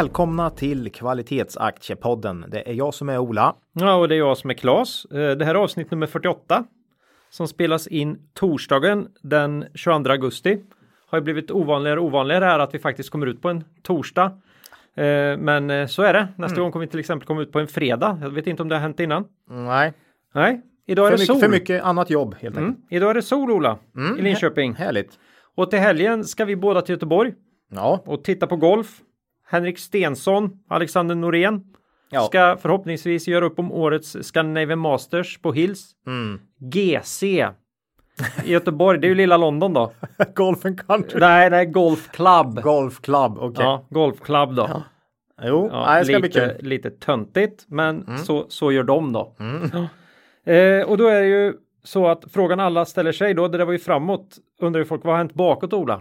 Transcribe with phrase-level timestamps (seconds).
[0.00, 2.44] Välkomna till Kvalitetsaktiepodden.
[2.48, 3.54] Det är jag som är Ola.
[3.72, 5.04] Ja, och det är jag som är Klas.
[5.04, 6.64] Eh, Det här är avsnitt nummer 48
[7.30, 10.58] som spelas in torsdagen den 22 augusti.
[11.06, 14.24] Har ju blivit ovanligare och ovanligare här att vi faktiskt kommer ut på en torsdag.
[14.94, 16.28] Eh, Men eh, så är det.
[16.36, 16.62] Nästa Mm.
[16.64, 18.18] gång kommer vi till exempel komma ut på en fredag.
[18.22, 19.24] Jag vet inte om det har hänt innan.
[19.50, 19.92] Nej,
[20.34, 21.40] Nej, idag är för det mycket, sol.
[21.40, 22.68] för mycket annat jobb helt Mm.
[22.68, 22.86] enkelt.
[22.92, 23.78] Idag är det sol Ola
[24.18, 24.74] i Linköping.
[24.74, 25.18] Härligt.
[25.56, 27.32] Och till helgen ska vi båda till Göteborg
[27.72, 29.00] Ja, och titta på golf.
[29.50, 31.64] Henrik Stensson, Alexander Norén
[32.10, 32.20] Ja.
[32.20, 35.90] ska förhoppningsvis göra upp om årets Scandinavian Masters på Hills.
[36.06, 36.40] Mm.
[36.58, 37.22] GC
[38.44, 39.92] i Göteborg, det är ju lilla London då.
[40.34, 41.20] Golf and country.
[41.20, 42.62] Nej, är Golf Club.
[42.62, 43.64] Golf club, okej.
[43.64, 44.82] Ja, Golf Club då.
[45.42, 46.50] Jo, Ja, nej, det ska lite, bli kul.
[46.50, 46.66] Mm.
[46.66, 49.34] lite töntigt, men så, så gör de då.
[49.72, 50.52] Ja.
[50.52, 51.54] Eh, och då är det ju
[51.84, 55.04] så att frågan alla ställer sig då, det där var ju framåt, undrar ju folk,
[55.04, 56.00] vad har hänt bakåt Ola?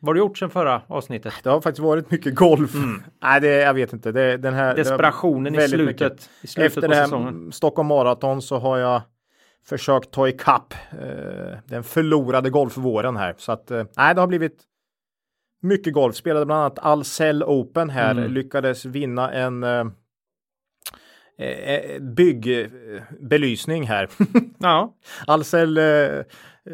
[0.00, 1.34] Vad har du gjort sedan förra avsnittet?
[1.42, 2.70] Det har faktiskt varit mycket golf.
[3.22, 4.12] Nej, det, jag vet inte.
[4.12, 7.50] Det, den här, Desperationen i slutet, i slutet Efter på det här.
[7.50, 9.02] Stockholm Marathon så har jag
[9.68, 13.34] försökt ta ikapp eh, den förlorade golfvåren här.
[13.38, 14.62] Så att, eh, nej, det har blivit
[15.62, 16.16] mycket golf.
[16.16, 18.10] Spelade bland annat Ahlsell Open här.
[18.10, 18.32] Mm.
[18.32, 19.86] Lyckades vinna en eh,
[21.38, 24.08] eh, byggbelysning här.
[24.58, 24.94] Ja,
[25.26, 26.22] Ahlsell eh,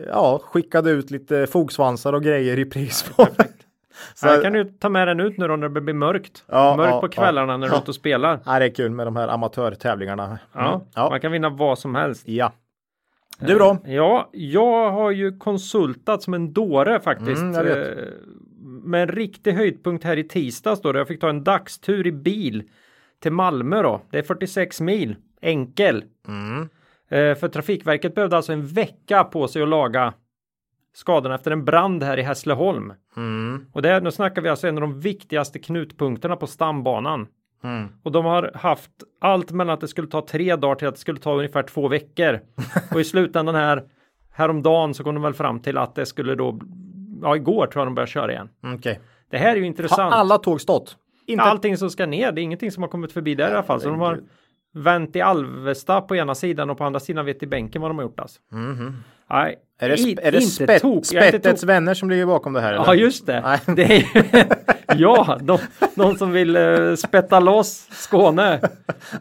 [0.08, 3.26] ja, skickade ut lite fogsvansar och grejer i pris på.
[4.14, 6.44] så här kan du ta med den ut nu då när det blir mörkt.
[6.48, 7.82] Ja, mörkt ja, på kvällarna när du är ja.
[7.82, 8.40] ute och spelar.
[8.46, 10.38] Ja, det är kul med de här amatörtävlingarna.
[10.52, 10.86] Ja, Mm.
[10.94, 11.10] ja.
[11.10, 12.28] man kan vinna vad som helst.
[12.28, 12.52] ja.
[13.38, 13.78] Du då?
[13.84, 17.42] Ja, jag har ju konsultat som en dåre faktiskt.
[17.42, 17.86] Mm, eh,
[18.84, 20.92] Med en riktig höjdpunkt här i tisdags då.
[20.92, 22.62] där Jag fick ta en dagstur i bil
[23.22, 24.00] till Malmö då.
[24.10, 25.16] Det är 46 mil.
[25.40, 26.04] Enkel.
[26.28, 26.68] Mm.
[27.14, 30.14] Eh, För Trafikverket behövde alltså en vecka på sig att laga
[30.94, 32.92] skadorna efter en brand här i Hässleholm.
[33.16, 33.66] Mm.
[33.72, 37.26] Och det är, nu snackar vi alltså en av de viktigaste knutpunkterna på stambanan.
[37.64, 37.88] Mm.
[38.02, 41.00] Och de har haft allt mellan att det skulle ta tre dagar till att det
[41.00, 42.40] skulle ta ungefär två veckor.
[42.94, 43.84] Och i slutändan här
[44.32, 46.60] häromdagen så kom de väl fram till att det skulle då,
[47.22, 48.48] ja igår tror jag de började köra igen.
[48.74, 49.00] Okej.
[49.30, 50.14] Det här är ju Har intressant.
[50.14, 50.96] alla tåg stått?
[51.26, 51.44] Inte...
[51.44, 53.80] Allting som ska ner, det är ingenting som har kommit förbi där i alla fall.
[53.80, 54.20] Så de har.
[54.74, 57.98] Vänt i Alvesta på ena sidan och på andra sidan vet i bänken vad de
[57.98, 58.40] har gjort alltså.
[59.30, 61.08] Nej, Är det, sp- är det inte spett, tok, är inte
[61.38, 62.72] Spettets tok- vänner som ligger bakom det här?
[62.74, 63.02] Ja eller?
[63.02, 63.40] just det.
[63.40, 63.60] Nej.
[63.76, 64.04] det är
[64.98, 65.58] ja, de,
[65.94, 68.60] de som vill uh, spätta loss Skåne.
[68.60, 68.68] Det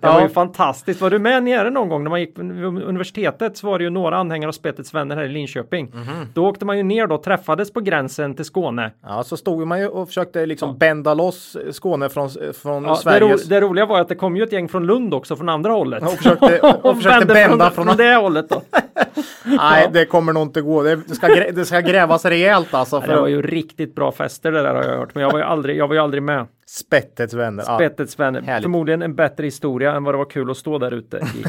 [0.01, 0.13] Ja.
[0.13, 1.01] var ju fantastiskt.
[1.01, 3.89] Var du med nere någon gång när man gick på universitetet så var det ju
[3.89, 5.91] några anhängare av Spettets vänner här i Linköping.
[5.94, 6.28] Mhm.
[6.33, 8.91] Då åkte man ju ner då, träffades på gränsen till Skåne.
[9.03, 12.29] Ja, så stod man ju och försökte liksom bända loss Skåne från,
[12.62, 15.13] från Ja, det, ro, det roliga var att det kom ju ett gäng från Lund
[15.13, 16.03] också från andra hållet.
[16.03, 17.97] Och försökte, och försökte vände bända från, från...
[17.97, 18.62] det hållet då.
[19.44, 20.83] Nej, det kommer nog inte gå.
[20.83, 23.00] Det ska, det ska grävas rejält alltså.
[23.00, 25.16] Det var För ju riktigt bra fester det där har jag hört.
[25.16, 26.47] Men jag var ju aldrig, jag var ju aldrig med.
[26.68, 27.63] Spettets vänner.
[27.68, 28.41] Ja, Spettets vänner.
[28.41, 28.63] Härligt.
[28.63, 31.44] Förmodligen en bättre historia än vad det var kul att stå där ute i.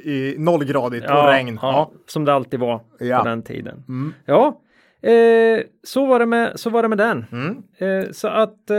[0.10, 1.58] I nollgradigt och regn.
[1.62, 3.18] Ja, som det alltid var Ja.
[3.18, 3.84] på den tiden.
[4.24, 4.60] Ja,
[5.02, 7.24] eh, så, var det med, så var det med den.
[7.32, 7.62] Mm.
[7.78, 8.76] Eh, så att eh,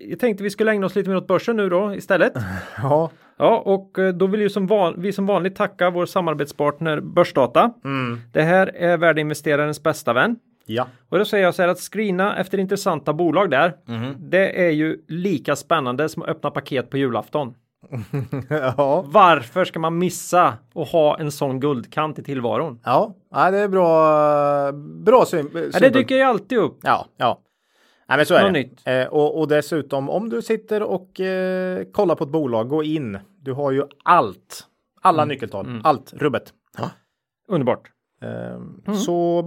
[0.00, 2.32] jag tänkte vi skulle ägna oss lite mer åt börsen nu då istället.
[2.82, 3.10] Ja.
[3.38, 7.72] Ja, och eh, då vill ju som van, vi som vanligt tacka vår samarbetspartner Börsdata.
[7.84, 8.20] Mm.
[8.32, 10.36] Det här är värdeinvesterarens bästa vän.
[10.70, 10.86] Ja.
[11.08, 13.76] Och då säger jag så här att screena efter intressanta bolag där.
[13.88, 14.14] Mm.
[14.18, 17.54] Det är ju lika spännande som att öppna paket på julafton.
[18.76, 19.04] ja.
[19.06, 22.80] Varför ska man missa att ha en sån guldkant i tillvaron?
[22.84, 24.72] Ja, ja det är bra.
[25.04, 25.50] Bra syn.
[25.72, 26.78] Ja, det dyker ju alltid upp.
[26.82, 27.40] Ja, ja.
[28.08, 29.02] Nej, men så är Något det.
[29.02, 33.18] Eh, och, och dessutom om du sitter och eh, kollar på ett bolag, gå in.
[33.40, 34.66] Du har ju allt.
[35.02, 35.80] Alla nyckeltal.
[35.84, 36.52] Allt rubbet.
[37.48, 37.90] Underbart.
[38.22, 39.42] Eh, Så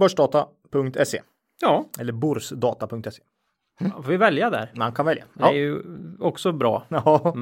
[0.82, 1.20] börsdata.se
[1.60, 3.22] Ja, eller borsdata.se.
[3.80, 4.72] då får vi välja där.
[4.74, 5.24] Man kan välja.
[5.34, 5.82] Det är ju
[6.20, 6.86] också bra.
[6.88, 7.34] Ja.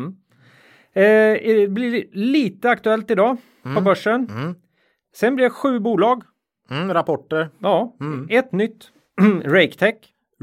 [0.95, 1.03] Eh,
[1.43, 3.37] det blir lite aktuellt idag
[3.75, 4.29] på börsen.
[5.15, 6.23] Sen blir det sju bolag.
[6.71, 7.49] Mm, rapporter.
[7.59, 7.97] Ja,
[8.29, 8.91] ett nytt.
[9.45, 9.95] Raketech.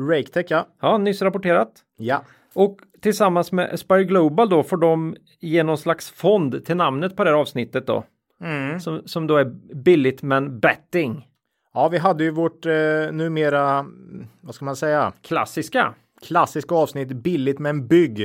[0.09, 0.67] Raketech, ja.
[0.81, 1.71] Ja, nyss rapporterat.
[1.97, 2.23] Ja.
[2.53, 7.23] Och tillsammans med Aspire Global då får de ge någon slags fond till namnet på
[7.23, 8.03] det här avsnittet då.
[8.81, 9.45] Som, som då är
[9.75, 11.27] billigt men betting.
[11.79, 12.71] Ja, vi hade ju vårt eh,
[13.11, 13.85] numera,
[14.41, 15.93] vad ska man säga, Klassiska.
[16.21, 18.21] klassiska avsnitt billigt men bygg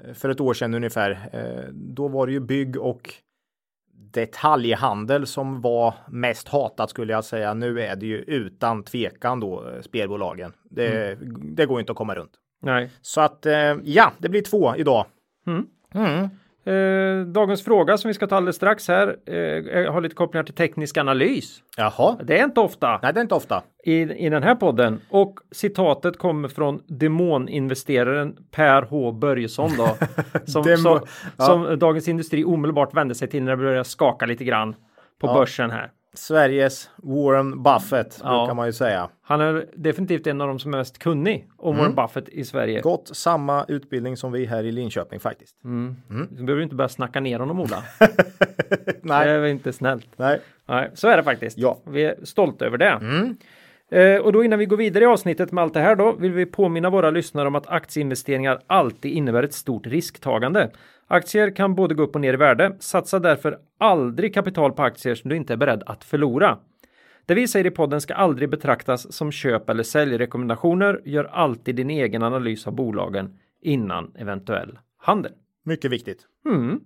[0.00, 1.28] eh, för ett år sedan ungefär.
[1.32, 3.14] Eh, då var det ju bygg och
[4.12, 7.54] detaljhandel som var mest hatat skulle jag säga.
[7.54, 10.52] Nu är det ju utan tvekan då eh, spelbolagen.
[10.64, 11.56] Det, mm.
[11.56, 12.32] det går inte att komma runt.
[12.62, 12.90] Nej.
[13.02, 15.06] Så att eh, ja, det blir två idag.
[15.46, 15.66] Mm.
[15.94, 16.28] Mm.
[16.66, 20.54] Eh, dagens fråga som vi ska ta alldeles strax här eh, har lite kopplingar till
[20.54, 21.62] teknisk analys.
[21.76, 22.16] Jaha.
[22.22, 22.98] Det är inte ofta.
[23.02, 23.62] Nej, det är inte ofta.
[23.84, 25.00] I, i den här podden.
[25.08, 29.88] Och citatet kommer från demoninvesteraren Per H Börjesson då.
[30.46, 31.00] som, Demo som,
[31.38, 31.44] ja.
[31.44, 34.74] som Dagens Industri omedelbart vände sig till när det började skaka lite grann
[35.20, 35.34] på ja.
[35.34, 35.90] börsen här.
[36.14, 38.38] Sveriges Warren Buffett ja.
[38.38, 39.10] brukar man ju säga.
[39.22, 41.78] Han är definitivt en av de som är mest kunnig om mm.
[41.78, 42.80] Warren Buffett i Sverige.
[42.80, 45.64] Gått samma utbildning som vi här i Linköping faktiskt.
[45.64, 45.96] Mm.
[46.10, 46.28] Mm.
[46.30, 47.82] Du behöver inte börja snacka ner honom Ola.
[49.02, 49.26] Nej.
[49.26, 50.08] Det är inte snällt.
[50.16, 50.40] Nej.
[50.66, 51.58] Nej, så är det faktiskt.
[51.58, 51.78] Ja.
[51.86, 52.98] Vi är stolta över det.
[53.00, 53.36] Mm.
[53.90, 56.32] Eh, och då innan vi går vidare i avsnittet med allt det här då vill
[56.32, 60.70] vi påminna våra lyssnare om att aktieinvesteringar alltid innebär ett stort risktagande.
[61.06, 62.76] Aktier kan både gå upp och ner i värde.
[62.78, 66.58] Satsa därför aldrig kapital på aktier som du inte är beredd att förlora.
[67.26, 71.00] Det vi säger i podden ska aldrig betraktas som köp eller säljrekommendationer.
[71.04, 75.32] Gör alltid din egen analys av bolagen innan eventuell handel.
[75.64, 76.26] Mycket viktigt.
[76.46, 76.80] Mm.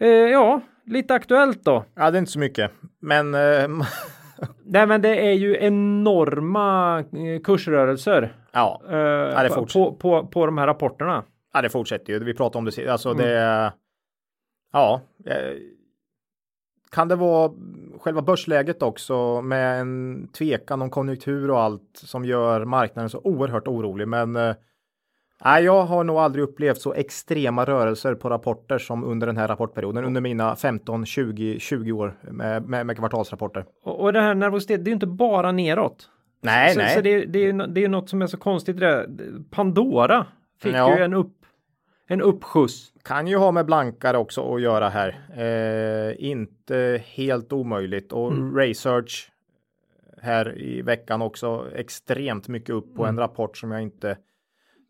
[0.00, 1.84] Eh, ja, lite aktuellt då.
[1.94, 2.70] Ja, det är inte så mycket,
[3.00, 3.68] men eh,
[4.64, 8.36] Nej, men det är ju enorma eh, kursrörelser.
[8.52, 11.24] Ja, eh, ja det på, på, på, på de här rapporterna.
[11.52, 12.24] Ja, det fortsätter ju.
[12.24, 12.88] Vi pratar om det.
[12.88, 13.24] Alltså mm.
[13.24, 13.72] det.
[14.72, 15.00] Ja.
[15.26, 15.54] Eh,
[16.90, 17.52] kan det vara
[18.00, 23.68] själva börsläget också med en tvekan om konjunktur och allt som gör marknaden så oerhört
[23.68, 24.08] orolig.
[24.08, 24.54] Men eh,
[25.44, 29.48] Nej, jag har nog aldrig upplevt så extrema rörelser på rapporter som under den här
[29.48, 33.64] rapportperioden under mina 15, 20, 20 år med, med, med kvartalsrapporter.
[33.84, 36.08] Och, och det här nervositet, det är inte bara neråt.
[36.40, 36.94] Nej, så, nej.
[36.94, 38.80] Så det, det, är, det är något som är så konstigt.
[38.80, 39.06] Det.
[39.50, 40.26] Pandora
[40.62, 40.96] fick ja.
[40.96, 41.36] ju en, upp,
[42.06, 42.92] en uppskjuts.
[43.02, 45.08] Kan ju ha med blankare också att göra här.
[45.36, 48.56] Eh, inte helt omöjligt och mm.
[48.56, 49.30] research
[50.22, 53.14] här i veckan också extremt mycket upp på mm.
[53.14, 54.16] en rapport som jag inte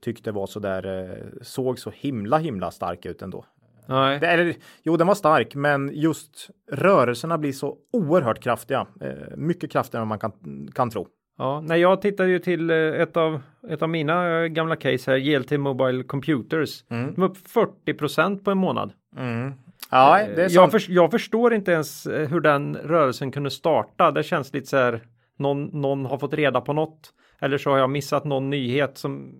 [0.04, 3.44] tyckte var så där eh, såg så himla himla stark ut ändå.
[3.86, 4.20] Nej.
[4.20, 8.86] Det, eller, jo, den var stark, men just rörelserna blir så oerhört kraftiga.
[9.00, 10.32] Eh, mycket kraftigare än man kan,
[10.74, 11.06] kan tro.
[11.38, 15.18] Ja, när jag tittade ju till eh, ett av, ett av mina gamla case här,
[15.18, 16.84] JLT Mobile Computers.
[16.90, 17.14] Mm.
[17.14, 17.38] De var upp
[17.86, 18.92] 40% på en månad.
[19.16, 19.52] Mm.
[19.90, 24.10] Ja, det är jag, för, jag, förstår inte ens hur den rörelsen kunde starta.
[24.10, 25.00] Det känns lite så här,
[25.38, 27.12] någon, någon har fått reda på något.
[27.40, 29.34] Eller så har jag missat någon nyhet som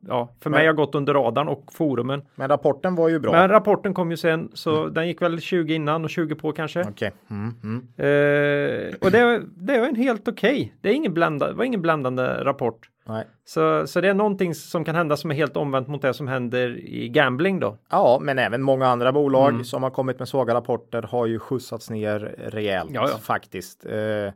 [0.00, 2.22] ja, för men, mig har gått under radarn och forumen.
[2.34, 3.32] Men rapporten var ju bra.
[3.32, 4.94] Men rapporten kom ju sen så mm.
[4.94, 6.80] den gick väl 20 innan och 20 på kanske.
[6.80, 6.92] Okej.
[6.92, 7.10] Okay.
[7.30, 7.78] Mm, mm.
[7.96, 10.50] eh, och det, det är en helt okej.
[10.50, 10.70] Okay.
[10.80, 12.88] Det är ingen blanda, var ingen bländande rapport.
[13.08, 13.24] Nej.
[13.44, 16.28] Så, så det är någonting som kan hända som är helt omvänt mot det som
[16.28, 17.76] händer i gambling då.
[17.90, 19.64] Ja, men även många andra bolag mm.
[19.64, 23.18] som har kommit med svaga rapporter har ju skjutsats ner rejält ja, ja.
[23.18, 23.86] faktiskt.
[23.86, 24.32] Eh,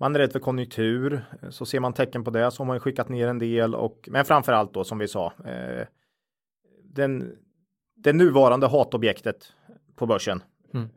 [0.00, 3.08] man är rädd för konjunktur, så ser man tecken på det så har man skickat
[3.08, 5.32] ner en del och men framför allt då som vi sa.
[5.44, 5.86] Eh,
[6.84, 7.36] den,
[7.96, 9.52] det nuvarande hatobjektet
[9.96, 10.42] på börsen.
[10.74, 10.88] Mm.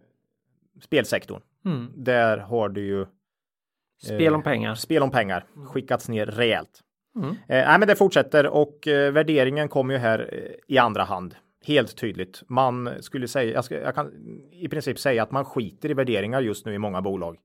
[0.82, 1.42] Spelsektorn.
[1.66, 1.92] Mm.
[1.96, 3.06] Där har du ju.
[4.04, 4.76] Spel om eh, pengar.
[4.76, 6.84] Spel om pengar skickats ner rejält.
[7.16, 7.30] Mm.
[7.30, 11.36] Eh, nej, men det fortsätter och eh, värderingen kommer ju här eh, i andra hand.
[11.66, 12.44] Helt tydligt.
[12.48, 14.12] Man skulle säga, jag, ska, jag kan
[14.52, 17.38] i princip säga att man skiter i värderingar just nu i många bolag.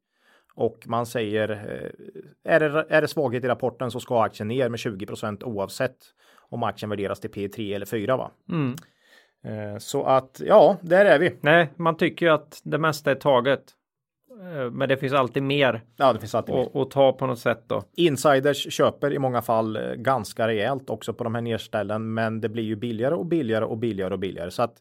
[0.55, 4.69] Och man säger eh, är det, är det svaghet i rapporten så ska aktien ner
[4.69, 5.97] med 20% oavsett
[6.51, 8.17] om aktien värderas till P3 eller 4.
[8.17, 8.31] Va?
[8.49, 8.77] Mm.
[9.45, 11.37] Eh, så att ja, där är vi.
[11.41, 13.63] Nej, man tycker ju att det mesta är taget.
[14.41, 15.83] Eh, men det finns alltid mer.
[15.97, 16.77] Ja, det finns alltid och, mer.
[16.77, 17.83] Och ta på något sätt då.
[17.97, 22.63] Insiders köper i många fall ganska rejält också på de här nedställen, men det blir
[22.63, 24.75] ju billigare och billigare och billigare och billigare så att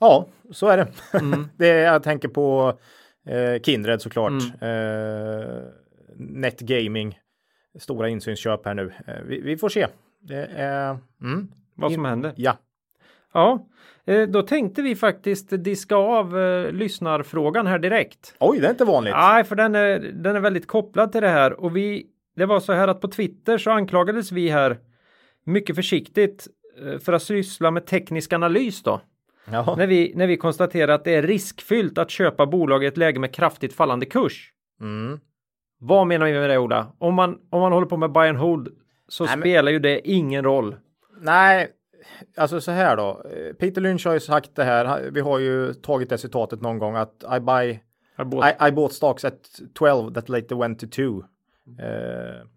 [0.00, 1.18] ja, så är det.
[1.18, 1.48] Mm.
[1.56, 2.78] det jag tänker på
[3.28, 4.32] Eh, Kindred såklart.
[4.60, 5.50] Mm.
[5.50, 5.62] Eh,
[6.16, 7.18] Netgaming.
[7.78, 8.92] Stora insynsköp här nu.
[9.06, 9.86] Eh, vi, vi, får se.
[11.20, 11.48] Mm.
[11.74, 12.32] vad som händer.
[12.36, 12.58] Ja.
[13.32, 13.68] Ja,
[14.06, 18.34] eh, då tänkte vi faktiskt diska av eh, lyssnarfrågan här direkt.
[18.40, 19.14] Oj, det är inte vanligt.
[19.16, 22.06] Nej, för den är, den är väldigt kopplad till det här och vi.
[22.36, 24.78] Det var så här att på Twitter så anklagades vi här
[25.44, 26.46] mycket försiktigt
[27.00, 29.00] för att syssla med teknisk analys då.
[29.50, 33.20] När, vi, när vi konstaterar att det är riskfyllt att köpa bolag i ett läge
[33.20, 34.52] med kraftigt fallande kurs.
[34.80, 35.20] Mm.
[35.78, 36.92] Vad menar vi med det Ola?
[36.98, 38.68] Om man, om man håller på med buy and hold
[39.08, 39.72] så Nej, spelar men...
[39.72, 40.76] ju det ingen roll.
[41.20, 41.68] Nej,
[42.36, 43.22] alltså så här då.
[43.58, 45.10] Peter Lynch har ju sagt det här.
[45.10, 47.78] Vi har ju tagit det citatet någon gång att I buy
[48.18, 51.02] I bought, I, I bought stocks at 12 that later went to 2.
[51.02, 51.24] Uh,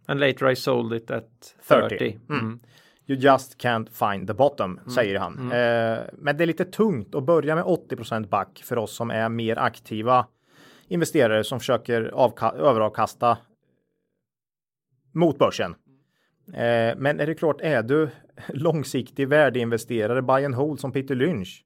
[0.07, 1.89] And later I sold it at 30.
[1.89, 2.19] 30.
[2.29, 2.39] Mm.
[2.39, 2.59] Mm.
[3.07, 5.37] You just can't find the bottom, säger han.
[5.51, 9.29] Eh, men det är lite tungt att börja med 80% back för oss som är
[9.29, 10.27] mer aktiva
[10.87, 13.37] investerare som försöker avka- överavkasta
[15.13, 15.75] mot börsen.
[16.53, 18.09] Eh, men är det klart, är du
[18.47, 21.65] långsiktig värdeinvesterare, buy and hold som Peter Lynch?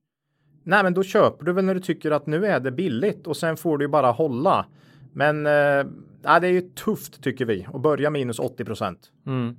[0.64, 3.38] Nej, men då köper du väl när du tycker att nu är det billigt och
[3.38, 4.66] sen får du ju bara hålla.
[5.14, 5.86] Men eh,
[6.22, 9.12] det är ju tufft tycker vi att börja minus 80 procent.
[9.26, 9.56] Mm.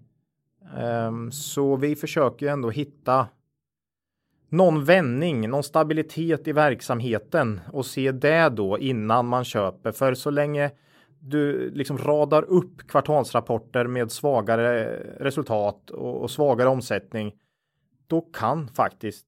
[0.76, 3.28] Ehm, så vi försöker ju ändå hitta
[4.49, 9.92] någon vändning, någon stabilitet i verksamheten och se det då innan man köper.
[9.92, 10.70] För så länge
[11.18, 17.35] du liksom radar upp kvartalsrapporter med svagare resultat och, och svagare omsättning,
[18.06, 19.26] då kan faktiskt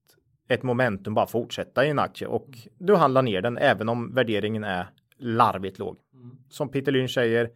[0.48, 4.64] ett momentum bara fortsätta i en aktie och du handlar ner den även om värderingen
[4.64, 4.86] är
[5.18, 5.96] larvigt låg.
[6.48, 7.50] Som Peter Lynch säger,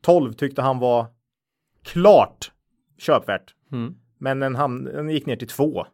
[0.00, 1.06] 12 tyckte han var
[1.82, 2.52] klart
[2.98, 3.54] köpvärt.
[3.72, 3.94] Mm.
[4.18, 5.86] Men den, ham- den gick ner till 2.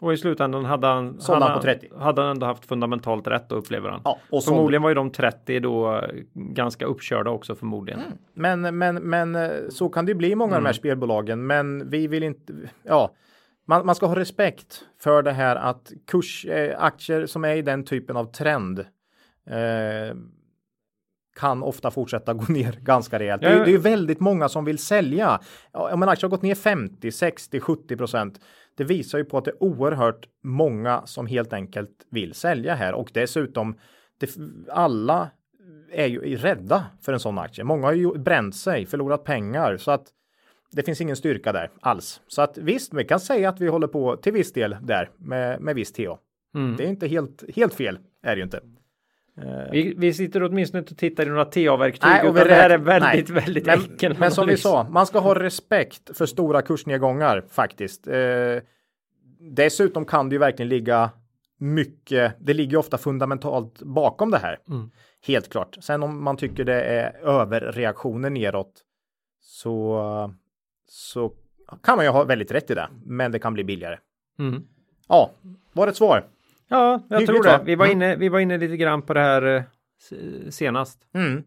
[0.00, 1.88] Och i slutändan hade han, Sålde han på 30.
[1.98, 4.00] hade han ändå haft fundamentalt rätt då upplever han.
[4.04, 8.00] Ja, och Förmodligen var ju de 30 då eh, ganska uppkörda också förmodligen.
[8.34, 11.46] men, men, men eh, så kan det bli i många av de här spelbolagen.
[11.46, 13.14] Men vi vill inte, ja,
[13.66, 17.84] man, man ska ha respekt för det här att kurs, eh, som är i den
[17.84, 18.78] typen av trend
[19.46, 20.16] eh,
[21.36, 23.42] kan ofta fortsätta gå ner ganska rejält.
[23.42, 25.40] Det, är- det är ju väldigt många som vill sälja.
[25.72, 28.40] Ja, Om en aktie har gått ner 50, 60, 70 procent.
[28.76, 32.92] Det visar ju på att det är oerhört många som helt enkelt vill sälja här
[32.94, 33.78] och dessutom
[34.20, 34.30] det,
[34.68, 35.30] alla
[35.92, 37.64] är ju rädda för en sån aktie.
[37.64, 40.06] Många har ju bränt sig, förlorat pengar så att
[40.72, 42.20] det finns ingen styrka där alls.
[42.26, 45.60] Så att visst, vi kan säga att vi håller på till viss del där med,
[45.60, 46.18] med viss TA.
[46.54, 46.76] Mm.
[46.76, 48.60] Det är inte helt, helt fel, är det ju inte.
[49.72, 52.70] Vi, vi sitter åtminstone inte och tittar i några TA-verktyg Nej, och vi det här
[52.70, 53.42] är väldigt, nej.
[53.42, 58.08] väldigt Men, enkel men som vi sa, man ska ha respekt för stora kursnedgångar faktiskt.
[58.08, 58.16] Eh,
[59.40, 61.10] dessutom kan det ju verkligen ligga
[61.58, 64.58] mycket, det ligger ofta fundamentalt bakom det här.
[64.68, 64.90] Mm.
[65.26, 65.76] Helt klart.
[65.80, 68.72] Sen om man tycker det är överreaktioner neråt
[69.40, 70.34] så,
[70.86, 71.32] så
[71.82, 73.98] kan man ju ha väldigt rätt i det, men det kan bli billigare.
[74.38, 74.62] Mm.
[75.08, 75.30] Ja,
[75.72, 76.24] var det ett svar?
[76.70, 77.58] Ja, jag Hyggligt, tror det.
[77.58, 77.62] va?
[77.64, 77.96] Vi var, Mm.
[77.96, 79.62] inne, vi var inne lite grann på det här eh,
[80.50, 80.98] senast.
[81.14, 81.42] Mm.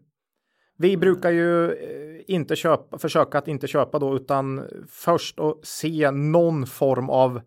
[0.78, 6.10] Vi brukar ju eh, inte köpa, försöka att inte köpa då, utan först att se
[6.10, 7.40] någon form av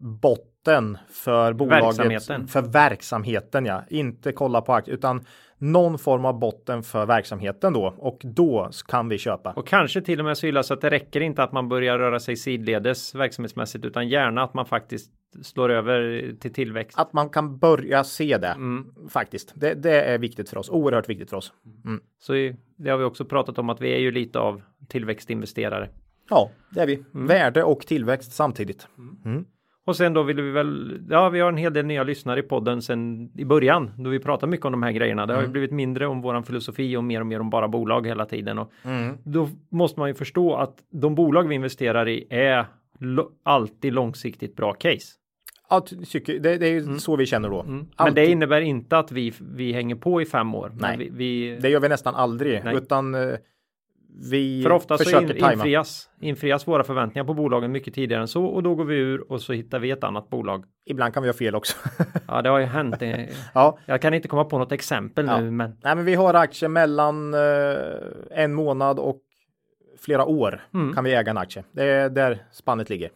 [0.00, 1.84] botten för bolaget.
[1.84, 2.46] Verksamheten.
[2.48, 3.84] För verksamheten, ja.
[3.88, 5.24] Inte kolla på aktier, utan
[5.72, 7.94] någon form av botten för verksamheten då.
[7.98, 9.52] Och då kan vi köpa.
[9.52, 11.98] Och kanske till och med så illa så att det räcker inte att man börjar
[11.98, 16.98] röra sig sidledes verksamhetsmässigt utan gärna att man faktiskt slår över till tillväxt.
[16.98, 18.94] Att man kan börja se det Mm.
[19.08, 19.52] faktiskt.
[19.54, 21.52] Det, det är viktigt för oss, oerhört viktigt för oss.
[21.84, 22.00] Mm.
[22.18, 22.32] Så
[22.76, 25.88] det har vi också pratat om att vi är ju lite av tillväxtinvesterare.
[26.30, 27.04] Ja, det är vi.
[27.14, 27.26] Mm.
[27.26, 28.88] Värde och tillväxt samtidigt.
[29.86, 32.42] Och sen då vill vi väl, ja vi har en hel del nya lyssnare i
[32.42, 35.26] podden sen i början då vi pratar mycket om de här grejerna.
[35.26, 38.06] Det har ju blivit mindre om våran filosofi och mer och mer om bara bolag
[38.06, 38.58] hela tiden.
[38.58, 38.72] Och
[39.24, 42.66] Då måste man ju förstå att de bolag vi investerar i är
[43.42, 45.14] alltid långsiktigt bra case.
[45.70, 47.62] Ja, tycker, det, det är ju så vi känner då.
[47.62, 47.86] Mm.
[47.98, 50.72] Men det innebär inte att vi, vi hänger på i fem år.
[50.74, 50.96] Nej.
[50.98, 52.76] Vi, vi, Det gör vi nästan aldrig, Nej.
[52.76, 53.34] utan eh,
[54.30, 58.44] vi för ofta så in, infrias, infrias våra förväntningar på bolagen mycket tidigare än så
[58.44, 60.64] och då går vi ur och så hittar vi ett annat bolag.
[60.86, 61.76] Ibland kan vi ha fel också.
[62.28, 62.96] Ja, det har ju hänt.
[63.00, 63.78] Det- ja.
[63.86, 65.40] Jag kan inte komma på något exempel Ja.
[65.40, 67.40] nu, men Nej, men vi har aktier mellan eh,
[68.30, 69.20] en månad och
[70.00, 70.94] flera år Mm.
[70.94, 71.64] kan vi äga en aktie.
[71.72, 73.10] Det är där spannet ligger,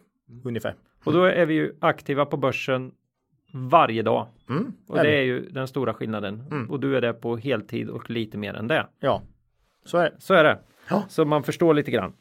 [0.45, 0.75] ungefär.
[1.03, 2.91] och då är vi ju aktiva på börsen
[3.53, 6.43] varje dag Mm, och det är ju den stora skillnaden.
[6.51, 6.69] Mm.
[6.71, 8.87] Och du är det på heltid och lite mer än det.
[8.99, 9.21] Ja,
[9.85, 10.15] så är det.
[10.19, 10.59] Så är det.
[10.89, 11.03] Ja.
[11.09, 12.13] Så man förstår lite grann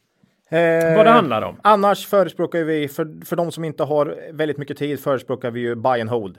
[0.50, 1.56] Eh, vad det handlar om.
[1.62, 5.74] Annars förespråkar vi, för, för de som inte har väldigt mycket tid, förespråkar vi ju
[5.74, 6.38] buy and hold.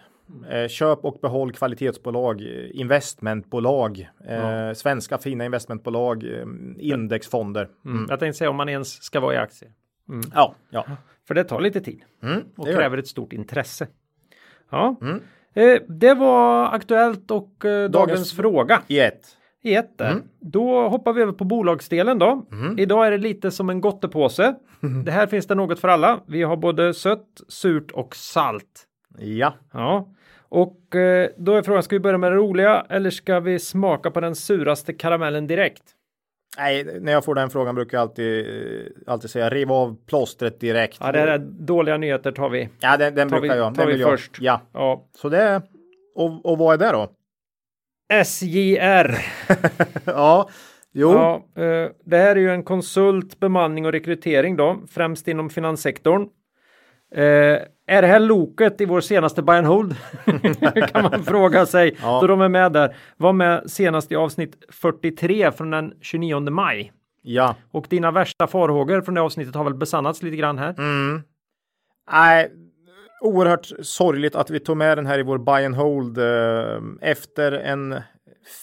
[0.49, 6.45] Eh, köp och behåll kvalitetsbolag, eh, investmentbolag, eh, svenska fina investmentbolag, eh,
[6.77, 7.69] indexfonder.
[7.85, 8.05] Mm.
[8.09, 9.71] Jag tänkte säga om man ens ska vara i aktier.
[10.33, 10.85] Ja, ja.
[11.27, 12.01] För det tar lite tid.
[12.23, 13.87] Mm, och det kräver ett stort intresse.
[14.69, 15.21] Ja, Mm.
[15.53, 19.25] eh, det var aktuellt och eh, dagens, fråga I ett.
[19.63, 20.15] I ett där.
[20.39, 22.45] Då hoppar vi över på bolagsdelen då.
[22.77, 24.55] Idag är det lite som en gottepåse.
[25.05, 26.19] det här finns det något för alla.
[26.27, 28.85] Vi har både sött, surt och salt.
[29.17, 29.53] Ja.
[29.73, 30.09] Ja,
[30.49, 34.11] och eh, då är frågan, ska vi börja med det roliga eller ska vi smaka
[34.11, 35.83] på den suraste karamellen direkt?
[36.57, 40.59] Nej, när jag får den frågan brukar jag alltid, eh, alltid säga riv av plåstret
[40.59, 40.97] direkt.
[41.01, 42.69] Ja, det här är dåliga nyheter tar vi.
[42.79, 43.75] Ja, den, den tar brukar vi- jag.
[43.75, 44.09] tar Den vi vill jag.
[44.09, 44.37] först.
[44.41, 45.61] Ja, Ja, så det.
[46.15, 47.07] Och, och vad är det då?
[48.23, 49.17] SJR.
[50.05, 50.49] ja,
[50.93, 51.11] jo.
[51.11, 56.27] Ja, eh, det här är ju en konsult, bemanning och rekrytering då, främst inom finanssektorn.
[57.15, 59.95] Eh, är det här loket i vår senaste buy and hold?
[60.91, 61.95] kan man fråga sig.
[62.01, 62.19] Ja.
[62.21, 62.95] Då de är med där.
[63.17, 66.91] Var med senast i avsnitt 43 från den 29 maj.
[67.21, 70.75] Ja, Och dina värsta farhågor från det avsnittet har väl besannats lite grann här.
[70.77, 71.21] Mm.
[72.11, 72.51] Nej,
[73.21, 77.51] oerhört sorgligt att vi tog med den här i vår buy and hold eh, efter
[77.51, 78.01] en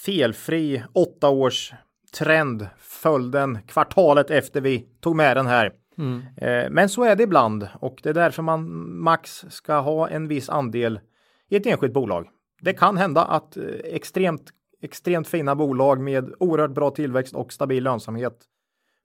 [0.05, 1.73] felfri åtta års
[2.19, 5.73] trend följden kvartalet efter vi tog med den här.
[5.99, 6.23] Mm.
[6.37, 10.29] Eh, men så är det ibland och det är därför man max ska ha en
[10.29, 11.01] viss andel
[11.49, 12.29] i ett enskilt bolag.
[12.61, 14.51] Det kan hända att eh, extremt,
[14.83, 18.39] extremt fina bolag med oerhört bra tillväxt och stabil lönsamhet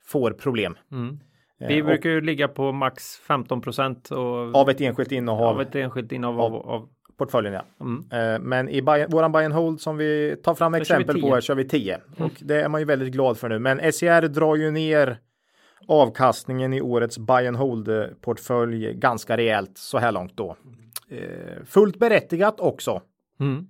[0.06, 0.78] får problem.
[0.92, 1.20] Mm.
[1.62, 5.48] Eh, Vi och- brukar ju ligga på max 15 procent av, ett enskilt innehav.
[5.48, 7.64] av ett enskilt innehav av, av portföljen ja.
[7.82, 8.34] mm.
[8.34, 11.22] Eh, Men i buy, våran buy and hold som vi tar fram exempel 10.
[11.22, 11.98] på här kör vi 10.
[12.18, 13.60] Och det är man ju väldigt glad för nu.
[13.60, 15.18] Men SCR drar ju ner
[15.88, 20.56] avkastningen i årets buy and hold eh, portfölj ganska rejält så här långt då.
[21.10, 23.02] Eh, fullt berättigat också.
[23.40, 23.68] Mm.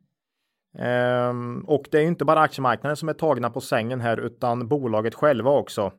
[0.77, 4.67] Ehm, och det är ju inte bara aktiemarknaden som är tagna på sängen här utan
[4.67, 5.91] bolaget själva också.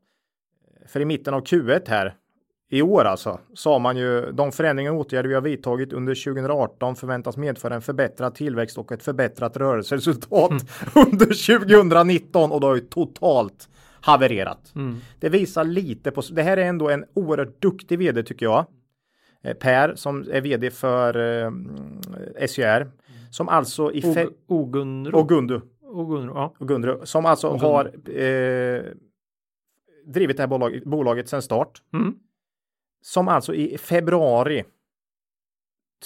[0.87, 2.15] För i mitten av Q1 här
[2.71, 6.97] i år alltså sa man ju de förändringar och åtgärder vi har vidtagit under 2018
[6.97, 10.51] förväntas medföra en förbättrad tillväxt och ett förbättrat rörelseresultat
[10.95, 13.69] under 2019 och det har ju totalt
[14.01, 14.73] havererat.
[14.75, 14.97] Mm.
[15.21, 18.67] Det visar lite på, det här är ändå en oerhört duktig vd tycker jag.
[19.43, 21.51] Eh, Per som är vd för eh,
[22.47, 22.91] SCR
[23.31, 25.19] som alltså i Ogunro.
[25.19, 26.55] och Gundu Ogunro, ja.
[26.59, 27.67] och Gundru som alltså Och Gundu.
[27.67, 27.85] har
[28.21, 28.83] eh,
[30.07, 31.83] drivit det här bolaget, bolaget sedan start.
[31.93, 32.15] Mm.
[33.03, 34.65] Som alltså i februari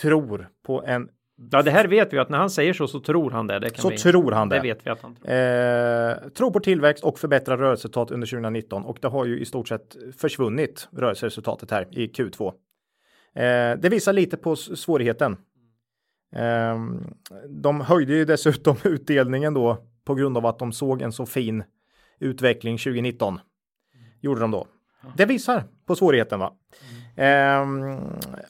[0.00, 1.08] tror på en,
[1.50, 3.58] ja, det här vet vi att när han säger så så tror han det.
[3.58, 4.62] Det, kan så vi, tror han det det.
[4.62, 5.30] vet vi att han tror.
[5.30, 9.68] Eh, tror på tillväxt och förbättrad rörelseresultat under 2019 och det har ju i stort
[9.68, 12.52] sett försvunnit rörelseresultatet här i Q2.
[13.34, 15.36] Eh, det visar lite på svårigheten.
[16.32, 16.76] Eh,
[17.48, 21.64] de höjde ju dessutom utdelningen då på grund av att de såg en så fin
[22.18, 23.40] utveckling 2019.
[24.26, 24.66] Gjorde de då.
[25.16, 26.52] Det visar på svårigheten va.
[27.16, 27.98] Ehm,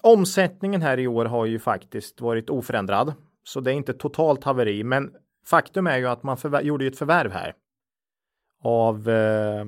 [0.00, 3.14] omsättningen här i år har ju faktiskt varit oförändrad.
[3.44, 4.84] Så det är inte totalt haveri.
[4.84, 5.10] Men
[5.46, 7.54] faktum är ju att man gjorde ju ett förvärv här.
[8.62, 9.66] Av eh,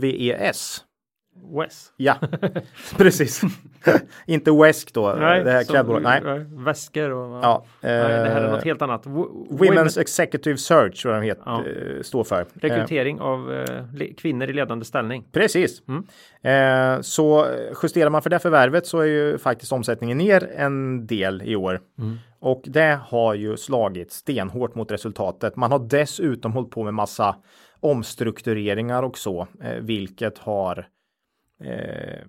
[0.00, 0.84] WES.
[1.60, 1.92] Wes.
[1.96, 2.14] Ja,
[2.96, 3.40] precis.
[4.26, 5.14] inte Wesk då.
[5.14, 6.22] det här klädbolaget.
[6.24, 6.46] Nej.
[6.64, 7.44] Väskor och...
[7.44, 9.04] Ja, Nej, det här är eh, något helt annat.
[9.04, 11.62] W- Women's Executive Search vad de heter, Ja.
[11.66, 12.40] eh, står för.
[12.40, 15.24] Eh, Rekrytering av eh, kvinnor i ledande ställning.
[15.32, 15.82] Precis.
[15.88, 16.04] Mm.
[16.42, 17.46] Eh, så
[17.82, 21.80] justerar man för det förvärvet så är ju faktiskt omsättningen ner en del i år.
[21.98, 22.16] Mm.
[22.40, 25.56] Och det har ju slagit stenhårt mot resultatet.
[25.56, 27.36] Man har dessutom hållit på med massa
[27.80, 30.86] omstruktureringar och så, eh, vilket har
[31.64, 32.20] eh,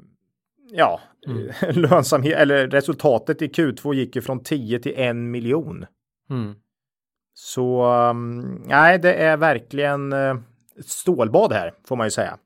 [0.72, 1.52] ja, Mm.
[1.82, 5.86] lönsamhet eller resultatet i Q2 gick ju från 10 till 1 miljon.
[6.30, 6.56] Mm.
[7.34, 10.36] Så um, nej, det är verkligen uh,
[10.80, 12.38] ett stålbad här får man ju säga.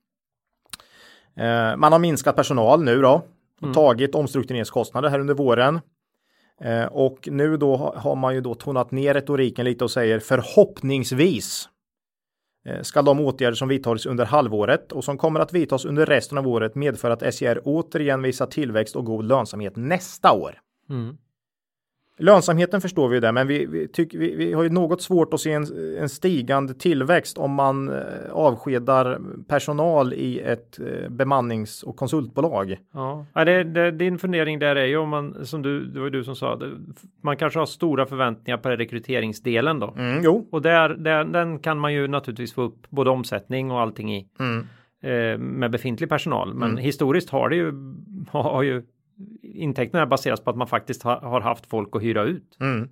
[1.36, 3.12] Eh, man har minskat personal nu då
[3.58, 3.74] och Mm.
[3.74, 5.80] tagit omstruktureringskostnader här under våren.
[6.62, 10.20] Eh, och nu då ha- har man ju då tonat ner retoriken lite och säger
[10.20, 11.79] förhoppningsvis eh,
[12.66, 16.38] Eh, ska de åtgärder som vidtagits under halvåret och som kommer att vidtas under resten
[16.38, 20.60] av året medföra att SCR återigen visar tillväxt och god lönsamhet nästa år.
[20.90, 21.18] Mm.
[22.20, 25.34] Lönsamheten förstår vi ju där, men vi, vi, tycker, vi, vi har ju något svårt
[25.34, 25.66] att se en,
[26.00, 27.96] en stigande tillväxt om man eh,
[28.32, 32.78] avskedar personal i ett eh, bemannings och konsultbolag.
[32.94, 36.06] Ja, Ja, det, det, din fundering där är ju om man, som du, det var
[36.06, 36.70] ju du som sa, det,
[37.24, 39.94] man kanske har stora förväntningar på rekryteringsdelen då.
[39.98, 43.80] Mm, jo, Och där, där, den kan man ju naturligtvis få upp både omsättning och
[43.82, 44.68] allting i mm,
[45.04, 46.54] eh, med befintlig personal.
[46.54, 46.84] Men Mm.
[46.84, 47.74] historiskt har det ju,
[48.32, 48.84] har ju
[49.44, 52.58] intäkterna baseras på att man faktiskt har, har haft folk att hyra ut.
[52.62, 52.90] mm.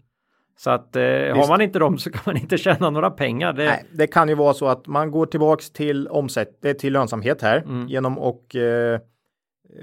[0.59, 3.53] Så att eh, har man inte dem så kan man inte tjäna några pengar.
[3.53, 6.93] Det, Nej, det kan ju vara så att man går tillbaks till omsätt, eh, till
[6.93, 7.87] lönsamhet här Mm.
[7.87, 9.01] genom att eh,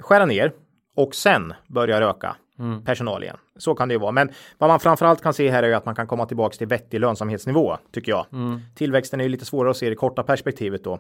[0.01, 0.53] skära ner
[0.97, 2.85] och sen börja öka Mm.
[2.85, 3.37] personal igen.
[3.57, 4.13] Så kan det ju vara.
[4.13, 6.67] Men vad man framförallt kan se här är ju att man kan komma tillbaks till
[6.67, 8.27] vettig lönsamhetsnivå tycker jag.
[8.33, 8.61] Mm.
[8.75, 10.99] Tillväxten är ju lite svårare att se i det korta perspektivet då.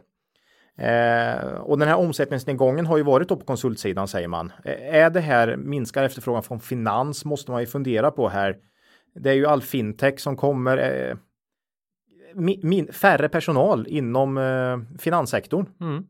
[0.79, 4.53] Eh, och den här omsättningsnedgången har ju varit då på konsultsidan säger man.
[4.65, 8.57] Eh, är det här minskar efterfrågan från finans måste man ju fundera på här.
[9.15, 10.79] Det är ju all fintech som kommer.
[10.79, 11.17] Eh,
[12.35, 15.67] min, min, färre personal inom eh, finanssektorn.
[15.81, 16.07] Mm.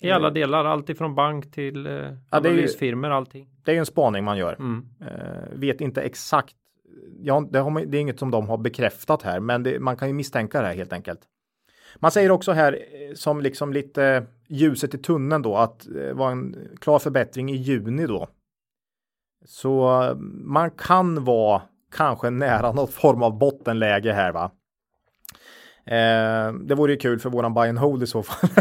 [0.00, 3.48] I alla delar, allt ifrån bank till eh, analysfirmor, allting.
[3.64, 4.52] Det är ju en spaning man gör.
[4.52, 4.88] Mm.
[5.00, 6.54] Eh, vet inte exakt.
[7.20, 9.96] Ja, det, har man, det är inget som de har bekräftat här, men det, man
[9.96, 11.20] kan ju misstänka det här helt enkelt.
[11.96, 16.30] Man säger också här eh, som liksom lite ljuset i tunneln då att det var
[16.30, 18.28] en klar förbättring i juni då
[19.44, 20.02] Så
[20.44, 21.62] man kan vara
[21.96, 24.50] kanske nära något form av bottenläge här va.
[25.86, 28.50] Eh, det vore ju kul för våran buy and hold i så fall.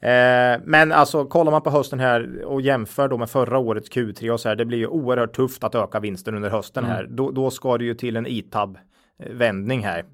[0.00, 4.30] eh, men alltså kollar man på hösten här och jämför då med förra årets Q3
[4.30, 6.96] och så här, det blir ju oerhört tufft att öka vinsten under hösten mm.
[6.96, 7.06] här.
[7.10, 8.78] Då, då ska det ju till en ITAB
[9.18, 10.04] vändning här.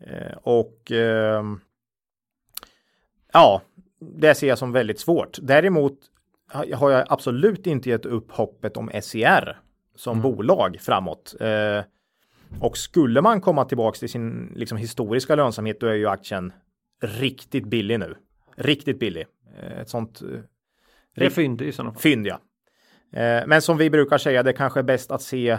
[0.00, 1.44] Eh, och eh,
[3.32, 3.62] ja,
[4.00, 5.38] det ser jag som väldigt svårt.
[5.42, 5.98] Däremot
[6.74, 9.60] har jag absolut inte gett upp hoppet om SCR
[9.94, 10.22] som mm.
[10.22, 11.34] bolag framåt.
[11.40, 11.82] Eh,
[12.60, 16.52] och skulle man komma tillbaks till sin liksom, historiska lönsamhet, då är ju aktien
[17.02, 18.14] riktigt billig nu.
[18.56, 19.26] Riktigt billig.
[19.60, 20.22] Eh, ett sånt.
[21.14, 22.02] Det är fynd i sådana fall.
[22.02, 22.40] Fynd, ja.
[23.46, 25.58] Men som vi brukar säga, det kanske är bäst att se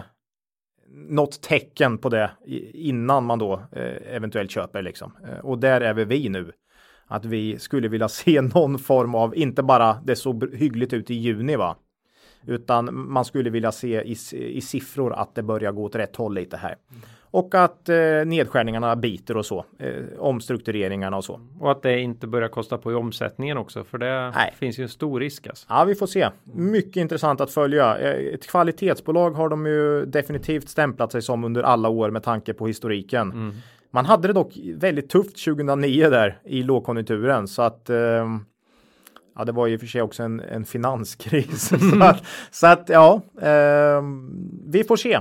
[0.92, 2.30] något tecken på det
[2.74, 5.12] innan man då eh, eventuellt köper liksom.
[5.28, 6.52] Eh, och där är vi vi nu.
[7.06, 11.14] Att vi skulle vilja se någon form av, inte bara det såg hyggligt ut i
[11.14, 11.76] juni va,
[12.46, 16.34] utan man skulle vilja se i, i siffror att det börjar gå åt rätt håll
[16.34, 16.76] lite här.
[16.90, 17.02] Mm.
[17.30, 19.64] Och att eh, nedskärningarna biter och så.
[19.78, 21.40] Eh, omstruktureringarna och så.
[21.60, 23.84] Och att det inte börjar kosta på i omsättningen också.
[23.84, 24.54] För det Nej.
[24.58, 25.46] finns ju en stor risk.
[25.46, 25.66] Alltså.
[25.68, 26.28] Ja, vi får se.
[26.54, 27.98] Mycket intressant att följa.
[27.98, 32.54] Eh, ett kvalitetsbolag har de ju definitivt stämplat sig som under alla år med tanke
[32.54, 33.32] på historiken.
[33.32, 33.54] Mm.
[33.90, 38.26] Man hade det dock väldigt tufft 2009 där i lågkonjunkturen så att eh,
[39.36, 41.68] Ja, det var ju för sig också en, en finanskris.
[41.90, 44.02] så, att, så, att, ja, eh,
[44.66, 45.20] vi får se.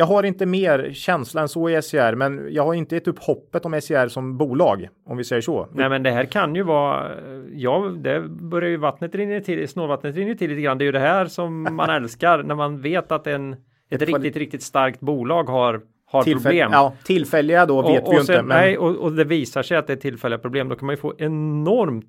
[0.00, 3.18] Jag har inte mer känsla än så i SCR, men jag har inte gett upp
[3.18, 5.68] hoppet om SCR som bolag, om vi säger så.
[5.72, 7.10] Nej, men det här kan ju vara,
[7.52, 10.78] ja, det börjar ju vattnet rinna till, snålvattnet rinner till lite grann.
[10.78, 13.56] Det är ju det här som man älskar när man vet att en,
[13.90, 16.70] ett riktigt, riktigt starkt bolag har har Tillfäll problem.
[16.72, 18.42] Ja, tillfälliga då vet och, vi ju inte.
[18.42, 18.46] Men...
[18.46, 20.68] Nej, och, och, det visar sig att det är tillfälliga problem.
[20.68, 22.04] Då kan man ju få enormt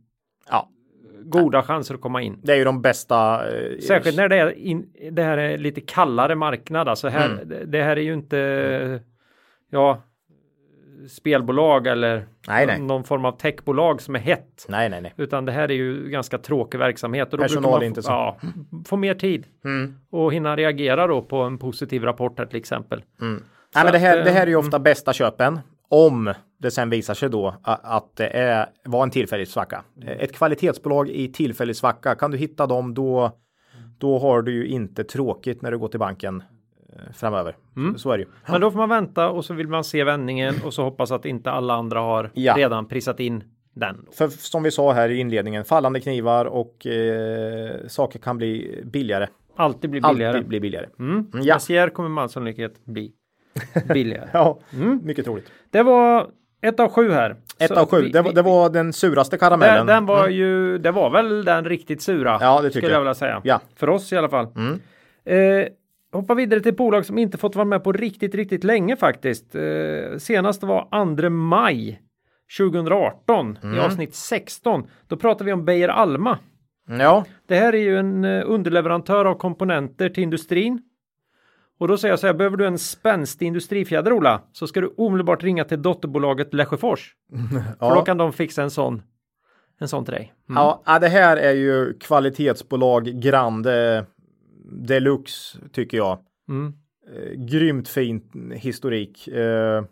[0.49, 0.69] ja
[1.31, 2.39] goda chanser att komma in.
[2.43, 3.49] Det är ju de bästa.
[3.49, 6.89] Eh, Särskilt när det är in, det här är lite kallare marknad.
[6.89, 7.71] Alltså här, mm.
[7.71, 8.99] det här är ju inte
[9.71, 10.01] ja,
[11.09, 12.79] spelbolag eller nej, nej.
[12.79, 14.65] någon form av techbolag som är hett.
[14.69, 15.13] Nej, nej, nej.
[15.17, 17.33] Utan det här är ju ganska tråkig verksamhet.
[17.33, 18.11] Och då Personal man inte så.
[18.11, 18.37] Ja,
[18.85, 19.95] få mer tid mm.
[20.09, 23.03] och hinna reagera då på en positiv rapport här till exempel.
[23.21, 23.43] Mm.
[23.75, 24.83] Nej, men det, här, det här är ju ofta mm.
[24.83, 29.83] bästa köpen om det sen visar sig då att det är, var en tillfällig svacka.
[30.05, 33.31] Ett kvalitetsbolag i tillfällig svacka, kan du hitta dem då,
[33.97, 36.43] då har du ju inte tråkigt när du går till banken
[36.89, 37.57] eh, framöver.
[37.75, 37.97] Mm.
[37.97, 38.29] Så är det ju.
[38.47, 41.25] Men då får man vänta och så vill man se vändningen och så hoppas att
[41.25, 42.57] inte alla andra har ja.
[42.57, 43.43] redan prisat in
[43.73, 44.05] den.
[44.11, 49.27] För som vi sa här i inledningen, fallande knivar och eh, saker kan bli billigare.
[49.55, 50.33] Alltid bli billigare.
[50.37, 50.87] Alltid bli billigare.
[50.99, 51.27] Mm.
[51.33, 51.59] Ja.
[51.59, 53.11] SCR kommer med all sannolikhet bli
[53.93, 54.29] billigare.
[54.33, 54.99] ja, mm.
[55.03, 55.51] mycket troligt.
[55.69, 56.27] Det var
[56.61, 57.35] ett av sju här.
[57.59, 58.01] Ett av sju.
[58.01, 59.87] Vi, det, var, det, var den suraste karamellen.
[59.87, 60.35] Den, den var mm.
[60.35, 62.37] ju, det var väl den riktigt sura.
[62.41, 62.99] Ja, det tycker skulle jag.
[62.99, 63.41] vilja säga.
[63.43, 63.61] Ja.
[63.75, 64.47] För oss i alla fall.
[64.55, 64.79] Mm.
[65.25, 65.67] Eh,
[66.11, 69.55] hoppa vidare till bolag som inte fått vara med på riktigt, riktigt länge faktiskt.
[69.55, 72.01] Eh, senast var 2 maj
[72.57, 73.77] 2018 mm.
[73.77, 74.87] i avsnitt 16.
[75.07, 76.39] Då pratar vi om Beijer Alma.
[76.99, 77.25] Ja.
[77.47, 80.81] Det här är ju en eh, underleverantör av komponenter till industrin
[81.81, 84.93] och då säger jag så här, behöver du en spänstig industrifjäder Ola, så ska du
[84.97, 87.15] omedelbart ringa till dotterbolaget Lesjöfors.
[87.79, 87.89] ja.
[87.89, 89.01] För då kan de fixa en sån,
[89.79, 90.33] en sån till dig.
[90.49, 90.63] Mm.
[90.85, 94.05] Ja, det här är ju kvalitetsbolag Grande
[94.71, 96.19] Deluxe tycker jag.
[96.49, 96.73] Mm.
[97.15, 99.27] Eh, grymt fin historik.
[99.27, 99.83] Eh,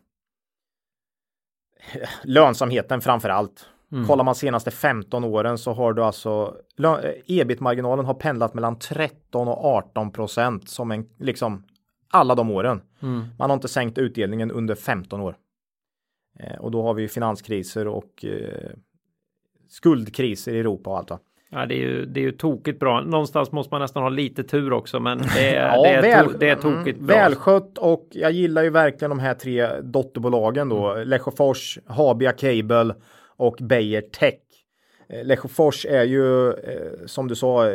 [2.23, 3.69] lönsamheten framför allt.
[3.91, 4.07] Mm.
[4.07, 6.55] Kollar man senaste 15 åren så har du alltså
[7.27, 11.63] ebit-marginalen har pendlat mellan 13 och 18 procent som en liksom
[12.11, 12.81] alla de åren.
[13.01, 13.25] Mm.
[13.37, 15.35] Man har inte sänkt utdelningen under 15 år.
[16.39, 18.69] Eh, och då har vi finanskriser och eh,
[19.69, 21.09] skuldkriser i Europa och allt.
[21.09, 21.19] Va?
[21.51, 23.01] Ja, det är ju, det är ju tokigt bra.
[23.01, 26.25] Någonstans måste man nästan ha lite tur också, men det är, ja, det är, väl,
[26.25, 27.15] to, det är tokigt mm, bra.
[27.15, 30.91] Välskött och jag gillar ju verkligen de här tre dotterbolagen då.
[30.91, 31.07] Mm.
[31.07, 32.95] Lesjöfors, Habia Cable
[33.37, 34.39] och Beijer Tech.
[35.09, 37.65] Eh, Lesjöfors är ju, eh, som du sa,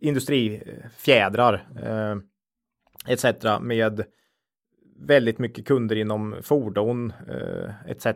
[0.00, 1.54] industrifjädrar.
[1.82, 2.16] Eh,
[3.06, 3.24] etc.
[3.60, 4.04] med
[5.00, 8.06] väldigt mycket kunder inom fordon eh, etc.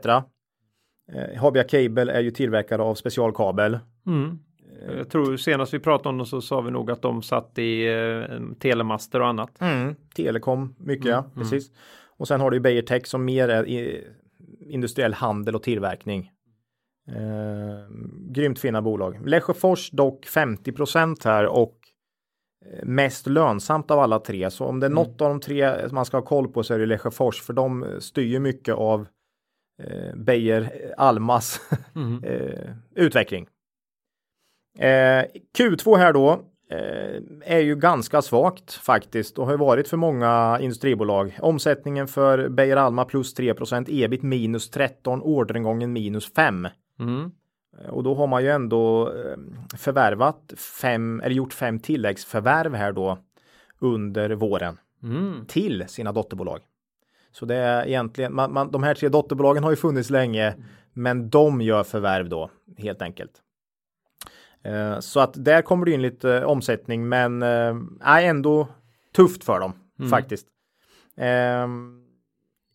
[1.13, 3.79] Eh, Habia Cable är ju tillverkare av specialkabel.
[4.07, 4.39] Mm.
[4.83, 7.59] Eh, Jag tror senast vi pratade om dem så sa vi nog att de satt
[7.59, 9.61] i eh, telemaster och annat.
[9.61, 9.95] Mm.
[10.15, 11.15] Telekom, mycket mm.
[11.15, 11.31] ja, mm.
[11.35, 11.73] precis.
[12.17, 14.05] Och sen har du Beijer Tech som mer är i,
[14.61, 16.31] industriell handel och tillverkning.
[17.09, 17.91] Eh,
[18.31, 19.29] grymt fina bolag.
[19.29, 21.79] Lesjöfors dock 50% här och
[22.83, 24.51] mest lönsamt av alla tre.
[24.51, 25.05] Så om det är mm.
[25.05, 27.97] något av de tre man ska ha koll på så är det Lesjöfors för de
[28.01, 29.07] styr mycket av
[29.83, 31.61] eh, Beijer Almas
[31.95, 32.25] mm.
[32.25, 33.47] eh, utveckling.
[34.79, 35.25] Eh,
[35.59, 36.31] Q2 här då.
[36.71, 41.39] eh, är ju ganska svagt faktiskt och har varit för många industribolag.
[41.41, 46.69] Omsättningen för Beijer Alma plus 3% ebit minus 13, orderingången minus 5.
[47.01, 47.31] Mm.
[47.89, 49.37] Och då har man ju ändå eh,
[49.77, 53.19] förvärvat fem eller gjort fem tilläggsförvärv här då
[53.79, 55.45] under våren Mm.
[55.47, 56.61] till sina dotterbolag.
[57.33, 60.55] Så det är egentligen, man, man, de här tre dotterbolagen har ju funnits länge,
[60.93, 63.33] men de gör förvärv då helt enkelt.
[64.63, 67.77] Eh, så att där kommer det in lite eh, omsättning, men eh,
[68.25, 68.69] ändå
[69.17, 70.11] tufft för dem Mm.
[70.11, 70.47] faktiskt.
[71.17, 71.69] Eh,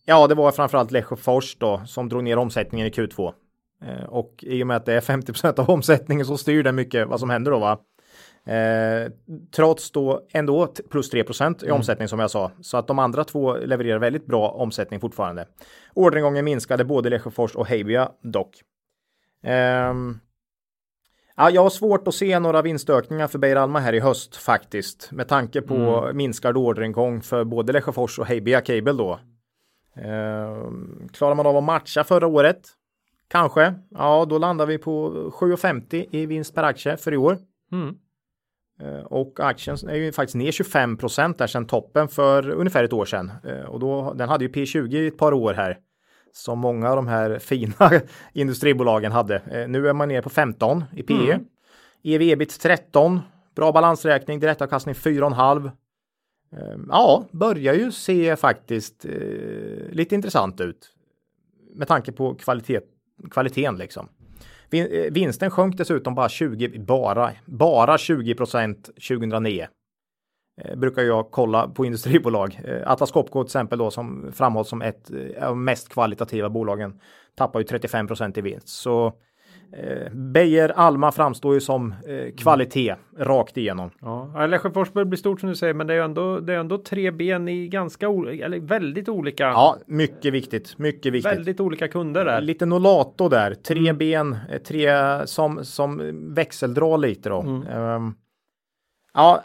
[0.05, 3.33] ja, det var framförallt Lesjöfors då som drog ner omsättningen i Q2.
[3.81, 7.07] Eh, och i och med att det är 50% av omsättningen så styr det mycket
[7.07, 7.79] vad som händer då va.
[8.45, 9.11] Eh,
[9.55, 12.51] trots då ändå plus 3% i omsättning som jag sa.
[12.61, 15.45] Så att de andra två levererar väldigt bra omsättning fortfarande.
[15.93, 18.61] Orderingången minskade både Lesjöfors och Heibia dock.
[19.43, 20.19] Ehm,
[21.35, 25.11] ja, jag har svårt att se några vinstökningar för Beijer Alma här i höst faktiskt.
[25.11, 29.19] Med tanke på minskad orderingång för både Lesjöfors och Heibia Cable då.
[29.95, 32.61] Ehm, klarar man av att matcha förra året?
[33.29, 33.73] Kanske.
[33.89, 37.37] Ja, då landar vi på 7,50 i vinst per aktie för i år.
[37.71, 37.95] Mm.
[38.81, 40.97] Eh, Och aktien är ju faktiskt ner 25
[41.37, 43.31] där sedan toppen för ungefär ett år sedan.
[43.43, 45.77] Eh, Och då, den hade ju P20 i ett par år här.
[46.31, 47.91] Som många av de här fina
[48.33, 49.35] industribolagen hade.
[49.35, 51.31] Eh, Nu är man ner på 15 i PE.
[51.33, 51.45] Mm.
[52.03, 53.19] EV ebit 13.
[53.55, 55.65] Bra balansräkning, direktavkastning 4,5.
[56.51, 59.11] Eh, Ja, börjar ju se faktiskt eh,
[59.91, 60.89] lite intressant ut.
[61.75, 62.79] Med tanke på kvalitet,
[63.31, 64.09] kvaliteten liksom.
[64.71, 69.67] Eh, vinsten sjönk dessutom bara 20, bara, bara 20 procent 2009.
[70.61, 72.59] Eh, brukar jag kolla på industribolag.
[72.63, 76.49] Eh, Atlas Copco till exempel då som framhålls som ett eh, av de mest kvalitativa
[76.49, 76.99] bolagen
[77.35, 78.67] tappar ju 35 procent i vinst.
[78.67, 79.13] Så
[79.73, 83.91] eh, Beijer Alma framstår ju som eh, kvalitet rakt igenom.
[84.01, 86.77] Ja, Lesjöfors börjar bli stort som du säger, men det är ändå, det är ändå
[86.77, 91.31] tre ben i ganska, eller väldigt olika, Ja, mycket viktigt, mycket viktigt.
[91.31, 92.41] väldigt olika kunder där.
[92.41, 94.91] Lite Nolato där, tre ben, eh, tre
[95.27, 96.01] som, som
[96.33, 97.41] växeldrar lite då.
[97.71, 98.13] Ehm,
[99.13, 99.43] ja,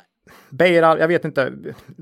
[0.50, 1.52] Beijer, jag vet inte,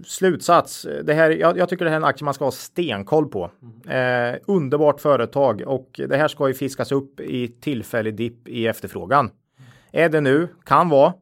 [0.04, 0.87] slutsats.
[1.04, 3.50] Det här, jag, jag tycker det här är en aktie man ska ha stenkoll på.
[3.88, 9.30] Eh, underbart företag och det här ska ju fiskas upp i tillfällig dipp i efterfrågan.
[9.92, 10.48] Är det nu?
[10.64, 11.12] Kan vara.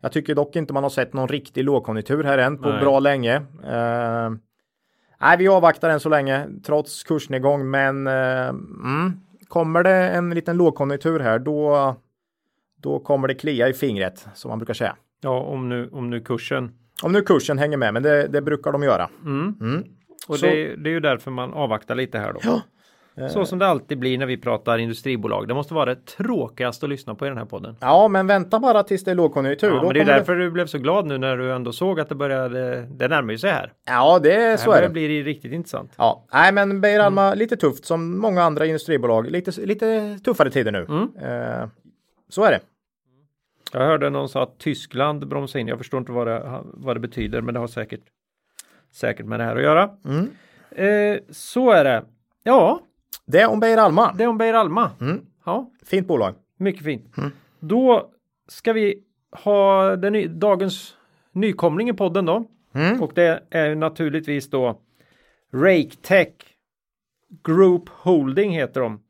[0.00, 2.80] Jag tycker dock inte man har sett någon riktig lågkonjunktur här än på Nej.
[2.80, 3.36] bra länge.
[3.64, 4.30] Eh,
[5.20, 10.56] nej, vi avvaktar än så länge trots kursnedgång, men eh, mm, kommer det en liten
[10.56, 11.94] lågkonjunktur här, då,
[12.76, 14.96] då kommer det klia i fingret som man brukar säga.
[15.22, 16.70] Ja, om nu, om nu kursen.
[17.02, 19.08] Om nu kursen hänger med, men det, det brukar de göra.
[19.24, 19.54] Mm.
[19.60, 19.84] Mm.
[20.28, 22.40] Och Så- det, det är ju därför man avvaktar lite här då.
[22.42, 22.60] Ja.
[23.28, 25.48] Så som det alltid blir när vi pratar industribolag.
[25.48, 27.76] Det måste vara det tråkigaste att lyssna på i den här podden.
[27.80, 29.68] Ja, men vänta bara tills det är lågkonjunktur.
[29.74, 32.08] Ja, men det är därför du blev så glad nu när du ändå såg att
[32.08, 33.72] det började, det närmar ju sig här.
[33.86, 34.92] Ja, det, så här är det.
[34.92, 35.92] blir det riktigt intressant.
[35.98, 39.30] Ja, nej, men Beijer Alma lite tufft som många andra industribolag.
[39.30, 40.86] Lite, lite tuffare tider nu.
[40.88, 41.08] Mm.
[41.60, 41.68] Eh,
[42.28, 42.60] så är det.
[43.72, 45.68] Jag hörde någon sa att Tyskland bromsar in.
[45.68, 48.00] Jag förstår inte vad det, vad det betyder, men det har säkert,
[48.92, 49.90] säkert med det här att göra.
[50.04, 50.30] Mm.
[50.70, 52.04] Eh, så är det.
[52.42, 52.80] Ja,
[53.26, 54.12] Det är om Beijer Alma.
[54.18, 54.90] det är om Beijer Alma.
[55.00, 55.20] Mm.
[55.44, 56.34] Ja, Fint bolag.
[56.56, 57.16] mycket fint.
[57.18, 57.30] Mm.
[57.60, 58.10] Då
[58.48, 59.02] ska vi
[59.44, 60.96] ha den ny, dagens
[61.32, 62.44] nykomling i podden då.
[62.74, 63.02] Mm.
[63.02, 64.80] Och det är naturligtvis då
[65.52, 66.28] RakeTech
[67.44, 69.00] Group Holding heter de.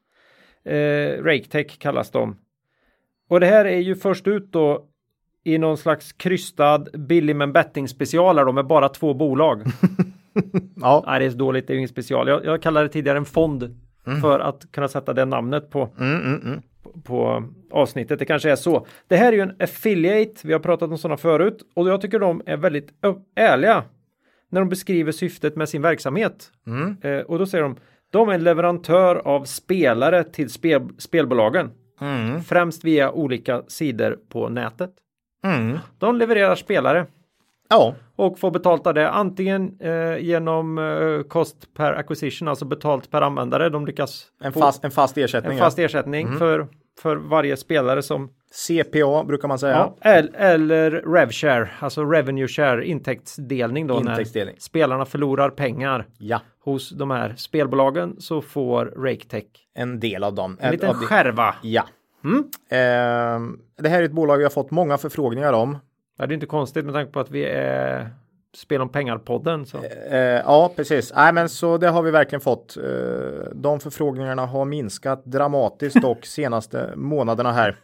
[0.72, 2.36] Eh, RakeTech kallas de.
[3.32, 4.84] Och det här är ju först ut då
[5.44, 9.62] i någon slags krystad billig men betting specialer då med bara två bolag.
[10.76, 11.04] Ja.
[11.06, 12.28] Nej, det är så dåligt, det är ju ingen special.
[12.28, 13.76] Jag, jag kallade det tidigare en fond
[14.20, 16.62] för att kunna sätta det namnet på, Mm, mm, mm.
[17.02, 18.18] på avsnittet.
[18.18, 18.86] Det kanske är så.
[19.08, 20.46] Det här är ju en affiliate.
[20.46, 22.88] Vi har pratat om sådana förut och jag tycker de är väldigt
[23.36, 23.84] ärliga
[24.48, 26.50] när de beskriver syftet med sin verksamhet.
[26.66, 26.96] Mm.
[27.02, 27.76] Eh, och då säger de
[28.10, 31.70] de är en leverantör av spelare till spel, spelbolagen.
[32.02, 32.42] Mm.
[32.42, 34.90] Främst via olika sidor på nätet.
[35.44, 35.78] Mm.
[35.98, 37.06] De levererar spelare
[37.68, 37.94] Ja.
[38.16, 43.22] och får betalt av det antingen eh, genom eh, cost per acquisition, alltså betalt per
[43.22, 43.68] användare.
[43.68, 45.52] De lyckas En fast, en fast ersättning.
[45.52, 45.64] en ja.
[45.64, 46.68] fast ersättning för,
[47.00, 48.30] för varje spelare som
[48.68, 49.76] CPA brukar man säga.
[49.76, 54.54] Ja, el- eller RevShare, alltså Revenue Share, intäktsdelning då Intäktsdelning.
[54.54, 60.34] när spelarna förlorar pengar Ja, hos de här spelbolagen så får RakeTech en del av
[60.34, 60.56] dem.
[60.60, 61.54] en liten av skärva.
[61.62, 61.84] Ja.
[62.24, 62.44] Mm.
[62.70, 65.78] Ehm, det här är ett bolag vi har fått många förfrågningar om.
[66.18, 68.10] Ja, det är inte konstigt med tanke på att vi är
[68.56, 69.66] Spel om pengar-podden.
[69.66, 69.78] Så.
[70.10, 71.12] Eh, ja, precis.
[71.16, 72.76] Nej, men så det har vi verkligen fått.
[72.76, 72.84] Eh,
[73.54, 77.76] de förfrågningarna har minskat dramatiskt dock senaste månaderna här.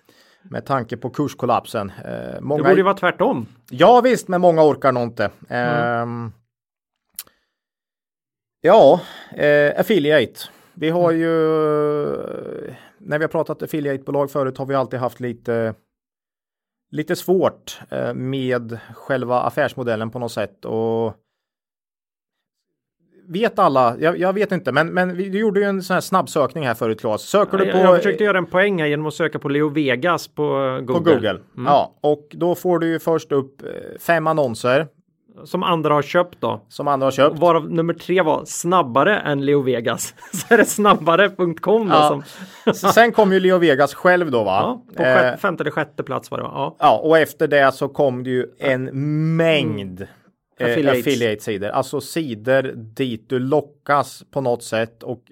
[0.43, 1.93] Med tanke på kurskollapsen.
[2.05, 2.63] Eh, många...
[2.63, 3.47] Det borde ju vara tvärtom.
[3.71, 5.31] Ja visst, men många orkar nog inte.
[5.49, 6.33] Mm.
[8.61, 9.01] ja,
[9.37, 10.41] eh, affiliate.
[10.75, 11.29] Vi har ju,
[12.99, 15.75] när vi har pratat affiliate-bolag förut har vi alltid haft lite
[16.91, 21.15] lite svårt eh, med själva affärsmodellen på något sätt och
[23.29, 26.67] vet alla, jag, jag, vet inte, men, men vi gjorde ju en sån här snabbsökning
[26.67, 27.23] här förut Claes.
[27.23, 27.79] Söker ja, du på...
[27.79, 30.43] Jag försökte göra en poäng här genom att söka på Leo Vegas på
[30.83, 30.95] Google.
[30.95, 31.67] På Google, mm.
[31.67, 31.95] ja.
[32.01, 33.69] Och då får du ju först upp eh,
[34.01, 34.89] fem annonser.
[35.45, 36.61] Som andra har köpt då.
[36.69, 37.39] Som andra har köpt.
[37.39, 40.15] Varav nummer tre var snabbare än Leo Vegas.
[40.33, 42.23] Så är det snabbare.com ja.
[42.65, 42.75] som...
[42.93, 44.61] Sen kom ju Leo Vegas själv då va?
[44.61, 46.51] Ja, på eh, femte eller sjätte plats var det va?
[46.55, 46.77] Ja.
[46.79, 48.85] ja, och efter det så kom det ju en
[49.37, 50.09] mängd mm
[50.61, 51.01] affiliates.
[51.01, 55.23] affiliate-sidor, alltså sidor dit du lockas på något sätt och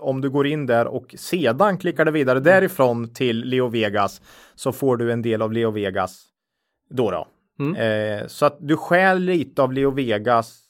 [0.00, 4.22] om du går in där och sedan klickar du vidare därifrån till Leo Vegas
[4.54, 6.24] så får du en del av Leo Vegas
[6.90, 7.10] då.
[7.10, 7.26] då.
[7.60, 7.76] Mm.
[8.20, 10.60] Eh, så att du stjäl lite av Leo Vegas.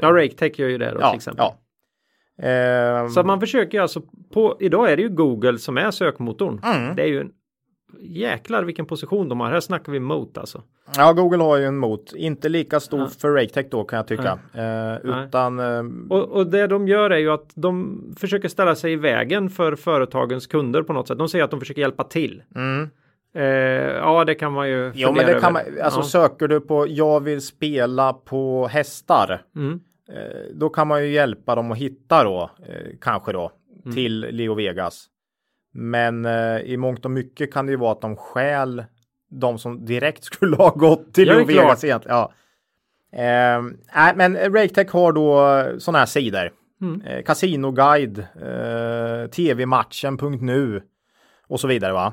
[0.00, 1.44] Ja, RakeTech gör ju det då ja, till exempel.
[1.44, 2.48] Ja.
[2.48, 4.02] Eh, så man försöker alltså
[4.32, 6.60] på idag är det ju Google som är sökmotorn.
[6.64, 6.96] Mm.
[6.96, 7.30] Det är ju en
[8.00, 9.50] jäklar vilken position de har.
[9.50, 10.62] Här snackar vi mot alltså.
[10.96, 12.12] Ja, Google har ju en mot.
[12.14, 13.08] Inte lika stor ja.
[13.18, 14.38] för RakeTech då kan jag tycka.
[14.54, 15.58] Eh, utan...
[15.58, 15.82] Eh...
[16.10, 19.76] Och, och, det de gör är ju att de försöker ställa sig i vägen för
[19.76, 21.18] företagens kunder på något sätt.
[21.18, 22.42] De säger att de försöker hjälpa till.
[22.54, 22.90] Mm.
[23.34, 24.92] Eh, ja, det kan man ju.
[24.94, 25.62] Jo, men det kan man.
[25.82, 26.04] Alltså ja.
[26.04, 29.42] söker du på jag vill spela på hästar.
[29.56, 29.80] Mm.
[30.12, 33.52] Eh, då kan man ju hjälpa dem att hitta då, eh, kanske då,
[33.84, 33.94] mm.
[33.94, 35.06] till Leo Vegas.
[35.72, 38.84] Men eh, i mångt och mycket kan det ju vara att de stjäl
[39.30, 42.16] de som direkt skulle ha gått till Leo Vegas egentligen.
[42.16, 42.32] Ja.
[43.12, 43.62] Eh,
[43.94, 46.50] nej, men RakeTech har då sådana här sidor.
[46.80, 47.00] Mm.
[47.00, 50.82] Eh, Casinoguide, eh, tvmatchen.nu
[51.46, 52.12] och så vidare va.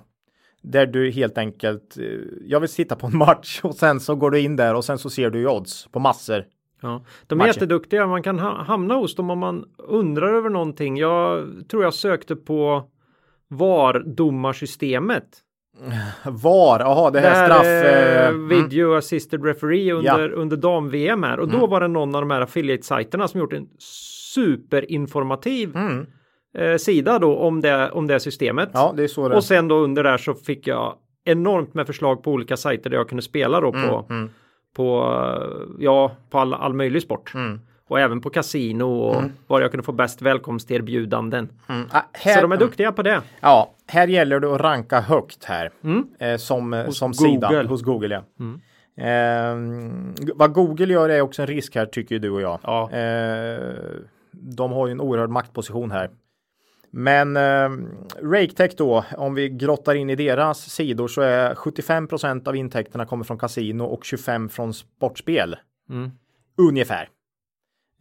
[0.67, 2.06] Där du helt enkelt, eh,
[2.45, 4.97] jag vill titta på en match och sen så går du in där och sen
[4.97, 6.45] så ser du odds på massor.
[6.82, 7.47] Ja, de är matcher.
[7.47, 8.08] jätteduktiga.
[8.08, 10.97] Man kan ha hamna hos dem om man undrar över någonting.
[10.97, 12.89] Jag tror jag sökte på
[13.47, 15.41] VAR-domarsystemet.
[16.25, 17.65] VAR, jaha det här, det här straff...
[17.65, 18.47] Eh, mm.
[18.47, 20.36] video assisted referee under, ja.
[20.36, 21.60] under dam-VM här och mm.
[21.60, 26.06] då var det någon av de här affiliate-sajterna som gjort en superinformativ mm.
[26.56, 28.70] Eh, sida då om det, om det systemet.
[28.74, 29.36] Ja, det är så det.
[29.36, 32.98] Och sen då under där så fick jag enormt med förslag på olika sajter där
[32.98, 34.30] jag kunde spela då på, mm, mm.
[34.76, 35.15] på,
[35.80, 37.34] ja, på all, all möjlig sport
[37.88, 39.32] och även på kasino och mm.
[39.48, 41.50] var jag kunde få bäst välkomsterbjudanden.
[41.70, 41.88] Mm.
[41.91, 43.22] Ah, här, så de är duktiga på det.
[43.39, 46.08] Ja, här gäller det att ranka högt här mm.
[46.20, 47.48] eh, som, eh, hos som Google.
[47.48, 48.15] sida hos Google.
[48.15, 48.24] Ja.
[48.39, 48.62] Mm.
[48.98, 52.60] Eh, vad Google gör är också en risk här tycker du och jag.
[52.63, 52.91] Ja.
[52.91, 53.60] Eh,
[54.32, 56.10] de har ju en oerhörd maktposition här.
[56.98, 57.70] Men eh,
[58.22, 63.24] RakeTech då, om vi grottar in i deras sidor så är 75% av intäkterna kommer
[63.24, 65.56] från kasino och 25 från sportspel.
[65.90, 66.12] Mm.
[66.58, 67.10] Ungefär.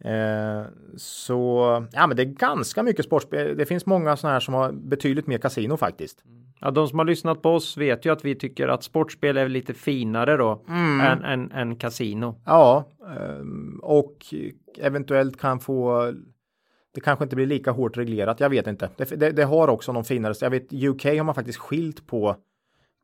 [0.03, 0.65] Eh,
[0.97, 3.57] så ja, men det är ganska mycket sportspel.
[3.57, 6.23] Det finns många sådana här som har betydligt mer kasino faktiskt.
[6.59, 9.49] Ja, de som har lyssnat på oss vet ju att vi tycker att sportspel är
[9.49, 11.01] lite finare då mm.
[11.01, 12.41] än, än, än kasino.
[12.45, 12.85] Ja,
[13.17, 14.15] ehm, och
[14.79, 16.13] eventuellt kan få
[16.95, 18.39] det kanske inte blir lika hårt reglerat.
[18.39, 18.89] Jag vet inte.
[18.97, 20.33] Det, det, det har också någon finare.
[20.41, 22.35] Jag vet UK har man faktiskt skilt på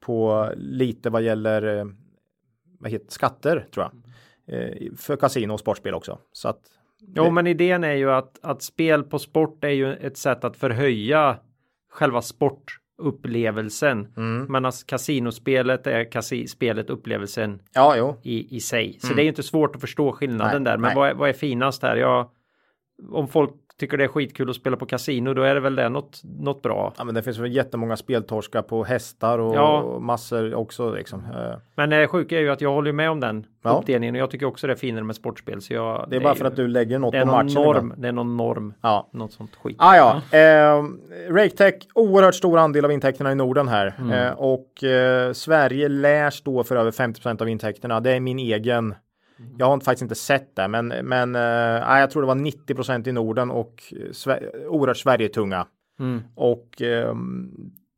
[0.05, 1.85] på lite vad gäller eh,
[2.79, 3.93] vad heter skatter tror jag
[4.57, 6.19] eh, för kasino och sportspel också.
[6.31, 6.59] Så att
[7.15, 10.57] Jo, men idén är ju att, att spel på sport är ju ett sätt att
[10.57, 11.37] förhöja
[11.91, 14.13] själva sportupplevelsen.
[14.17, 14.45] Mm.
[14.49, 18.19] Men kasinospelet är kasi spelet upplevelsen ja, jo.
[18.23, 18.97] I, i sig.
[18.99, 19.15] Så mm.
[19.15, 20.77] det är inte svårt att förstå skillnaden nej, där.
[20.77, 21.95] Men vad är, vad är finast här?
[21.95, 22.31] Ja,
[23.09, 25.89] om folk tycker det är skitkul att spela på kasino, då är det väl det
[25.89, 26.93] något, något bra.
[26.97, 29.99] Ja, men det finns väl jättemånga speltorskar på hästar och ja.
[29.99, 30.93] massor också.
[30.93, 31.19] Liksom.
[31.19, 31.57] Eh.
[31.75, 33.69] Men det sjuka är ju att jag håller med om den ja.
[33.69, 35.61] uppdelningen och jag tycker också det är finare med sportspel.
[35.61, 37.53] Så jag, det är bara för att du lägger något på matchen.
[37.53, 38.73] Norm, det är någon norm.
[38.81, 39.09] Ja.
[39.13, 39.77] Något sånt skit.
[39.79, 40.83] Ah, ja, eh,
[41.29, 43.93] RakeTech, oerhört stor andel av intäkterna i Norden här.
[43.99, 44.11] Mm.
[44.11, 47.99] Eh, och eh, Sverige lär stå för över 50% av intäkterna.
[47.99, 48.95] Det är min egen
[49.57, 53.11] jag har faktiskt inte sett det, men, men äh, jag tror det var 90% i
[53.11, 53.93] Norden och
[54.67, 55.67] oerhört Sverigetunga.
[55.99, 56.21] Mm.
[56.35, 57.15] Och äh,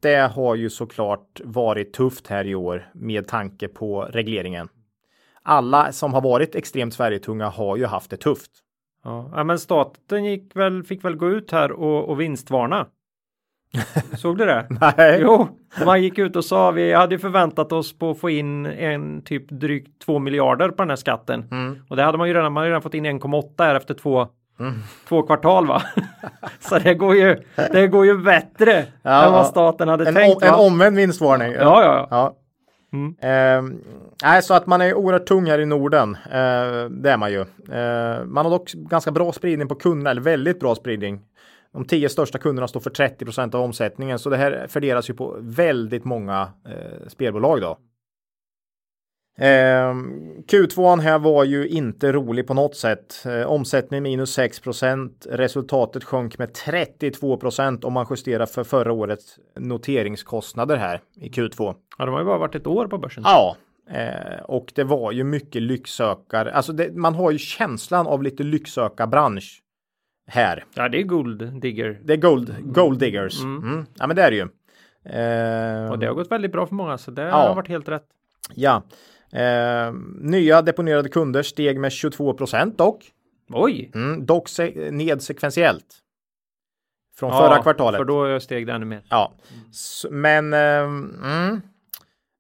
[0.02, 4.68] det har ju såklart varit tufft här i år med tanke på regleringen.
[5.44, 8.52] Alla som har varit extremt Sverigetunga har ju haft det tufft.
[9.04, 12.88] Ja, men staten gick väl, fick väl gå ut här och, och vinstvarna.
[14.18, 14.68] Såg du det?
[14.98, 15.20] Nej.
[15.22, 15.48] Jo,
[15.86, 19.50] man gick ut och sa vi hade förväntat oss på att få in en typ
[19.50, 21.48] drygt 2 miljarder på den här skatten.
[21.52, 21.78] Mm.
[21.90, 24.28] Och det hade man ju redan, man hade redan fått in 1,8 här efter två
[25.08, 25.82] två kvartal va?
[26.60, 27.38] så det går ju,
[27.72, 30.44] det går ju bättre Ja, än vad staten hade En, tänkt.
[30.44, 31.52] om, en omvänd vinstvarning.
[31.54, 32.36] Ja, ja, ja.
[32.94, 33.16] Mm.
[33.22, 33.80] Ehm,
[34.24, 36.18] nej, så att man är oerhört tung här i Norden.
[36.26, 37.40] Eh, det är man ju.
[37.72, 41.22] Eh, man har dock ganska bra spridning på kunderna, eller väldigt bra spridning.
[41.74, 45.38] De tio största kunderna står för 30% av omsättningen, så det här fördelas ju på
[45.40, 47.78] väldigt många eh, spelbolag då.
[49.38, 53.26] Ehm, Q2 här var ju inte rolig på något sätt.
[53.26, 60.78] Eh, omsättning minus 6% Resultatet sjönk med 32% om man justerar för förra årets noteringskostnader
[60.78, 61.76] här i Q2.
[61.98, 63.24] ja, de har ju bara varit ett år på börsen.
[63.26, 63.56] Ja,
[63.90, 66.54] eh, och det var ju mycket lycksökare.
[66.54, 69.63] Alltså det, man har ju känslan av lite lycksökarbransch
[70.28, 70.66] här.
[70.74, 72.00] Ja, det är Gold Digger.
[72.04, 73.42] Det är gold, gold diggers.
[73.44, 73.86] Mm.
[74.00, 74.48] Ja, men det är det ju.
[75.06, 77.32] Eh, Och det har gått väldigt bra för många, så det Ja.
[77.48, 78.06] har varit helt rätt.
[78.56, 78.84] Ja.
[79.32, 83.12] Eh, nya deponerade kunder steg med 22% dock.
[83.50, 83.92] Oj!
[83.96, 85.86] Mm, dock se- ned sekventiellt.
[87.20, 87.98] Från Ja, förra kvartalet.
[87.98, 89.02] För då steg det ännu mer.
[89.10, 89.34] Ja,
[89.72, 91.62] S- men ehm, mm,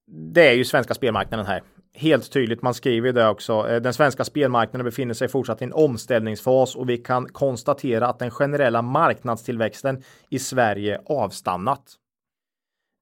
[0.08, 1.62] det är ju svenska spelmarknaden här.
[1.96, 3.70] Helt tydligt, man skriver det också.
[3.70, 8.20] Eh, den svenska spelmarknaden befinner sig fortsatt i en omställningsfas och vi kan konstatera att
[8.20, 11.96] den generella marknadstillväxten i Sverige avstannat.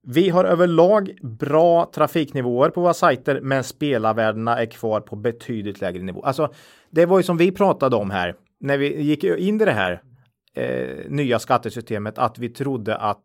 [0.07, 6.03] Vi har överlag bra trafiknivåer på våra sajter, men spelarvärdena är kvar på betydligt lägre
[6.03, 6.23] nivå.
[6.23, 6.53] Alltså,
[6.89, 10.01] det var ju som vi pratade om här när vi gick in i det här
[10.53, 13.23] eh, nya skattesystemet, att vi trodde att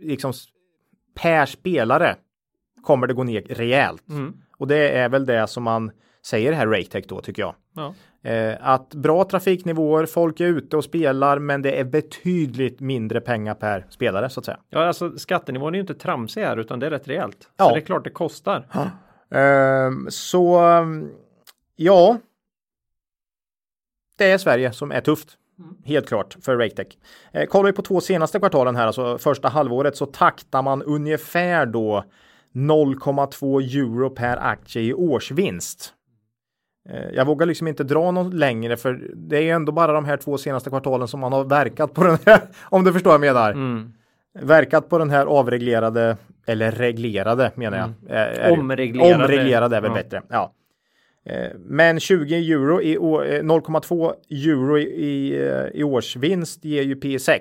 [0.00, 0.32] liksom
[1.14, 2.16] per spelare
[2.82, 4.08] kommer det gå ner rejält.
[4.08, 4.36] Mm.
[4.64, 5.90] Och det är väl det som man
[6.26, 7.54] säger här Raketech då tycker jag.
[7.74, 7.94] Ja.
[8.30, 13.54] Eh, att bra trafiknivåer, folk är ute och spelar, men det är betydligt mindre pengar
[13.54, 14.58] per spelare så att säga.
[14.70, 17.48] ja, alltså skattenivån är ju inte tramsig här, utan det är rätt rejält.
[17.56, 17.64] Ja.
[17.64, 18.66] Så det är klart det kostar.
[19.30, 20.60] Ehm, så
[21.76, 22.18] ja.
[24.18, 25.28] Det är Sverige som är tufft.
[25.84, 26.96] Helt klart för Raketech.
[27.32, 31.66] Eh, kollar vi på två senaste kvartalen här, alltså första halvåret, så taktar man ungefär
[31.66, 32.04] då
[32.54, 35.92] 0,2 euro per aktie i årsvinst.
[36.90, 40.04] Eh, Jag vågar liksom inte dra något längre för det är ju ändå bara de
[40.04, 43.26] här två senaste kvartalen som man har verkat på den här, om du förstår vad
[43.26, 43.50] jag menar.
[43.52, 43.92] Mm.
[44.40, 47.88] Verkat på den här avreglerade, eller reglerade menar jag.
[48.10, 49.14] Eh, är det- Omreglerade.
[49.14, 49.94] Omreglerade är väl Ja.
[49.94, 50.22] bättre.
[50.28, 50.52] Ja.
[51.26, 56.82] Eh, Men 20 euro i å- eh, 0,2 euro i, i, eh, i årsvinst ger
[56.82, 57.40] ju P6.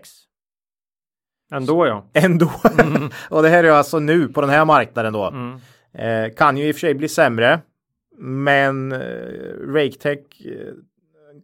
[1.53, 2.05] Ändå ja.
[2.13, 2.51] Ändå.
[3.29, 5.27] och det här är alltså nu på den här marknaden då.
[5.27, 5.59] Mm.
[5.93, 7.59] Eh, kan ju i och för sig bli sämre.
[8.17, 8.97] Men eh,
[9.67, 10.73] Raketech eh,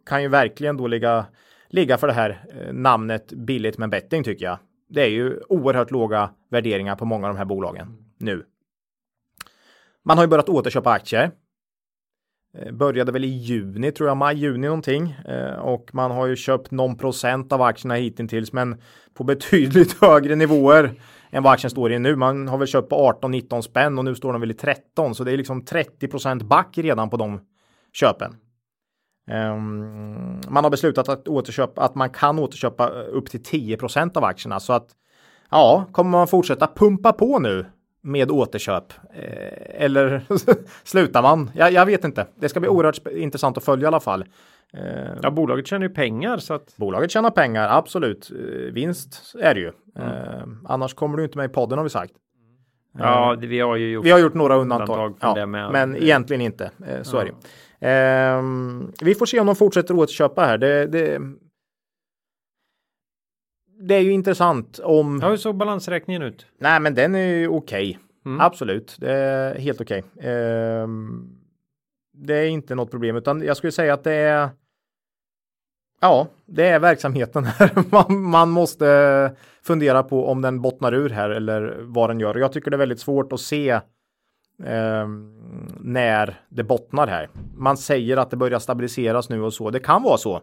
[0.06, 1.26] kan ju verkligen då ligga,
[1.68, 4.58] ligga för det här eh, namnet billigt men betting tycker jag.
[4.88, 8.44] Det är ju oerhört låga värderingar på många av de här bolagen nu.
[10.04, 11.30] Man har ju börjat återköpa aktier.
[12.58, 15.10] Eh, började väl i juni tror jag, maj, juni någonting.
[15.10, 18.80] Eh, och man har ju köpt någon procent av aktierna hittills men
[19.14, 22.16] på betydligt högre nivåer än vad aktien står i nu.
[22.16, 25.24] Man har väl köpt på 18-19 spänn och nu står den väl i 13 så
[25.24, 27.40] det är liksom 30% back redan på de
[27.92, 28.36] köpen.
[29.30, 34.60] Ehm, man har beslutat att återköpa att man kan återköpa upp till 10% av aktierna
[34.60, 34.88] så att
[35.50, 37.66] ja, kommer man fortsätta pumpa på nu
[38.02, 40.22] med återköp eh, eller
[40.84, 41.50] slutar man?
[41.54, 42.26] Jag, jag vet inte.
[42.40, 44.24] Det ska bli oerhört intressant att följa i alla fall.
[44.72, 44.80] Eh,
[45.22, 48.30] Ja, bolaget tjänar ju pengar så att Bolaget tjänar pengar, absolut.
[48.30, 49.72] Eh, vinst är det ju.
[49.98, 52.12] Eh, annars kommer du inte med i podden har vi sagt.
[52.98, 54.04] ja, det, vi har ju gjort.
[54.04, 56.70] Vi har gjort några undantag, Undantag ja, men egentligen inte.
[57.02, 57.32] Så är det.
[57.88, 60.58] Ehm, vi får se om de fortsätter återköpa här.
[60.58, 61.20] Det, det,
[63.80, 65.22] det är ju intressant om...
[65.22, 66.46] Hur såg balansräkningen ut?
[66.58, 67.98] Nej, men den är ju okej.
[68.26, 68.40] Mm.
[68.40, 70.04] Absolut, det är helt okej.
[70.20, 71.36] Ehm,
[72.12, 74.48] det är inte något problem, utan jag skulle säga att det är.
[76.00, 77.70] Ja, det är verksamheten här.
[77.90, 82.34] Man, man måste fundera på om den bottnar ur här eller vad den gör.
[82.34, 83.80] Jag tycker det är väldigt svårt att se
[84.64, 85.36] ehm,
[85.80, 87.28] när det bottnar här.
[87.56, 89.70] Man säger att det börjar stabiliseras nu och så.
[89.70, 90.42] Det kan vara så.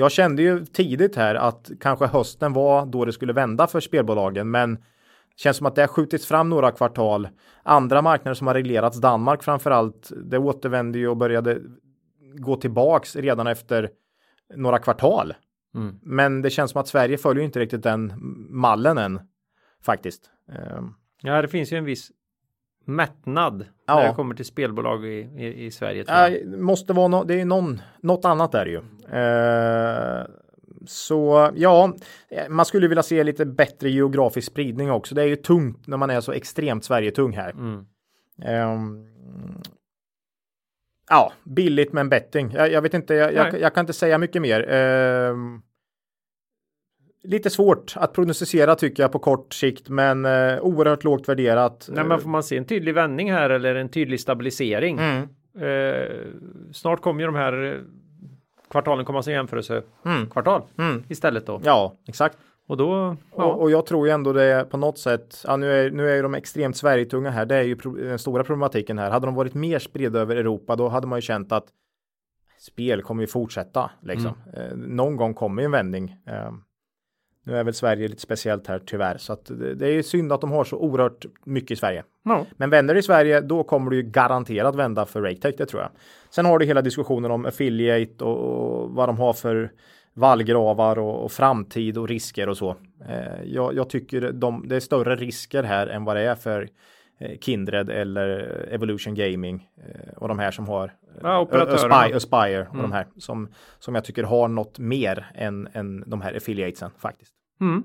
[0.00, 4.50] Jag kände ju tidigt här att kanske hösten var då det skulle vända för spelbolagen,
[4.50, 4.78] men
[5.36, 7.28] Känns som att det har skjutits fram några kvartal.
[7.62, 11.60] Andra marknader som har reglerats, Danmark framförallt, det återvände ju och började
[12.34, 13.90] gå tillbaks redan efter
[14.54, 15.34] några kvartal.
[15.74, 15.98] Mm.
[16.02, 18.12] Men det känns som att Sverige följer inte riktigt den
[18.50, 19.20] mallen än
[19.82, 20.30] faktiskt.
[20.52, 22.10] Ehm, Ja, det finns ju en viss
[22.84, 23.94] mättnad Ja.
[23.94, 26.04] när det kommer till spelbolag i, i, i Sverige.
[26.04, 26.30] Tror jag.
[26.30, 28.80] Nej, måste vara no det är någon, något annat där ju.
[29.12, 30.26] Eh,
[30.86, 31.94] så ja,
[32.28, 35.14] eh, man skulle vilja se lite bättre geografisk spridning också.
[35.14, 37.50] Det är ju tungt när man är så extremt Sverige-tung här.
[37.50, 37.86] Mm.
[38.42, 39.08] Ehm,
[41.10, 42.50] Ja, billigt men betting.
[42.54, 44.72] Jag, jag vet inte, jag, jag, jag, kan inte säga mycket mer.
[44.72, 45.34] Eh,
[47.22, 51.88] lite svårt att prognostisera tycker jag på kort sikt, men eh, oerhört lågt värderat.
[51.92, 54.98] Nej, men får man se en tydlig vändning här eller en tydlig stabilisering?
[54.98, 55.28] Mm.
[55.60, 56.16] Eh,
[56.72, 57.82] snart kommer ju de här
[58.70, 60.90] kvartalen komma som jämförelsekvartal mm.
[60.90, 61.04] mm.
[61.08, 61.60] istället då.
[61.64, 62.38] Ja, exakt.
[62.68, 63.44] Och då, ja.
[63.44, 66.16] och, och, jag tror ju ändå det på något sätt, ja, nu, är, nu är
[66.16, 69.10] ju de extremt Sverigetunga här, det är ju pro, den stora problematiken här.
[69.10, 71.64] Hade de varit mer spridda över Europa, då hade man ju känt att
[72.58, 74.32] spel kommer ju fortsätta liksom.
[74.54, 74.70] Mm.
[74.70, 76.16] Eh, någon gång kommer ju en vändning.
[76.26, 76.52] Eh,
[77.48, 80.40] nu är väl Sverige lite speciellt här tyvärr, så att det, det är synd att
[80.40, 82.04] de har så oerhört mycket i Sverige.
[82.26, 82.44] Mm.
[82.56, 85.90] Men vänder i Sverige, då kommer det ju garanterat vända för RateTech, det tror jag.
[86.30, 89.70] Sen har du hela diskussionen om affiliate och, och vad de har för
[90.14, 92.76] vallgravar och, och, framtid och risker och så.
[93.08, 96.68] Eh, jag, jag, tycker de, det är större risker här än vad det är för
[97.18, 98.28] eh, Kindred eller
[98.70, 100.92] Evolution Gaming eh, och de här som har
[101.22, 102.82] ja, Aspire, Aspire och mm.
[102.82, 107.37] de här som, som jag tycker har något mer än, än de här affiliatesen faktiskt.
[107.60, 107.82] Mm.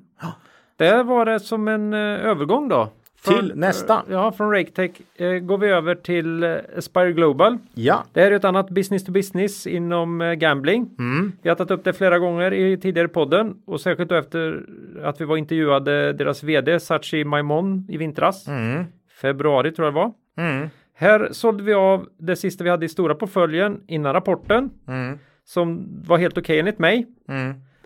[0.78, 2.90] Det var det som en övergång då
[3.24, 4.04] från, till nästa.
[4.10, 7.58] Ja, från RakeTech eh, går vi över till eh, Aspire Global.
[7.74, 8.04] Ja.
[8.14, 10.90] Det är ett annat business to business inom eh, gambling.
[11.00, 11.32] Mm.
[11.42, 14.66] Vi har tagit upp det flera gånger i tidigare podden och särskilt då efter
[15.04, 18.48] att vi var intervjuade deras vd Sachi Maimon i vintras.
[18.48, 18.86] Mm.
[19.22, 20.14] Februari tror jag det var.
[20.38, 20.70] Mm.
[20.96, 24.70] Här sålde vi av det sista vi hade i stora portföljen innan rapporten.
[24.88, 25.20] Mm.
[25.46, 27.08] Som var helt okej okay enligt mig.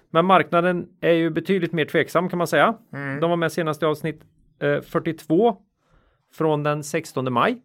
[0.09, 2.77] Men marknaden är ju betydligt mer tveksam kan man säga.
[2.93, 3.19] Mm.
[3.19, 4.21] De var med senast i avsnitt
[4.59, 5.55] 42 eh,
[6.33, 7.61] från den 16 maj.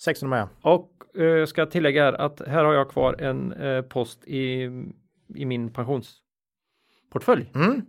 [0.00, 0.46] 16 maj.
[0.62, 4.70] Och jag eh, ska tillägga här att här har jag kvar en eh, post i,
[5.34, 7.50] i min pensionsportfölj.
[7.54, 7.82] Mm.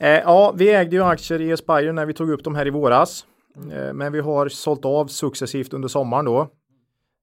[0.00, 2.70] Eh, ja, vi ägde ju aktier i Aspire när vi tog upp dem här i
[2.70, 3.26] våras.
[3.72, 6.40] Eh, men vi har sålt av successivt under sommaren då.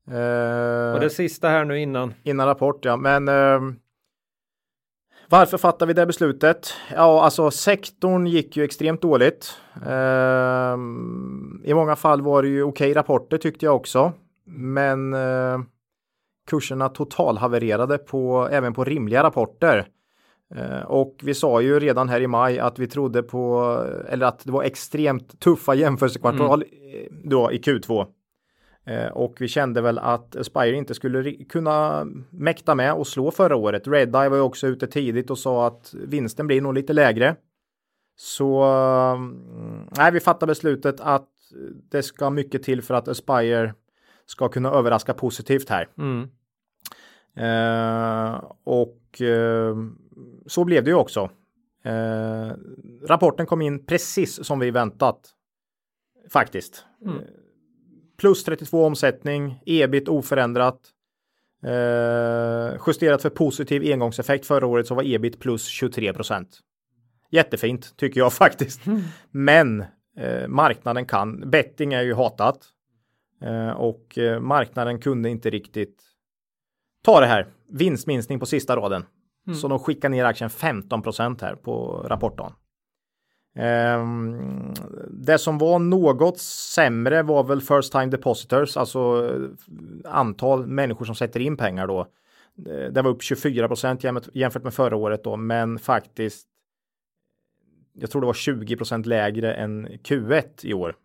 [0.07, 2.13] Eh, och det sista här nu innan.
[2.23, 3.75] Innan rapport ja, men ehm,
[5.32, 6.73] varför fattar vi det beslutet?
[6.95, 9.57] Ja, alltså sektorn gick ju extremt dåligt.
[9.86, 10.73] Eh,
[11.63, 14.13] I många fall var det ju okej rapporter tyckte jag också.
[14.45, 15.59] Men eh,
[16.49, 19.88] kurserna totalhavererade på, även på rimliga rapporter.
[20.55, 23.77] Eh, och vi sa ju redan här i maj att vi trodde på,
[24.09, 27.29] eller att det var extremt tuffa jämförelsekvartal mm.
[27.29, 28.07] då i Q2.
[28.86, 33.55] Eh, och vi kände väl att Aspire inte skulle kunna mäkta med och slå förra
[33.55, 33.88] året.
[33.88, 37.36] Redeye var ju också ute tidigt och sa att vinsten blir nog lite lägre.
[38.15, 41.29] Så mm, nej, vi fattar beslutet att
[41.89, 43.73] det ska mycket till för att Aspire
[44.25, 45.88] ska kunna överraska positivt här.
[45.97, 46.29] Mm.
[47.36, 49.75] Eh, och eh,
[50.45, 51.29] så blev det ju också.
[51.84, 52.51] Eh,
[53.07, 55.29] rapporten kom in precis som vi väntat.
[56.29, 56.86] Faktiskt.
[57.05, 57.17] Mm.
[58.22, 60.80] Plus 32 omsättning, ebit oförändrat.
[61.63, 66.59] Eh, justerat för positiv engångseffekt förra året så var ebit plus 23 procent.
[67.32, 68.86] Jättefint tycker jag faktiskt.
[68.86, 69.01] Mm.
[69.32, 69.82] Men
[70.17, 72.57] eh, marknaden kan, betting är ju hatat.
[73.41, 76.03] Eh, och eh, marknaden kunde inte riktigt
[77.03, 77.47] ta det här.
[77.69, 79.05] Vinstminskning på sista raden.
[79.47, 79.59] Mm.
[79.59, 82.51] Så de skickar ner aktien 15 procent här på rapporten.
[83.56, 84.74] Um,
[85.10, 88.99] det som var något sämre var väl first time depositors, alltså
[89.30, 92.08] eh, antal människor som sätter in pengar då.
[92.91, 96.47] Det var upp 24 procent jämfört med förra året då, men faktiskt.
[97.93, 100.95] Jag tror det var 20 procent lägre än Q1 i år.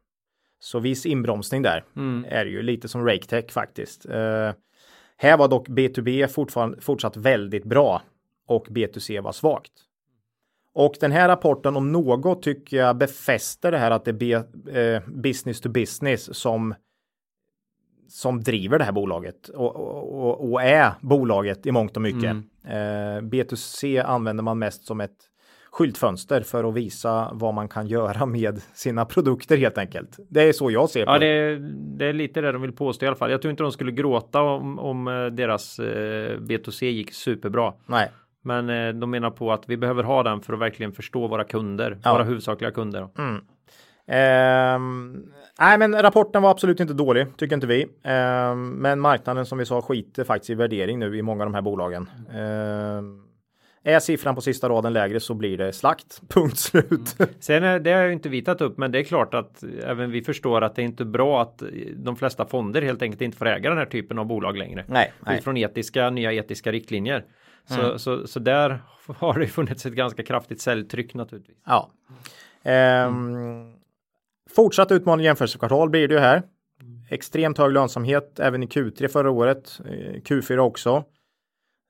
[0.58, 2.24] Så viss inbromsning där mm.
[2.28, 4.06] är ju lite som RakeTech faktiskt.
[4.06, 4.52] Uh,
[5.16, 8.02] här var dock B2B fortfarande fortsatt väldigt bra
[8.46, 9.72] och B2C var svagt.
[10.78, 14.36] Och den här rapporten om något tycker jag befäster det här att det är
[14.78, 16.74] eh, business to business som
[18.08, 22.24] som driver det här bolaget och, och, och är bolaget i mångt och mycket.
[22.24, 22.46] Mm.
[22.64, 25.16] Eh, B2C använder man mest som ett
[25.70, 30.16] skyltfönster för att visa vad man kan göra med sina produkter helt enkelt.
[30.28, 31.26] Det är så jag ser på ja, det.
[31.26, 31.58] Är,
[31.98, 33.30] det är lite det de vill påstå i alla fall.
[33.30, 37.72] Jag tror inte de skulle gråta om, om eh, deras eh, B2C gick superbra.
[37.86, 38.10] Nej.
[38.46, 41.44] Men eh, de menar på att vi behöver ha den för att verkligen förstå våra
[41.44, 42.12] kunder, ja.
[42.12, 43.08] våra huvudsakliga kunder.
[43.18, 43.42] Mm.
[44.08, 47.84] Um, nej, men rapporten var absolut inte dålig, tycker inte vi.
[47.84, 51.54] Um, men marknaden som vi sa skiter faktiskt i värdering nu i många av de
[51.54, 52.10] här bolagen.
[52.28, 53.22] Um,
[53.82, 56.20] är siffran på sista raden lägre så blir det slakt.
[56.28, 57.16] Punkt slut.
[57.18, 57.30] Mm.
[57.40, 60.10] Sen är det har ju inte vi tagit upp, men det är klart att även
[60.10, 61.62] vi förstår att det är inte bra att
[61.96, 64.84] de flesta fonder helt enkelt inte får äga den här typen av bolag längre.
[64.88, 65.34] Nej, nej.
[65.34, 67.24] Utifrån etiska, nya etiska riktlinjer.
[67.68, 67.98] Så, mm.
[67.98, 71.58] så, så där har det funnits ett ganska kraftigt säljtryck naturligtvis.
[71.66, 71.90] Ja.
[72.62, 73.72] Ehm, mm.
[74.50, 76.42] Fortsatt utmaning jämförelsekvartal blir det ju här.
[77.10, 81.04] extremt hög lönsamhet även i Q3 förra året, eh, Q4 också.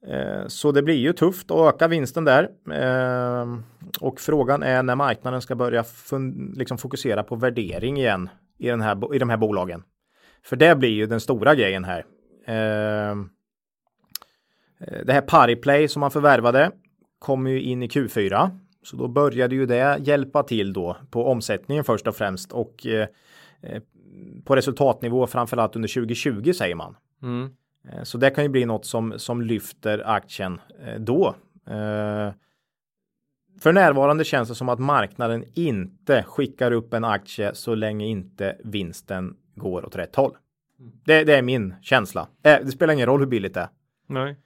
[0.06, 2.48] Eh, så det blir ju tufft att öka vinsten där.
[2.72, 3.58] Eh,
[4.00, 5.84] och frågan är när marknaden ska börja
[6.54, 9.82] liksom fokusera på värdering igen i, den här, i de här bolagen.
[10.44, 12.04] För det blir ju den stora grejen här.
[14.78, 16.70] Det här Pariplay som man förvärvade
[17.18, 18.50] kommer ju in i Q4.
[18.82, 22.86] Så då började ju det hjälpa till då på omsättningen först och främst och
[24.44, 26.96] på resultatnivå framförallt under 2020 säger man.
[27.22, 27.50] Mm.
[27.92, 31.34] Eh, så det kan ju bli något som, som lyfter aktien eh, då.
[31.66, 32.32] Eh,
[33.60, 38.56] för närvarande känns det som att marknaden inte skickar upp en aktie så länge inte
[38.64, 40.36] vinsten går åt rätt håll.
[41.04, 42.28] Det, det är min känsla.
[42.42, 43.68] Det spelar ingen roll hur billigt det är.
[44.06, 44.36] Nej.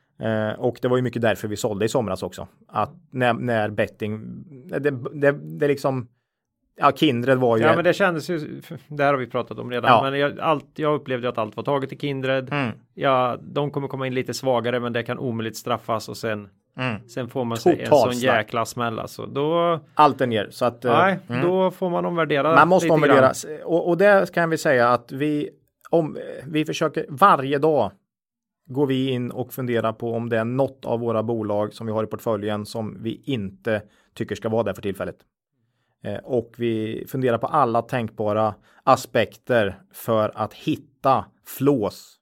[0.59, 2.49] Och det var ju mycket därför vi sålde i somras också.
[2.69, 6.09] Att när, när betting, det, det, det liksom
[6.81, 7.63] Ja, Kindred var ju...
[7.63, 8.39] Ja, men det kändes ju...
[8.89, 9.91] Det här har vi pratat om redan.
[9.91, 10.11] Ja.
[10.11, 12.53] Men jag, allt, jag upplevde att allt var taget i Kindred.
[12.53, 12.71] Mm.
[12.95, 16.49] Ja, de kommer komma in lite svagare, men det kan omöjligt straffas och sen...
[16.79, 17.09] Mm.
[17.09, 19.27] Sen får man sig en sån jäkla smäll alltså.
[19.27, 19.81] Då...
[19.95, 20.49] Allt är ner.
[20.51, 20.85] Så att...
[20.85, 21.43] Eh, Nej, mm.
[21.43, 22.55] då får man omvärdera.
[22.55, 23.33] Man måste omvärdera.
[23.65, 25.51] Och, och det kan vi säga att vi...
[25.91, 27.91] Om, vi försöker varje dag
[28.71, 31.93] går vi in och funderar på om det är något av våra bolag som vi
[31.93, 33.83] har i portföljen som vi inte
[34.15, 35.17] tycker ska vara där för tillfället.
[36.05, 38.55] Eh, och vi funderar på alla tänkbara
[38.85, 42.17] aspekter för att hitta flås.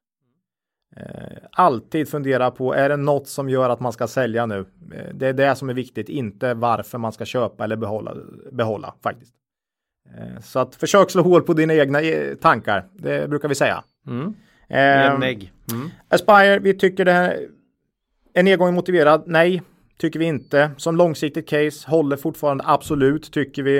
[0.96, 4.66] Eh, alltid fundera på, är det något som gör att man ska sälja nu?
[4.94, 8.16] Eh, det är det som är viktigt, inte varför man ska köpa eller behålla,
[8.52, 9.34] behålla faktiskt.
[10.40, 11.98] Så att försök slå hål på dina egna
[12.40, 13.84] tankar, det brukar vi säga.
[14.06, 14.34] Mm.
[14.68, 15.90] Eh, mm.
[16.08, 17.38] Aspire, vi tycker det här
[18.34, 19.22] är nedgången motiverad?
[19.26, 19.62] Nej,
[19.98, 20.70] Tycker vi inte.
[20.76, 23.78] Som långsiktigt case håller fortfarande absolut tycker vi.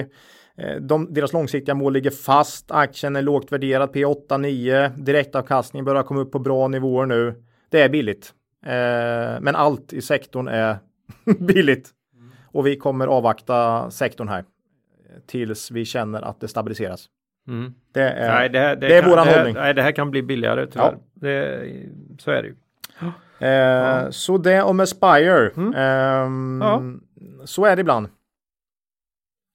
[0.57, 2.70] Eh, de, deras långsiktiga mål ligger fast.
[2.70, 4.89] Aktien är lågt värderad P8, 9.
[4.89, 7.43] Direktavkastning börjar komma upp på bra nivåer nu.
[7.68, 8.32] Det är billigt.
[8.66, 10.78] Eh, men allt i sektorn är
[11.39, 11.91] billigt.
[12.53, 14.45] Och vi kommer avvakta sektorn här.
[15.26, 17.07] Tills vi känner att det stabiliseras.
[17.49, 17.74] Mm.
[17.92, 19.55] Det är, nej, det, här, det, det är kan, våran hållning.
[19.55, 20.92] Nej, det här kan bli billigare tyvärr.
[20.92, 20.99] Ja.
[21.14, 21.68] Det,
[22.18, 22.55] så är det ju.
[23.40, 24.12] Eh, ja.
[24.12, 25.51] Så det om Aspire.
[25.57, 25.74] Mm.
[25.74, 26.82] Eh, ja.
[27.44, 28.09] Så är det ibland.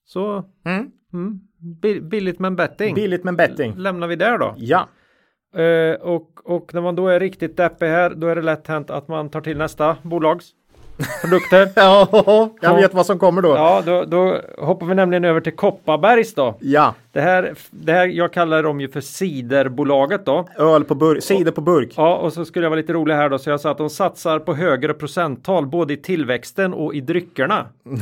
[0.05, 0.91] Så mm.
[1.13, 1.39] Mm.
[2.09, 2.95] billigt men betting.
[2.95, 3.75] Billigt men betting.
[3.77, 4.53] Lämnar vi där då.
[4.57, 4.87] Ja.
[5.55, 8.89] Eh, och, och när man då är riktigt deppig här, då är det lätt hänt
[8.89, 10.45] att man tar till nästa bolags
[11.21, 11.69] produkter.
[11.75, 13.49] ja, jag vet vad som kommer då.
[13.49, 16.57] Ja, då, då hoppar vi nämligen över till Kopparbergs då.
[16.59, 16.95] Ja.
[17.11, 20.47] Det här, det här, jag kallar dem ju för ciderbolaget då.
[20.57, 21.93] Öl på burk, cider på burk.
[21.97, 23.89] Ja, och så skulle jag vara lite rolig här då, så jag sa att de
[23.89, 27.67] satsar på högre procenttal både i tillväxten och i dryckerna.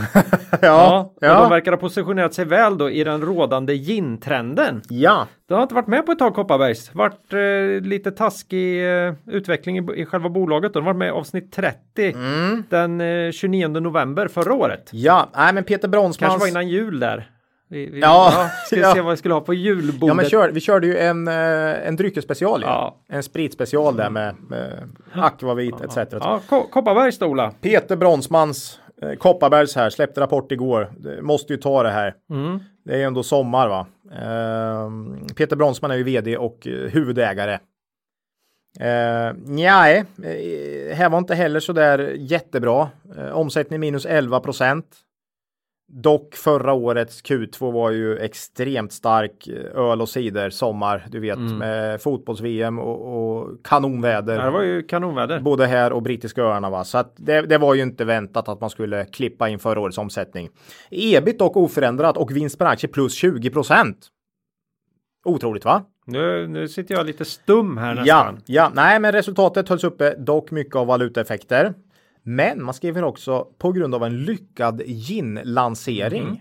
[0.51, 1.11] ja, ja.
[1.19, 1.39] ja.
[1.41, 4.81] De verkar ha positionerat sig väl då i den rådande gin-trenden.
[4.89, 5.27] Ja.
[5.51, 6.95] Det har inte varit med på ett tag Kopparbergs.
[6.95, 7.39] Vart eh,
[7.81, 10.73] lite taskig eh, utveckling i, i själva bolaget.
[10.73, 12.63] De har varit med i avsnitt 30 mm.
[12.69, 14.89] den eh, 29 november förra året.
[14.91, 16.17] Ja, nej men Peter Bronsmans.
[16.17, 17.29] Kanske var innan jul där.
[17.67, 18.93] Vi, vi, ja, ja, ska ja.
[18.93, 20.07] se vad vi skulle ha på julbordet.
[20.07, 22.61] Ja, men kör, vi körde ju en, eh, en dryckesspecial.
[22.61, 22.97] Ja.
[23.09, 25.97] En spritspecial där med, med akvavit etc.
[26.11, 27.51] Ja, Kopparbergs Ola.
[27.61, 30.91] Peter Bronsmans eh, Kopparbergs här släppte rapport igår.
[31.21, 32.13] Måste ju ta det här.
[32.29, 32.59] Mm.
[32.85, 33.85] Det är ändå sommar va.
[34.19, 37.59] Ehm, Peter Bronsman är ju vd och eh, huvudägare.
[38.79, 40.05] Ehm, eh, nej,
[40.93, 42.89] här var inte heller så där jättebra.
[43.17, 44.85] Eh, omsättning minus 11 procent.
[45.93, 51.37] Dock förra årets Q2 var ju extremt stark eh, öl och cider sommar, du vet
[51.37, 51.57] mm.
[51.57, 54.35] med fotbolls-VM och, och, kanonväder.
[54.35, 55.39] Ja, det var ju kanonväder.
[55.39, 58.61] Både här och brittiska öarna va, så att det, det, var ju inte väntat att
[58.61, 60.49] man skulle klippa in förra årets omsättning.
[60.91, 64.07] Ebit dock oförändrat och vinst per aktie plus 20 procent.
[65.25, 65.83] Otroligt va?
[66.05, 68.05] Nu, nu sitter jag lite stum här nästan.
[68.05, 71.73] Ja, ja, nej, men resultatet hölls uppe, dock mycket av valutaeffekter.
[72.23, 76.23] Men man skriver också på grund av en lyckad gin-lansering.
[76.23, 76.37] Mm.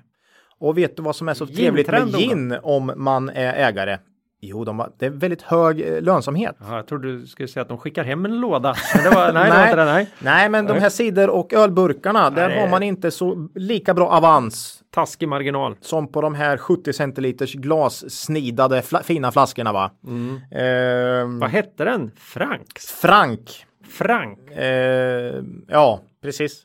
[0.58, 3.98] Och vet du vad som är så trevligt med gin om man är ägare?
[4.42, 6.56] Jo, de har, det är väldigt hög eh, lönsamhet.
[6.60, 8.74] Ja, jag trodde du skulle säga att de skickar hem en låda.
[8.94, 10.08] Men var, nej, nej, det nej.
[10.18, 14.08] nej, men de här cider och ölburkarna, nej, där har man inte så lika bra
[14.08, 14.82] avans.
[14.90, 15.76] Taskig marginal.
[15.80, 19.90] Som på de här 70 centiliters glassnidade fla fina flaskorna va.
[20.06, 20.34] Mm.
[20.34, 22.10] Eh, vad hette den?
[22.16, 22.86] Franks?
[22.86, 23.66] Frank.
[23.90, 24.50] Frank?
[24.50, 26.62] Eh, ja, precis.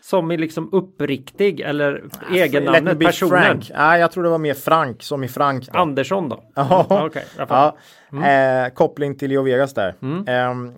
[0.00, 3.42] Som är liksom uppriktig eller ah, egennamnet personen?
[3.42, 3.70] Frank.
[3.74, 5.66] Nej, jag tror det var mer Frank som i Frank.
[5.72, 5.78] Då.
[5.78, 6.44] Andersson då?
[6.54, 7.76] Ja, okay, ja.
[8.12, 8.64] Mm.
[8.64, 9.94] Eh, koppling till Leo Vegas där.
[10.02, 10.28] Mm.
[10.28, 10.72] Eh,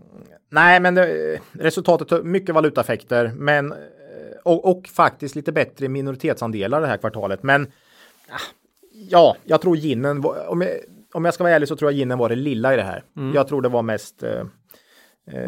[0.51, 3.79] nej, men det, resultatet mycket valutaeffekter, men eh,
[4.45, 7.43] och, och, faktiskt lite bättre minoritetsandelar det här kvartalet.
[7.43, 7.67] Men
[8.31, 8.41] ah,
[8.93, 10.71] ja, jag tror ginen, om jag,
[11.15, 13.05] om jag ska vara ärlig så tror jag ginen var det lilla i det här.
[13.35, 14.45] Jag tror det var mest eh,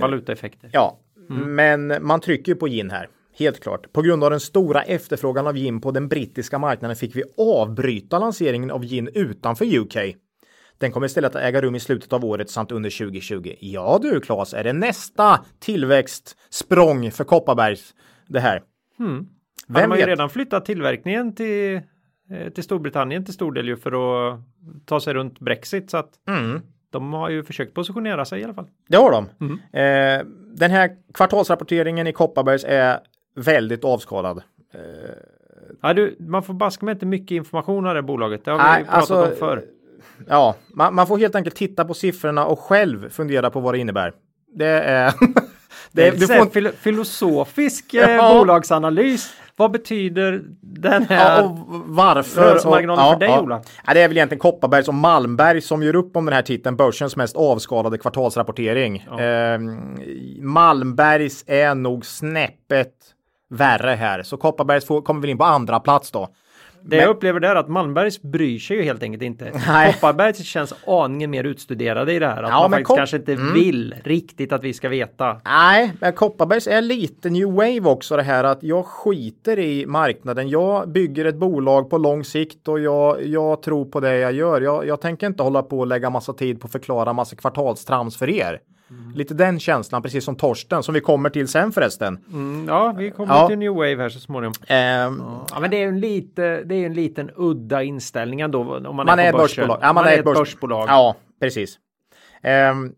[0.01, 0.71] Valutaeffekter.
[0.73, 3.09] Ja, men man trycker ju på gin här.
[3.39, 3.93] Helt klart.
[3.93, 8.19] På grund av den stora efterfrågan av gin på den brittiska marknaden fick vi avbryta
[8.19, 9.97] lanseringen av gin utanför UK.
[10.79, 13.55] Den kommer istället att äga rum i slutet av året samt under 2020.
[13.61, 17.95] Ja du Claes, är det nästa tillväxtsprång för Kopparbergs
[18.29, 18.63] det här?
[18.99, 19.27] Mm.
[19.69, 20.09] Vem de har ju vet?
[20.09, 21.81] redan flyttat tillverkningen till,
[22.31, 23.93] eh, till Storbritannien till stor del ju för
[24.33, 24.41] att
[24.87, 25.91] ta sig runt Brexit.
[25.91, 26.61] Så att Mm.
[26.93, 28.67] De har ju försökt positionera sig i alla fall.
[28.89, 29.25] Det har de.
[29.79, 32.99] Eh, den här kvartalsrapporteringen i Kopparbergs är
[33.37, 34.43] väldigt avskalad.
[35.83, 38.45] Ja, du, man får baska med inte mycket information av det bolaget.
[38.45, 39.63] Det har vi Nej, pratat alltså, om förr.
[40.29, 43.79] Ja, man, man får helt enkelt titta på siffrorna och själv fundera på vad det
[43.79, 44.13] innebär.
[44.55, 45.13] Det är...
[45.93, 48.35] Det är du får filosofisk eh, Ja.
[48.39, 49.35] bolagsanalys.
[49.57, 51.41] Vad betyder den här?
[51.41, 52.43] Ja, och varför?
[52.43, 53.63] Rörelsemarginalen och, för dig, Ola?
[53.87, 56.77] Ja, det är väl egentligen Kopparbergs och Malmberg som gör upp om den här titeln,
[56.77, 59.07] börsens mest avskalade kvartalsrapportering.
[59.19, 59.97] Ehm,
[60.41, 62.93] Malmbergs är nog snäppet
[63.51, 66.29] värre här, så Kopparbergs får, kommer väl in på andra plats då.
[66.85, 69.53] Det jag upplever där är att Malmbergs bryr sig ju helt enkelt inte.
[69.67, 69.93] Nej.
[69.93, 72.43] Kopparbergs känns aningen mer utstuderade i det här.
[72.43, 75.41] Att Ja, man men faktiskt Kop- kanske inte vill riktigt att vi ska veta.
[75.45, 80.49] Nej, men Kopparbergs är lite new wave också det här att jag skiter i marknaden.
[80.49, 84.61] Jag bygger ett bolag på lång sikt och jag, jag tror på det jag gör.
[84.61, 88.17] Jag, jag tänker inte hålla på och lägga massa tid på att förklara massa kvartalstrams
[88.19, 88.61] för er.
[89.15, 92.19] Lite den känslan, precis som Torsten, som vi kommer till sen förresten.
[92.33, 93.49] Mm, ja, vi kommer Ja.
[93.49, 94.55] till new wave här så småningom.
[94.67, 98.97] Ehm, Ja, men det är en lite, det är en liten udda inställning ändå om
[98.97, 99.79] man, man är är börsbolag.
[99.83, 100.89] Ja, man, är ett börs- börsbolag.
[100.89, 101.79] Ja, precis.
[102.43, 102.93] Ehm,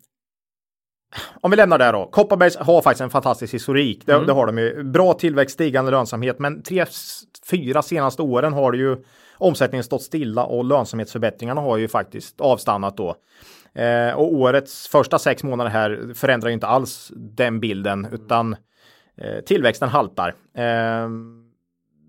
[1.40, 2.07] om vi lämnar det då.
[2.12, 4.03] Kopparbergs har faktiskt en fantastisk historik.
[4.07, 4.26] Det, Mm.
[4.26, 4.82] det har de ju.
[4.84, 6.84] Bra tillväxt, stigande lönsamhet, men tre,
[7.51, 8.97] fyra senaste åren har det ju
[9.38, 13.16] omsättningen stått stilla och lönsamhetsförbättringarna har ju faktiskt avstannat då.
[13.75, 18.57] Eh, och årets första sex månader här förändrar ju inte alls den bilden, utan
[19.16, 20.35] eh, tillväxten haltar.
[20.55, 21.45] Ehm,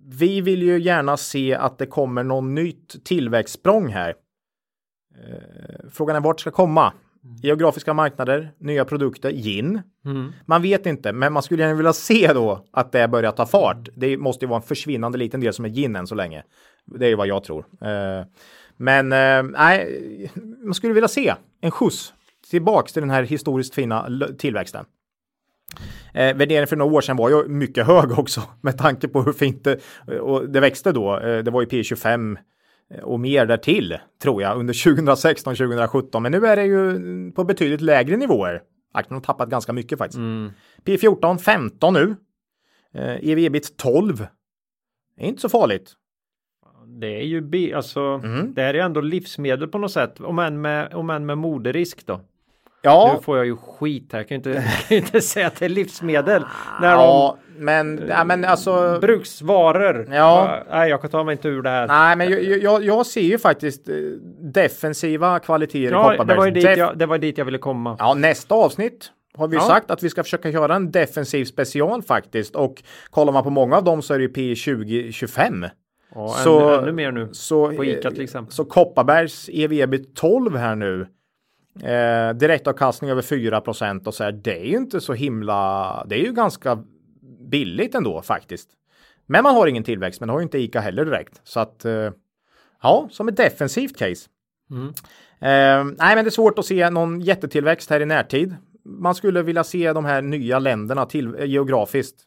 [0.08, 4.10] vi vill ju gärna se att det kommer någon nytt tillväxtsprång här.
[4.10, 6.94] Eh, Frågan är vart det ska komma.
[7.42, 9.82] Geografiska marknader, nya produkter, gin.
[10.06, 10.32] Mm.
[10.46, 13.90] Man vet inte, men man skulle gärna vilja se då att det börjar ta fart.
[13.96, 16.44] Det måste ju vara en försvinnande liten del som är gin än så länge.
[16.86, 17.66] Det är ju vad jag tror.
[18.80, 20.32] Eh, Men eh, nej,
[20.64, 22.14] man skulle vilja se en skjuts
[22.50, 24.86] tillbaks till den här historiskt fina tillväxten.
[26.14, 29.34] Eh, värderingen för några år sedan var ju mycket hög också med tanke på hur
[29.34, 29.80] fint det,
[30.20, 31.20] och det växte då.
[31.20, 32.38] Eh, det var ju P25
[33.04, 36.24] och mer därtill tror jag under 2016 2017.
[36.24, 38.62] Men nu är det ju på betydligt lägre nivåer.
[38.94, 40.20] Aktien har tappat ganska mycket faktiskt.
[40.86, 42.16] P14 15 nu.
[42.94, 44.18] Eh, EV ebit 12.
[45.18, 45.94] Det är inte så farligt.
[47.00, 48.54] Det är ju, bi- alltså, Mm.
[48.54, 50.20] det här är ändå livsmedel på något sätt.
[50.20, 52.22] Om än med, om än med moderisk då.
[52.82, 54.20] Ja, Nu får jag ju skit här.
[54.20, 56.44] Jag kan ju inte, kan inte säga att det är livsmedel.
[56.82, 58.92] När ja men, ja, men alltså.
[58.94, 60.08] de bruksvaror.
[60.12, 60.64] Ja.
[60.70, 61.88] Nej, jag kan ta mig inte ur det här.
[61.88, 63.96] Nej, men jag, jag, jag ser ju faktiskt eh,
[64.54, 66.38] defensiva kvaliteter i ja, det Kopparbergs.
[66.38, 67.96] var, ju dit Def- jag, det var dit jag ville komma.
[68.00, 69.62] Ja, nästa avsnitt har vi Ja.
[69.62, 72.56] sagt att vi ska försöka göra en defensiv special faktiskt.
[72.56, 75.66] Och kollar man på många av dem så är det ju P20 25.
[76.16, 77.30] Ja, Så- ännu, ännu mer nu.
[77.32, 78.54] Så, På Ica eh, till exempel.
[78.54, 81.08] Så Kopparbergs EV ebit 12 här nu.
[81.84, 84.32] Eh, direktavkastning över 4% och så här.
[84.32, 86.06] Det är ju inte så himla.
[86.08, 86.84] Det är ju ganska
[87.50, 88.70] billigt ändå faktiskt.
[89.26, 91.42] Men man har ingen tillväxt, men det har ju inte Ica heller direkt.
[91.44, 92.12] Så att eh,
[92.82, 94.30] ja, som ett defensivt case.
[94.72, 94.88] Mm.
[95.40, 98.56] Eh, nej, men det är svårt att se någon jättetillväxt här i närtid.
[98.86, 102.24] Man skulle vilja se de här nya länderna till, eh, geografiskt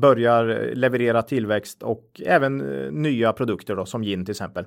[0.00, 4.66] börjar eh, leverera tillväxt och även eh, nya produkter då, som gin till exempel.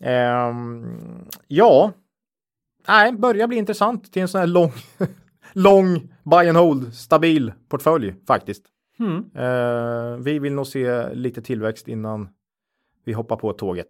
[0.00, 0.98] Ehm,
[1.46, 1.92] ja,
[2.88, 4.72] nej, börjar bli intressant till en sån här lång,
[5.52, 8.66] lång buy and hold stabil portfölj faktiskt.
[8.98, 9.24] Mm.
[10.22, 12.28] Vi vill nog se lite tillväxt innan
[13.04, 13.88] vi hoppar på tåget.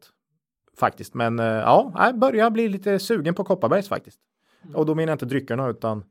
[0.78, 4.20] Faktiskt, men eh, ja, jag börjar bli lite sugen på Kopparbergs faktiskt.
[4.74, 6.05] Och då menar jag inte dryckerna utan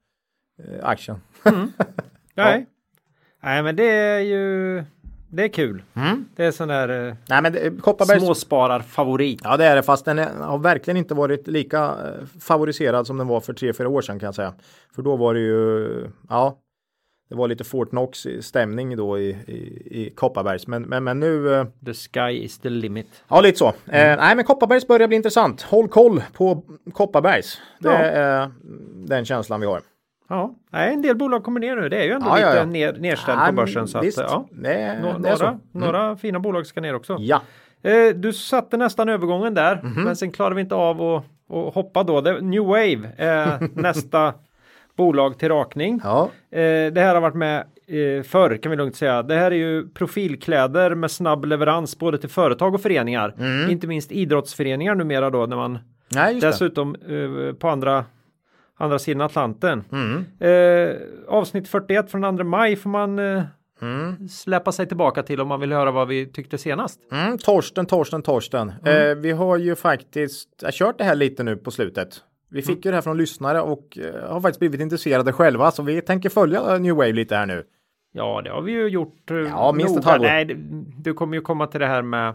[0.81, 1.17] aktien.
[2.33, 2.67] Nej.
[3.45, 4.83] Nej, men det är ju.
[5.29, 5.83] Det är kul.
[5.93, 6.25] Mm.
[6.35, 9.41] Det är sån där eh, Nej, men det, Kopparbergs småspararfavorit.
[9.43, 13.17] Ja, det är det, fast den är, har verkligen inte varit lika eh, favoriserad som
[13.17, 14.53] den var för tre, fyra år sedan kan jag säga.
[14.95, 16.57] För då var det ju, ja,
[17.29, 20.67] det var lite Fort Knox stämning då i, i, i Kopparbergs.
[20.67, 23.07] Men, men, men nu, eh, The sky is the limit.
[23.27, 23.67] ja lite så.
[23.67, 23.73] Eh,
[24.17, 25.61] nej, men Kopparbergs börjar bli intressant.
[25.61, 27.61] Håll koll på Kopparbergs.
[27.79, 27.97] Det Ja.
[27.97, 28.51] är
[29.07, 29.81] den känslan vi har.
[30.27, 31.89] Ja, nej, en del bolag kommer ner nu.
[31.89, 32.65] Det är ju ändå Ja, ja, lite ja.
[32.65, 33.87] Ner, nedställt Nej, på börsen.
[33.87, 34.45] Så visst, att, ja.
[34.51, 35.43] det, Nå- det är så.
[35.43, 37.17] några, några fina bolag ska ner också.
[37.19, 37.41] Ja,
[37.83, 40.03] Eh, du satte nästan övergången där, Mhm.
[40.03, 42.21] men sen klarade vi inte av att och hoppa då.
[42.21, 44.33] Det, New Wave är nästa
[44.97, 46.01] bolag till rakning.
[46.03, 46.29] Ja.
[46.51, 46.59] Eh,
[46.93, 47.57] det här har varit med
[47.87, 49.23] eh, förr kan vi lugnt säga.
[49.23, 53.33] Det här är ju profilkläder med snabb leverans både till företag och föreningar.
[53.39, 53.69] Mm.
[53.71, 55.79] Inte minst idrottsföreningar numera då när man
[56.11, 58.05] Nej, dessutom eh, på andra
[58.77, 59.83] andra sidan Atlanten.
[59.91, 60.25] Mm.
[60.39, 60.95] Eh,
[61.27, 63.43] avsnitt 41 från 2 maj får man eh,
[63.81, 64.27] Mm.
[64.29, 66.99] släppa sig tillbaka till om man vill höra vad vi tyckte senast.
[67.11, 68.73] Mm, Torsten, Torsten, Torsten.
[68.85, 69.09] Mm.
[69.11, 72.21] Eh, vi har ju faktiskt jag kört det här lite nu på slutet.
[72.49, 72.81] Vi fick Mm.
[72.83, 76.29] ju det här från lyssnare och eh, har faktiskt blivit intresserade själva så vi tänker
[76.29, 77.63] följa New Wave lite här nu.
[78.11, 79.31] Ja, det har vi ju gjort.
[79.31, 80.25] eh, Ja, minst ett halvår.
[80.25, 80.45] Nej,
[80.97, 82.33] du kommer ju komma till det här med,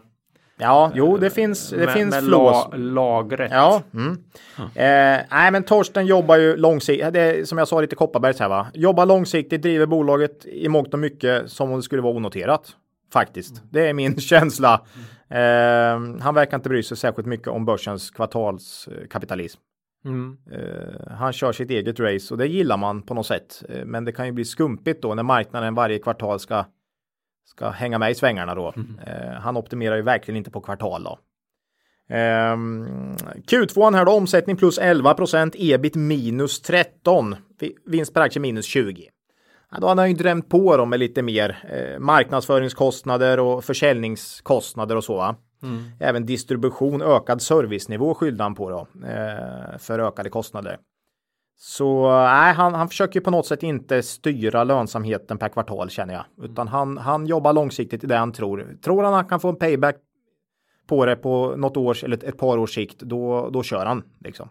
[0.61, 3.51] Ja, jo, det finns, det med, finns med la, lagret.
[3.53, 3.83] Ja.
[3.95, 4.19] Mm.
[4.59, 7.13] Eh, nej, men Torsten jobbar ju långsiktigt.
[7.13, 8.67] Det är som jag sa lite Kopparbergs här va.
[8.75, 12.77] Jobbar långsiktigt, driver bolaget i mångt och mycket som om det skulle vara onoterat.
[13.13, 13.63] Faktiskt.
[13.71, 14.81] Det är min känsla.
[15.29, 19.61] Eh, han verkar inte bry sig särskilt mycket om börsens kvartalskapitalism.
[20.05, 20.37] Mm.
[20.53, 23.63] Eh, han kör sitt eget race och det gillar man på något sätt.
[23.69, 26.65] Eh, men det kan ju bli skumpigt då när marknaden varje kvartal ska,
[27.51, 28.75] ska hänga med i svängarna då.
[29.07, 31.19] Eh, han optimerar ju verkligen inte på kvartal då.
[32.15, 38.67] Ehm, Q2 här då, omsättning plus 11% ebit minus 13, Vi- vinst per aktie minus
[38.67, 39.09] 20.
[39.73, 44.97] Ja, då har han ju drämt på dem med lite mer eh, marknadsföringskostnader och försäljningskostnader
[44.97, 45.17] och så.
[45.17, 45.37] Va?
[46.01, 50.79] Även distribution, ökad servicenivå skyllde han på då eh, för ökade kostnader.
[51.63, 56.25] Så nej, han, han försöker på något sätt inte styra lönsamheten per kvartal känner jag,
[56.45, 58.77] utan han, han jobbar långsiktigt i det han tror.
[58.85, 59.97] Tror han att han kan få en payback
[60.87, 64.03] på det på något års eller ett, ett par års sikt, då, då kör han
[64.21, 64.49] liksom.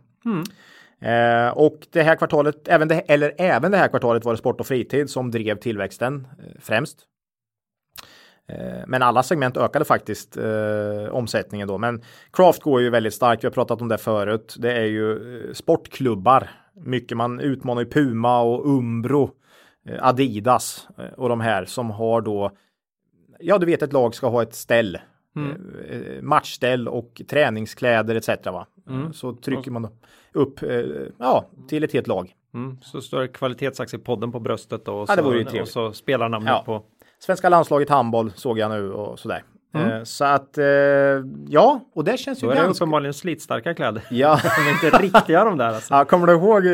[1.02, 4.60] Eh, och det här kvartalet, även det, eller även det här kvartalet var det sport
[4.60, 7.00] och fritid som drev tillväxten eh, främst.
[8.48, 11.78] Eh, Men alla segment ökade faktiskt eh, omsättningen då.
[11.78, 12.04] Men
[12.34, 13.44] Craft går ju väldigt starkt.
[13.44, 14.56] Vi har pratat om det förut.
[14.60, 16.50] Det är ju eh, sportklubbar.
[16.84, 19.32] Mycket man utmanar ju Puma och Umbro,
[19.86, 22.52] eh, Adidas eh, och de här som har då.
[23.40, 24.96] Ja, du vet ett lag ska ha ett ställ,
[25.36, 28.30] eh, eh, matchställ och träningskläder etc.
[28.46, 28.68] Va?
[28.90, 29.88] Eh, Så trycker man
[30.34, 30.60] upp
[31.18, 32.36] ja, till ett helt lag.
[32.54, 32.78] Mm.
[32.82, 36.64] Så står det kvalitetsaktiepodden på bröstet då, och, Ja, så, och så spelar namnet Ja.
[36.66, 36.84] på.
[37.20, 39.44] Svenska landslaget handboll såg jag nu och sådär.
[39.74, 40.66] Eh, så att eh,
[41.48, 42.84] ja, och det känns ju Då är det ganska.
[42.84, 44.04] uppenbarligen slitstarka kläder.
[44.10, 44.40] Ja.
[44.58, 45.94] De är inte riktiga de där alltså.
[45.94, 46.72] ja, kommer du ihåg eh,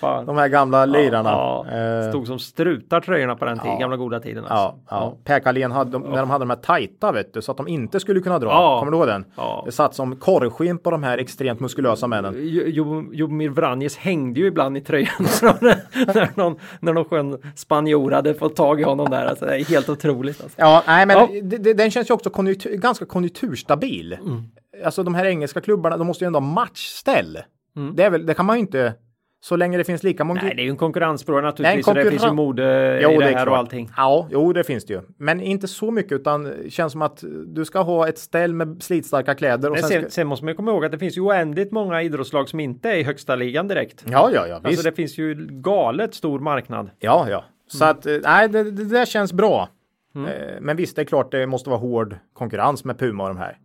[0.00, 1.30] Ja, de här gamla lirarna?
[1.30, 1.64] Ja,
[2.10, 3.78] stod som strutar tröjorna på den tiden, ja.
[3.80, 4.44] gamla goda tiden.
[4.48, 4.76] Ja, Alltså.
[4.90, 5.16] ja.
[5.24, 7.68] Per Carlén hade, de, när de hade de här tajta vet du, så att de
[7.68, 8.48] inte skulle kunna dra.
[8.48, 8.78] Ja.
[8.78, 9.24] Kommer du ihåg den?
[9.36, 9.62] Ja.
[9.66, 12.34] Det satt som korvskinn på de här extremt muskulösa männen.
[12.38, 15.08] Jo- Jo- Jomir Vranjes hängde ju ibland i tröjan
[15.42, 19.26] när, någon, när någon skön spanjor hade fått tag i honom där.
[19.26, 20.42] Alltså, det är helt otroligt.
[20.42, 20.60] Alltså.
[20.60, 21.28] Ja, nej, men Ja.
[21.42, 24.12] det- det- den känns ju också konjunktur, ganska konjunkturstabil.
[24.12, 24.42] Mm.
[24.84, 27.38] Alltså de här engelska klubbarna, de måste ju ändå ha matchställ.
[27.76, 27.96] Mm.
[27.96, 28.94] Det, väl, det kan man ju inte,
[29.40, 30.42] så länge det finns lika många.
[30.42, 31.86] Nej, det är ju en konkurrensfråga naturligtvis.
[31.86, 33.90] Nej, och det finns ju konkurren- mode Jo, i det, är här och allting.
[33.96, 35.00] Ja, jo, det finns det ju.
[35.18, 38.82] Men inte så mycket, utan det känns som att du ska ha ett ställ med
[38.82, 39.68] slitstarka kläder.
[39.70, 40.10] Och Men sen sen, ska...
[40.10, 42.96] sen måste man komma ihåg att det finns ju oändligt många idrottslag som inte är
[42.96, 44.04] i högsta ligan direkt.
[44.08, 44.66] Ja, ja, ja, visst.
[44.66, 46.90] Alltså det finns ju galet stor marknad.
[46.98, 47.44] Ja, ja.
[47.70, 49.68] Så att, eh, nej, det, det där känns bra.
[50.14, 50.28] Mm.
[50.30, 53.38] Eh, Men visst, det är klart det måste vara hård konkurrens med Puma och de
[53.38, 53.58] här.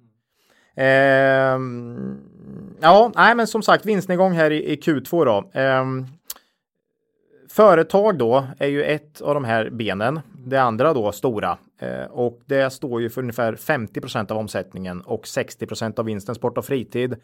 [0.76, 2.18] Ehm,
[2.82, 5.60] ja, nej, men som sagt, vinstnedgång här i, i Q2 då.
[5.60, 6.06] Ehm,
[7.50, 10.20] företag då är ju ett av de här benen.
[10.46, 15.24] Det andra då stora eh, och det står ju för ungefär 50% av omsättningen och
[15.24, 17.16] 60% av vinsten sport och fritid.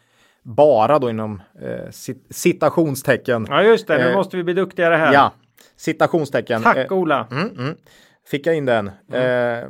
[0.42, 3.46] Bara då inom eh, cit- citationstecken.
[3.50, 5.12] Ja just det, nu Eh, måste vi bli duktigare här.
[5.12, 5.32] Ja,
[5.76, 6.62] citationstecken.
[6.62, 7.26] Tack Eh, Ola.
[7.30, 7.74] Mm, mm.
[8.30, 8.90] Fick jag in den.
[9.12, 9.68] Eh,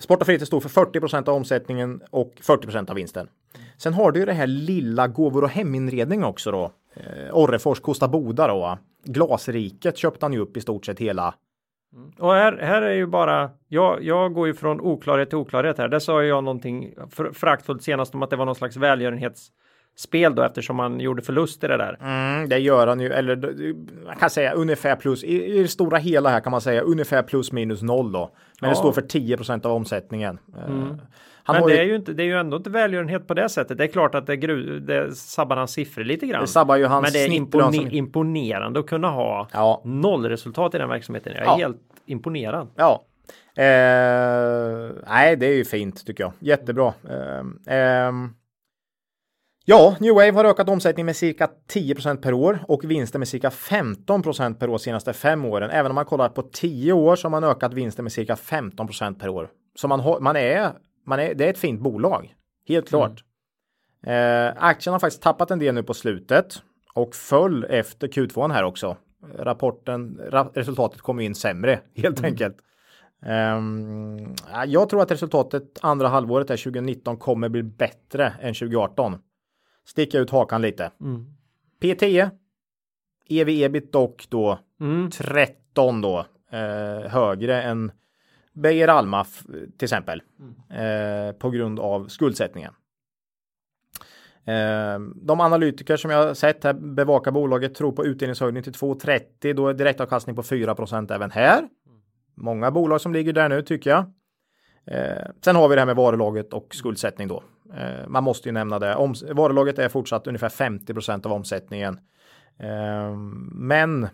[0.00, 3.28] sport och fritid står för 40% av omsättningen och 40% av vinsten.
[3.76, 6.72] Sen har du ju det här lilla gåvor och heminredning också då.
[6.94, 8.78] Eh, Orrefors, Kosta Boda då.
[9.04, 11.34] Glasriket köpte han ju upp i stort sett hela.
[12.18, 15.88] Och här, här är ju bara, jag, jag går ju från oklarhet till oklarhet här.
[15.88, 18.76] Där sa jag någonting för- föraktfullt senast om att det var någon slags
[19.94, 21.96] välgörenhetsspel då eftersom man gjorde förlust i det där.
[22.00, 23.36] Mm, det gör han ju, eller
[24.06, 27.22] man kan säga ungefär plus, i, i det stora hela här kan man säga ungefär
[27.22, 28.30] plus minus noll då.
[28.60, 28.80] Men det Ja.
[28.80, 30.38] står för 10% av omsättningen.
[30.56, 30.96] Eh,
[31.46, 33.48] Han Men det ju, är ju inte, det är ju ändå inte välgörenhet på det
[33.48, 33.78] sättet.
[33.78, 36.40] Det är klart att det, gru, det sabbar hans siffror lite grann.
[36.40, 39.82] det sabbar ju hans Men det är impone, imponerande att kunna ha Ja.
[39.84, 41.32] nollresultat i den verksamheten.
[41.36, 41.56] Jag är Ja.
[41.56, 42.68] helt imponerad.
[42.76, 43.04] Ja.
[43.56, 46.32] Eh, nej, det är ju fint tycker jag.
[46.38, 46.92] Jättebra.
[47.10, 48.30] Eh, ehm,
[49.64, 53.48] ja, New Wave har ökat omsättning med cirka 10% per år och vinsten med cirka
[53.48, 55.70] 15% per år senaste fem åren.
[55.70, 59.18] Även om man kollar på 10 år så har man ökat vinsten med cirka 15%
[59.18, 59.50] per år.
[59.74, 60.72] Så man, man, är,
[61.06, 62.34] man är, det är ett fint bolag.
[62.68, 63.24] Helt klart.
[64.06, 66.62] Eh, aktien har faktiskt tappat en del nu på slutet
[66.94, 68.96] och föll efter Q2 här också.
[69.38, 72.30] Rapporten, ra resultatet kom in sämre helt mm.
[72.30, 72.56] enkelt.
[73.26, 74.34] Um,
[74.66, 79.18] jag tror att resultatet andra halvåret är 2019 kommer bli bättre än 2018.
[79.86, 80.90] Sticka ut hakan lite.
[81.00, 81.26] Mm.
[81.80, 82.30] P10
[83.28, 85.10] EV ebit dock då mm.
[85.10, 87.92] 13 då eh, högre än
[88.52, 89.26] Beijer Alma
[89.78, 91.28] till exempel mm.
[91.28, 92.72] eh, på grund av skuldsättningen.
[94.44, 99.68] Eh, de analytiker som jag sett här bevakar bolaget tror på utdelningshöjning till 2,30 då
[99.68, 101.68] är direktavkastning på 4% även här.
[102.34, 104.04] Många bolag som ligger där nu tycker jag.
[104.86, 107.42] Eh, sen har vi det här med varulaget och skuldsättning då.
[107.76, 108.94] Eh, man måste ju nämna det.
[108.94, 112.00] Om, varulaget är fortsatt ungefär 50% av omsättningen.
[112.58, 113.16] Eh,
[113.52, 114.08] men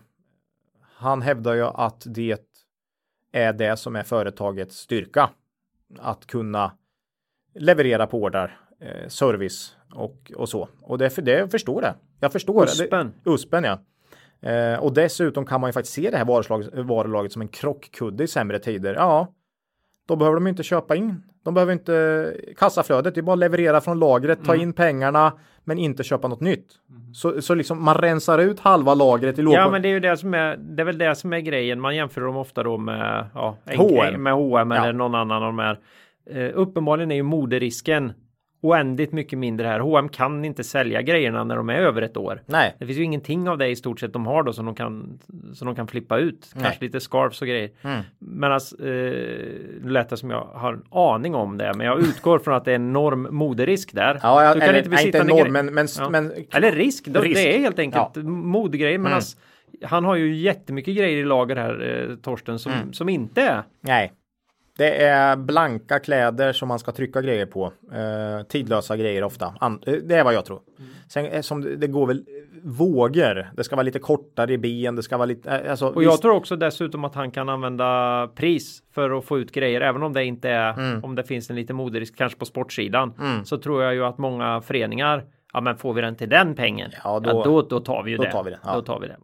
[0.81, 2.41] han hävdar ju att det
[3.31, 5.29] är det som är företagets styrka.
[5.99, 6.71] Att kunna
[7.55, 10.67] leverera på order, eh, service och, och så.
[10.81, 11.95] Och det, det jag förstår det.
[12.19, 13.13] Jag förstår Uspen.
[13.23, 13.29] det.
[13.29, 13.79] Uspen ja.
[14.49, 18.23] Eh, och dessutom kan man ju faktiskt se det här varulaget, varulaget som en krockkudde
[18.23, 18.93] i sämre tider.
[18.93, 19.33] Ja,
[20.07, 21.23] då behöver de inte köpa in.
[21.43, 23.15] De behöver inte kassaflödet.
[23.15, 24.63] Det är bara att leverera från lagret, ta mm.
[24.63, 25.33] in pengarna,
[25.63, 26.67] men inte köpa något nytt.
[26.89, 27.13] Mm.
[27.13, 29.53] Så, så liksom man rensar ut halva lagret i låg...
[29.53, 30.57] Ja, men det är ju det som är.
[30.57, 31.81] Det är väl det som är grejen.
[31.81, 34.23] Man jämför dem ofta då med ja, H&M.
[34.23, 35.79] med H&M eller någon annan av de här.
[36.35, 38.13] Uh, uppenbarligen är ju moderisken
[38.61, 39.79] oändligt mycket mindre här.
[39.79, 42.41] H&M kan inte sälja grejerna när de är över ett år.
[42.45, 42.75] Nej.
[42.79, 45.19] Det finns ju ingenting av det i stort sett de har då som de kan
[45.53, 46.51] som de kan flippa ut.
[46.55, 46.63] Nej.
[46.63, 47.69] Kanske lite scarfs och grejer.
[47.81, 48.01] Mm.
[48.19, 49.45] Men alltså, eh,
[49.83, 52.71] lät det som jag har en aning om det, men jag utgår från att det
[52.71, 54.19] är enorm moderisk där.
[54.23, 56.09] Ja, ja, du kan eller, inte inte enorm, men, men, ja.
[56.09, 57.35] men, Eller risk, risk.
[57.35, 58.21] det är helt enkelt ja.
[58.23, 58.97] modegrejer.
[58.97, 59.15] Men mm.
[59.15, 59.37] alltså,
[59.83, 62.93] han har ju jättemycket grejer i lager här, eh, Torsten, som, mm.
[62.93, 63.63] som inte är.
[63.81, 64.13] Nej.
[64.81, 67.73] Det är blanka kläder som man ska trycka grejer på.
[67.93, 69.53] Eh, tidlösa grejer ofta.
[69.59, 70.59] An eh, det är vad jag tror.
[70.79, 70.91] Mm.
[71.07, 72.25] Sen eh, som det, går väl
[72.63, 73.51] vågor.
[73.55, 74.95] Det ska vara lite kortare i ben.
[74.95, 75.51] Det ska vara lite.
[75.51, 76.21] Eh, alltså, och jag visst...
[76.21, 79.81] tror också dessutom att han kan använda pris för att få ut grejer.
[79.81, 81.03] Även om det inte är mm.
[81.03, 83.13] om det finns en lite moderisk kanske på sportsidan.
[83.19, 83.45] Mm.
[83.45, 85.23] Så tror jag ju att många föreningar.
[85.53, 86.91] Ja, men får vi den till den pengen?
[87.03, 88.31] Ja, då, ja, då, då tar vi ju då det.
[88.31, 88.59] Tar vi det.
[88.63, 88.75] Ja.
[88.75, 89.17] Då tar vi det.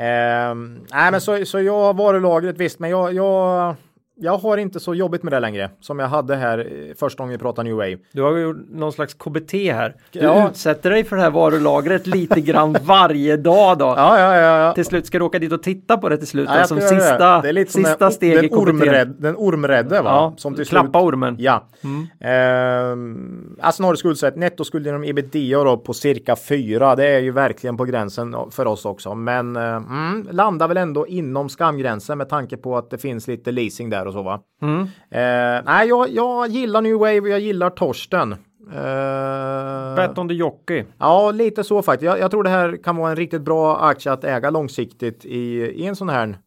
[0.00, 0.54] Eh,
[0.92, 3.74] nej, men så, så jag har varulagret visst, men jag, jag
[4.18, 7.38] jag har inte så jobbigt med det längre som jag hade här första gången vi
[7.38, 7.98] pratade New Wave.
[8.12, 9.96] Du har ju någon slags KBT här.
[10.10, 10.48] Du ja.
[10.48, 13.84] utsätter dig för det här varulagret lite grann varje dag då.
[13.84, 14.72] Ja, ja, ja, ja.
[14.72, 16.48] Till slut ska du åka dit och titta på det till slut.
[16.52, 17.52] Ja, som sista, det.
[17.52, 18.56] Det sista som steg i KBT.
[18.56, 20.10] Ormrädd, den ormrädde va?
[20.10, 21.36] Ja, som till klappa slut, ormen.
[21.38, 21.68] Ja.
[21.84, 22.06] Mm.
[22.20, 26.96] Ehm, alltså har du skuldsätt nettoskulden inom ebitda då på cirka 4.
[26.96, 29.14] Det är ju verkligen på gränsen för oss också.
[29.14, 33.52] Men eh, mm, landar väl ändå inom skamgränsen med tanke på att det finns lite
[33.52, 34.40] leasing där och så va.
[34.62, 34.82] Mm.
[35.10, 38.32] Eh, nej, jag, jag gillar New Wave och jag gillar Torsten.
[38.66, 40.84] Uh, Bet on the jockey.
[40.98, 42.06] Ja, lite så faktiskt.
[42.06, 45.38] Jag, jag, tror det här kan vara en riktigt bra aktie att äga långsiktigt i,
[45.60, 46.38] i en sån här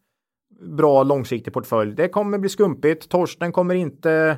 [0.62, 1.96] bra långsiktig portfölj.
[1.96, 3.10] Det kommer bli skumpigt.
[3.10, 4.38] Torsten kommer inte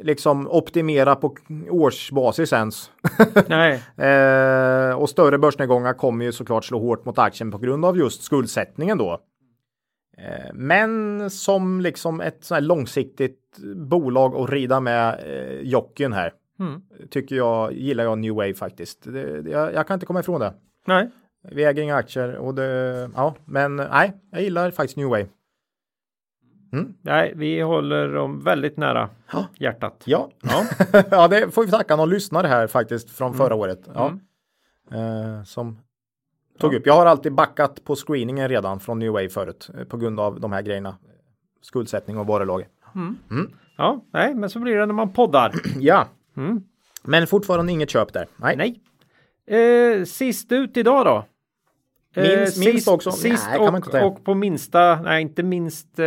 [0.00, 1.36] liksom optimera på
[1.70, 2.90] årsbasis ens.
[3.46, 3.82] Nej.
[3.96, 8.22] eh, och större börsnedgångar kommer ju såklart slå hårt mot aktien på grund av just
[8.22, 9.18] skuldsättningen då.
[10.20, 16.32] Eh, men som liksom ett sånt här långsiktigt bolag att rida med eh, jockeyn här.
[16.58, 16.82] Mm.
[17.10, 19.02] Tycker jag, gillar jag New Wave faktiskt.
[19.02, 20.54] Det, det, jag, jag, kan inte komma ifrån det.
[20.86, 21.10] Nej.
[21.50, 25.26] Vi äger inga aktier och det, ja, men nej, jag gillar faktiskt New Wave.
[26.72, 26.94] Mm.
[27.02, 29.46] Nej, vi håller dem väldigt nära ha.
[29.58, 30.02] hjärtat.
[30.04, 30.64] Ja, ja.
[31.10, 33.58] ja, det får vi tacka någon lyssnare här faktiskt från förra mm.
[33.58, 33.88] året.
[33.94, 34.18] Ja.
[34.90, 35.38] Mm.
[35.38, 35.78] Eh, som
[36.60, 36.86] tog upp.
[36.86, 40.40] Jag har alltid backat på screeningen redan från New Wave förut eh, på grund av
[40.40, 40.96] de här grejerna.
[41.62, 42.68] Skuldsättning och varulager.
[42.94, 43.16] Mm.
[43.30, 43.50] Mm.
[43.76, 45.54] Ja, nej, men så blir det när man poddar.
[45.78, 46.06] ja,
[46.36, 46.62] mm.
[47.02, 48.26] men fortfarande inget köp där.
[48.36, 48.56] Nej.
[48.56, 48.80] nej.
[49.60, 51.24] Eh, sist ut idag då?
[52.16, 53.12] Minst, eh, minst sist, också.
[53.12, 56.04] Sist nej, och, och, på minsta, nej inte minst eh,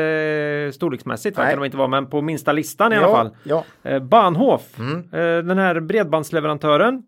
[0.74, 3.36] storleksmässigt kan de inte vara, men på minsta listan i ja, alla fall.
[3.44, 3.64] Ja.
[3.84, 4.98] Eh, Bahnhof, mm.
[4.98, 7.04] eh, den här bredbandsleverantören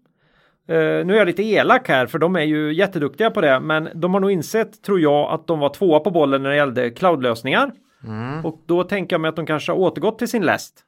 [0.67, 4.13] nu är jag lite elak här för de är ju jätteduktiga på det men de
[4.13, 7.71] har nog insett tror jag att de var tvåa på bollen när det gällde cloudlösningar.
[8.03, 8.45] Mm.
[8.45, 10.83] Och då tänker jag mig att de kanske har återgått till sin läst.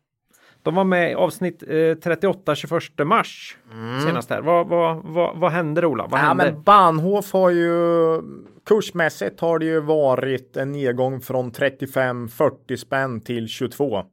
[0.63, 4.01] De var med i avsnitt eh, 38 21 mars mm.
[4.01, 4.41] senast här.
[4.41, 6.07] Vad, vad, vad, vad händer Ola?
[6.07, 6.51] Vad ja, händer?
[6.51, 7.75] Men Bahnhof har ju
[8.65, 14.03] kursmässigt har det ju varit en nedgång från 35-40 spänn till 22.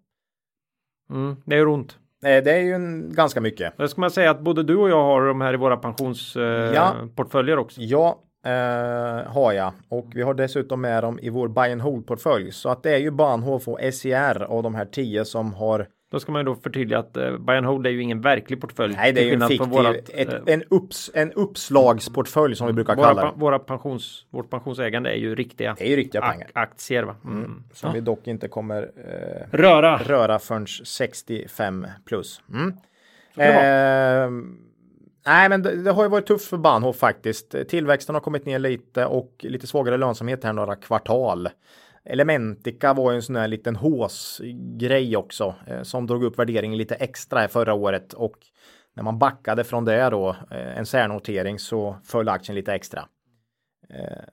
[1.10, 1.98] Mm, det är ont.
[2.24, 3.78] Det är ju en, ganska mycket.
[3.78, 7.56] Det ska man säga att både du och jag har de här i våra pensionsportföljer
[7.56, 7.60] ja.
[7.60, 7.80] också.
[7.80, 12.06] Ja, eh, har jag och vi har dessutom med dem i vår buy and hold
[12.06, 15.86] portfölj så att det är ju Bahnhof och SCR av de här tio som har
[16.14, 18.60] Då ska man ju då förtydliga att uh, buy and hold är ju ingen verklig
[18.60, 18.94] portfölj.
[18.96, 22.72] Nej, det är ju en fiktiv, vårat, ett, uh, en, upps, en uppslagsportfölj som vi
[22.72, 23.32] brukar våra, kalla det.
[23.36, 25.74] Våra pensions, vårt pensionsägande är ju riktiga.
[25.78, 26.50] Det är ju riktiga pengar.
[26.52, 27.16] Aktier va?
[27.24, 27.38] Mm.
[27.38, 27.62] Mm.
[27.72, 27.94] Som ja.
[27.94, 29.96] vi dock inte kommer eh, röra.
[29.96, 32.42] röra förrän 65 plus.
[32.52, 32.68] Mm.
[33.36, 34.30] Eh,
[35.26, 37.54] nej, men det, det, har ju varit tufft för Bahnhof faktiskt.
[37.68, 41.48] Tillväxten har kommit ner lite och lite svagare lönsamhet här några kvartal.
[42.04, 46.94] Elementica var ju en sån här liten håsgrej också eh, som drog upp värderingen lite
[46.94, 48.38] extra förra året och
[48.94, 53.04] när man backade från det då eh, en särnotering så föll aktien lite extra.
[53.90, 54.24] Eh,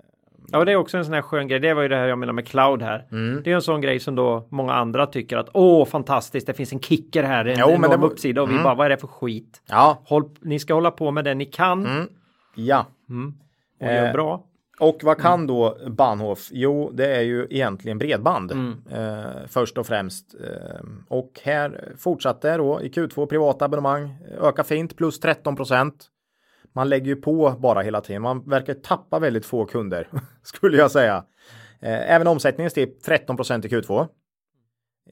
[0.52, 1.60] Ja, det är också en sån här skön grej.
[1.60, 3.08] Det var ju det här jag menar med cloud här.
[3.12, 3.42] Mm.
[3.44, 6.74] Det är en sån grej som då många andra tycker att åh, fantastiskt, det finns
[6.74, 8.08] en kicker här, en jo, men det var...
[8.08, 8.58] uppsida och mm.
[8.58, 9.62] vi bara, vad är det för skit?
[9.70, 10.02] Ja.
[10.06, 11.86] Håll, ni ska hålla på med det ni kan.
[11.86, 12.08] Mm.
[12.56, 12.86] Ja.
[13.10, 13.34] Mm.
[13.80, 14.44] Och gör eh, bra.
[14.80, 15.48] Och vad kan mm.
[15.48, 16.50] då Bahnhof?
[16.52, 18.84] Jo, det är ju egentligen bredband mm.
[18.92, 20.36] eh, först och främst.
[20.36, 26.12] Eh, och här fortsatte då i Q2 privata abonnemang öka fint plus 13 procent
[26.74, 28.22] man lägger ju på bara hela tiden.
[28.22, 30.08] Man verkar tappa väldigt få kunder
[30.44, 31.26] skulle jag säga.
[31.80, 34.08] Eh, även omsättningen steg 13% i Q2.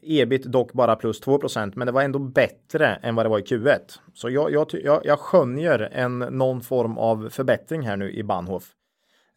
[0.01, 3.41] Ebit dock bara plus 2% men det var ändå bättre än vad det var i
[3.41, 3.79] Q1.
[4.13, 8.63] Så jag, jag, jag, jag skönjer en någon form av förbättring här nu i Bahnhof.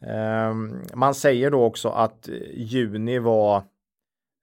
[0.07, 3.63] Um, man säger då också att juni var,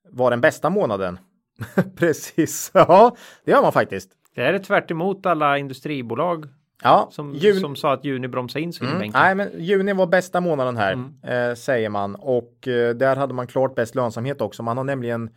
[0.09, 1.19] var den bästa månaden.
[1.95, 4.11] Precis, ja, det gör man faktiskt.
[4.35, 6.47] Det är tvärt alla industribolag
[6.83, 7.59] Ja, som, juni...
[7.59, 9.11] som sa att juni bromsade in mm.
[9.13, 11.13] Nej, men juni var bästa månaden här mm.
[11.23, 14.63] eh, säger man och eh, där hade man klart bäst lönsamhet också.
[14.63, 15.29] Man har nämligen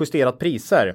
[0.00, 0.94] justerat priser.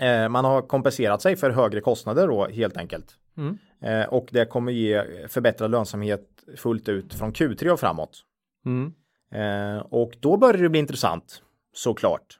[0.00, 3.16] Eh, man har kompenserat sig för högre kostnader då helt enkelt.
[3.36, 3.58] Mm.
[3.82, 8.24] Eh, och det kommer ge förbättrad lönsamhet fullt ut från Q3 och framåt.
[8.66, 8.92] Mm.
[9.32, 11.42] Eh, och då börjar det bli intressant
[11.72, 12.38] såklart.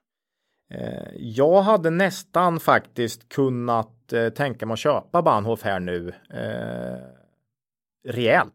[0.71, 6.99] Eh, jag hade nästan faktiskt kunnat eh, tänka mig att köpa Bahnhof här nu eh,
[8.13, 8.55] rejält.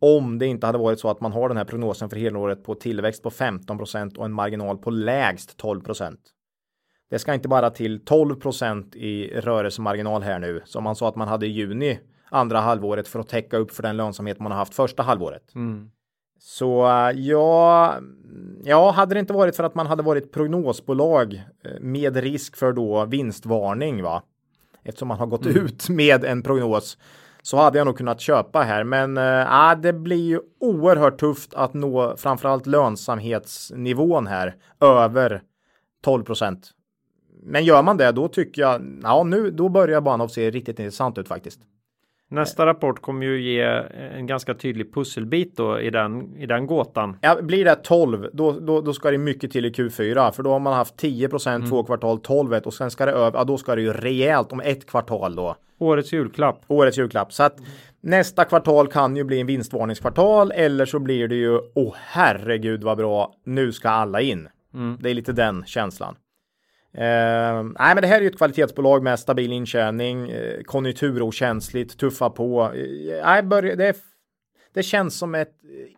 [0.00, 2.74] Om det inte hade varit så att man har den här prognosen för helåret på
[2.74, 6.16] tillväxt på 15% och en marginal på lägst 12%
[7.10, 11.28] Det ska inte bara till 12% i rörelsemarginal här nu som man sa att man
[11.28, 12.00] hade i juni
[12.30, 15.54] andra halvåret för att täcka upp för den lönsamhet man har haft första halvåret.
[15.54, 15.90] Mm.
[16.38, 17.98] Så ja,
[18.64, 22.72] ja, hade det inte varit för att man hade varit prognosbolag eh, med risk för
[22.72, 24.22] då vinstvarning, va?
[24.82, 25.64] eftersom man har gått mm.
[25.64, 26.98] ut med en prognos
[27.42, 28.84] så hade jag nog kunnat köpa här.
[28.84, 35.42] Men äh, det blir ju oerhört tufft att nå framförallt lönsamhetsnivån här över
[36.02, 36.70] 12 procent.
[37.42, 41.18] Men gör man det, då tycker jag, ja nu, då börjar Bahnhof se riktigt intressant
[41.18, 41.60] ut faktiskt.
[42.32, 43.62] Nästa rapport kommer ju ge
[44.16, 47.16] en ganska tydlig pusselbit då i den, i den gåtan.
[47.20, 50.50] Ja, blir det 12 då, då, då ska det mycket till i Q4 för då
[50.50, 51.68] har man haft 10 mm.
[51.68, 54.60] två kvartal, 12 och sen ska det över, ja då ska det ju rejält om
[54.60, 55.56] ett kvartal då.
[55.78, 56.64] Årets julklapp.
[56.66, 57.32] Årets julklapp.
[57.32, 57.56] Så att
[58.00, 62.84] nästa kvartal kan ju bli en vinstvarningskvartal eller så blir det ju, åh oh, herregud
[62.84, 64.48] vad bra, nu ska alla in.
[64.74, 64.98] Mm.
[65.00, 66.16] Det är lite den känslan.
[66.94, 72.30] Eh, nej, men det här är ju ett kvalitetsbolag med stabil intjäning, eh, konjunkturokänsligt, tuffa
[72.30, 72.62] på.
[72.62, 73.42] Eh, nej,
[73.86, 73.94] är
[74.72, 75.52] det, känns som ett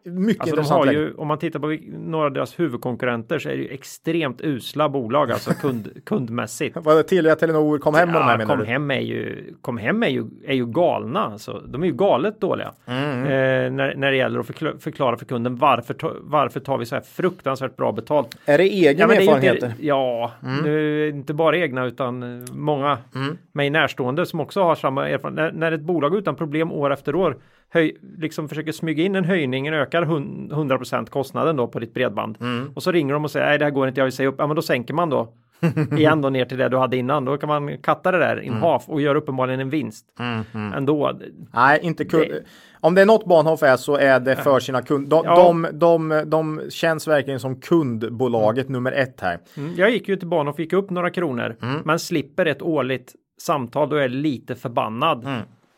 [0.05, 3.49] mycket alltså intressant de har ju, Om man tittar på några av deras huvudkonkurrenter så
[3.49, 6.77] är det ju extremt usla bolag, alltså kund, kundmässigt.
[6.77, 8.71] Var det Telia, Telenor, kom hem med ja, de här menar kom du?
[8.71, 11.63] hem är ju, kom hem är ju, är ju galna, alltså.
[11.67, 12.73] De är ju galet dåliga.
[12.87, 13.23] Mm.
[13.23, 16.95] Eh, när, när det gäller att förklara, förklara för kunden varför, varför tar vi så
[16.95, 18.37] här fruktansvärt bra betalt.
[18.45, 19.67] Är det egen ja, erfarenheter?
[19.67, 20.65] Inte, ja, mm.
[20.65, 23.39] nu, inte bara egna utan många mm.
[23.53, 25.55] mig närstående som också har samma erfarenhet.
[25.55, 27.37] När, när ett bolag utan problem år efter år
[27.73, 32.39] höj, liksom försöker smyga in en höjning, en ökar 100% kostnaden då på ditt bredband.
[32.41, 32.71] Mm.
[32.75, 34.35] Och så ringer de och säger nej det här går inte, jag vill säga upp.
[34.39, 35.33] Ja men då sänker man då
[35.97, 37.25] igen då ner till det du hade innan.
[37.25, 38.63] Då kan man katta det där in mm.
[38.63, 40.07] half och göra uppenbarligen en vinst.
[40.19, 40.73] Mm, mm.
[40.73, 41.19] Ändå.
[41.55, 42.25] Nej, inte kund.
[42.29, 42.43] Det...
[42.81, 45.11] Om det är något Bahnhof är så är det för sina kunder.
[45.17, 45.37] De, ja.
[45.37, 48.73] de, de, de, känns verkligen som kundbolaget mm.
[48.73, 49.39] nummer ett här.
[49.57, 49.75] Mm.
[49.77, 51.57] Jag gick ju till Bahnhof och fick upp några kronor.
[51.63, 51.81] Mm.
[51.85, 55.27] Men slipper ett årligt samtal då är jag lite förbannad.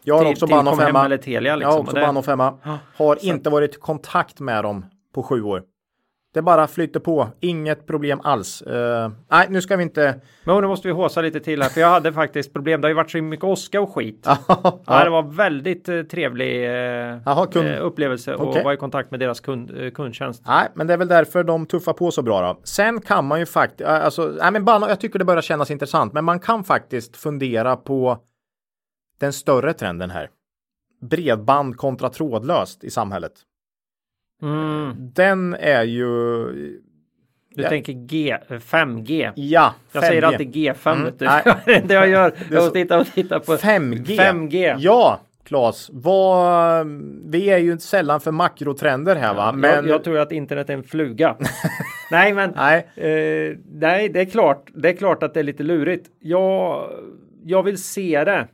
[0.04, 1.04] Jag har också Bahnhof hemma.
[1.04, 1.70] Eller Telia, liksom.
[1.70, 2.58] Jag har också Bahnhof hemma.
[2.96, 3.26] Har så.
[3.26, 5.62] inte varit i kontakt med dem på sju år.
[6.34, 8.62] Det bara flyter på, inget problem alls.
[8.66, 10.20] Uh, nej, nu ska vi inte.
[10.44, 12.80] Men nu måste vi håsa lite till här, för jag hade faktiskt problem.
[12.80, 14.26] Det har ju varit så mycket åska och skit.
[14.86, 17.68] ja, det var väldigt uh, trevlig uh, Aha, kund...
[17.78, 18.62] upplevelse okay.
[18.62, 20.42] vara i kontakt med deras kund, kundtjänst.
[20.46, 22.60] Nej, men det är väl därför de tuffar på så bra då.
[22.64, 26.12] Sen kan man ju faktiskt, alltså, nej men bara, jag tycker det börjar kännas intressant,
[26.12, 28.18] men man kan faktiskt fundera på
[29.24, 30.30] den större trenden här.
[31.00, 33.32] Bredband kontra trådlöst i samhället.
[34.42, 34.94] Mm.
[35.14, 36.04] Den är ju
[37.56, 37.68] Du Ja.
[37.68, 39.32] tänker G, 5G.
[39.36, 40.26] Ja, Jag säger 5G.
[40.26, 40.92] alltid G5.
[40.92, 41.12] Mm,
[41.66, 41.82] nej.
[41.86, 42.32] det jag gör.
[42.38, 44.16] Jag så- måste titta och titta på 5G.
[44.18, 44.76] 5G.
[44.78, 45.90] Ja, Claes.
[45.92, 46.86] Vad,
[47.24, 49.52] vi är ju sällan för makrotrender här va?
[49.52, 51.36] Men jag, jag tror att internet är en fluga.
[52.10, 54.70] nej, men nej, eh, nej, det är klart.
[54.74, 56.08] Det är klart att det är lite lurigt.
[56.20, 56.90] Jag,
[57.44, 58.48] jag vill se det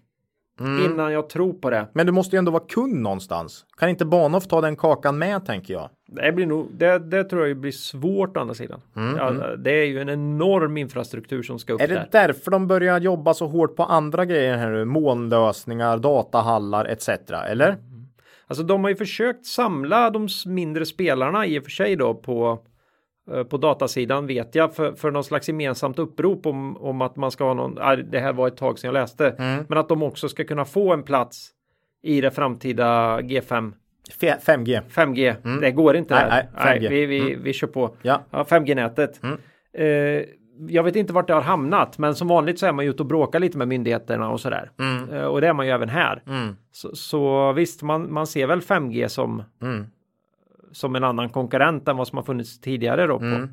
[0.61, 0.85] Mm.
[0.93, 1.87] innan jag tror på det.
[1.93, 3.65] men du måste ju ändå vara kund någonstans.
[3.79, 5.91] Kan inte Bahnhof ta den kakan med tänker jag?
[6.07, 8.81] Det, blir nog, det, det tror jag blir svårt å andra sidan.
[9.17, 12.27] Ja, det är ju en enorm infrastruktur som ska upp Mm, Är det där.
[12.27, 14.85] därför de börjar jobba så hårt på andra grejer här nu?
[14.85, 17.09] Månlösningar, datahallar etc.
[17.49, 17.77] Eller?
[18.47, 22.59] Alltså de har ju försökt samla de mindre spelarna i och för sig då på
[23.51, 27.45] på datasidan vet jag för, för någon slags gemensamt upprop om, om att man ska
[27.45, 27.75] ha någon,
[28.11, 29.65] det här var ett tag sedan jag läste, Mm.
[29.69, 31.51] men att de också ska kunna få en plats
[32.03, 33.73] i det framtida G5
[34.23, 34.81] F- 5G.
[34.91, 35.61] 5G.
[35.61, 36.29] Det går inte Mm.
[36.29, 36.89] Nej, nej, 5G.
[36.89, 37.95] vi, vi, vi kör på.
[38.03, 38.21] Ja.
[38.31, 39.21] Ja, 5G-nätet.
[39.23, 39.39] Mm.
[39.73, 40.25] Eh,
[40.69, 43.03] jag vet inte vart det har hamnat, men som vanligt så är man ju ute
[43.03, 44.71] och bråkar lite med myndigheterna och sådär.
[44.81, 45.09] Mm.
[45.11, 46.23] Eh, och det är man ju även här.
[46.27, 46.57] Mm.
[46.73, 49.87] Så, så visst, man, man ser väl 5G som, Mm.
[50.73, 53.19] Som en annan konkurrent än vad som har funnits tidigare då.
[53.19, 53.49] På, Mm.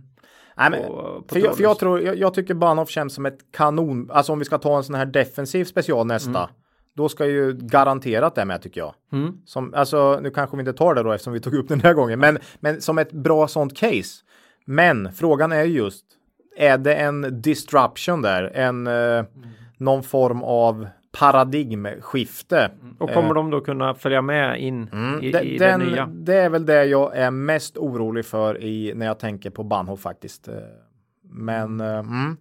[0.59, 3.25] Nej, men, på, på för, jag, för jag tror, jag, jag tycker Bahnhof känns som
[3.25, 6.49] ett kanon, alltså om vi ska ta en sån här defensiv special nästa,
[6.95, 8.93] då ska ju garanterat det med tycker jag.
[9.11, 9.37] Mm.
[9.45, 11.93] Som, alltså, nu kanske vi inte tar det då eftersom vi tog upp den här
[11.93, 14.23] gången, men, men som ett bra sånt case.
[14.65, 16.05] Men frågan är just,
[16.57, 19.25] är det en disruption där, en, eh,
[19.77, 20.87] någon form av
[21.19, 22.71] paradigmskifte?
[22.99, 24.83] Och kommer de då kunna följa med in
[25.21, 26.05] i, Det- i den, det nya?
[26.05, 29.99] det är väl det jag är mest orolig för i, när jag tänker på Bahnhof
[29.99, 30.47] faktiskt.
[30.47, 30.53] Eh,
[31.23, 32.37] Men eh, mm.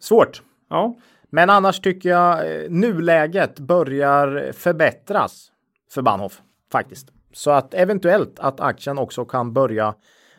[0.00, 0.42] svårt.
[0.70, 0.96] Ja,
[1.30, 5.52] Men annars tycker jag eh, nuläget börjar förbättras
[5.94, 6.40] för Bahnhof
[6.72, 7.08] faktiskt.
[7.32, 9.94] Så att eventuellt att aktien också kan börja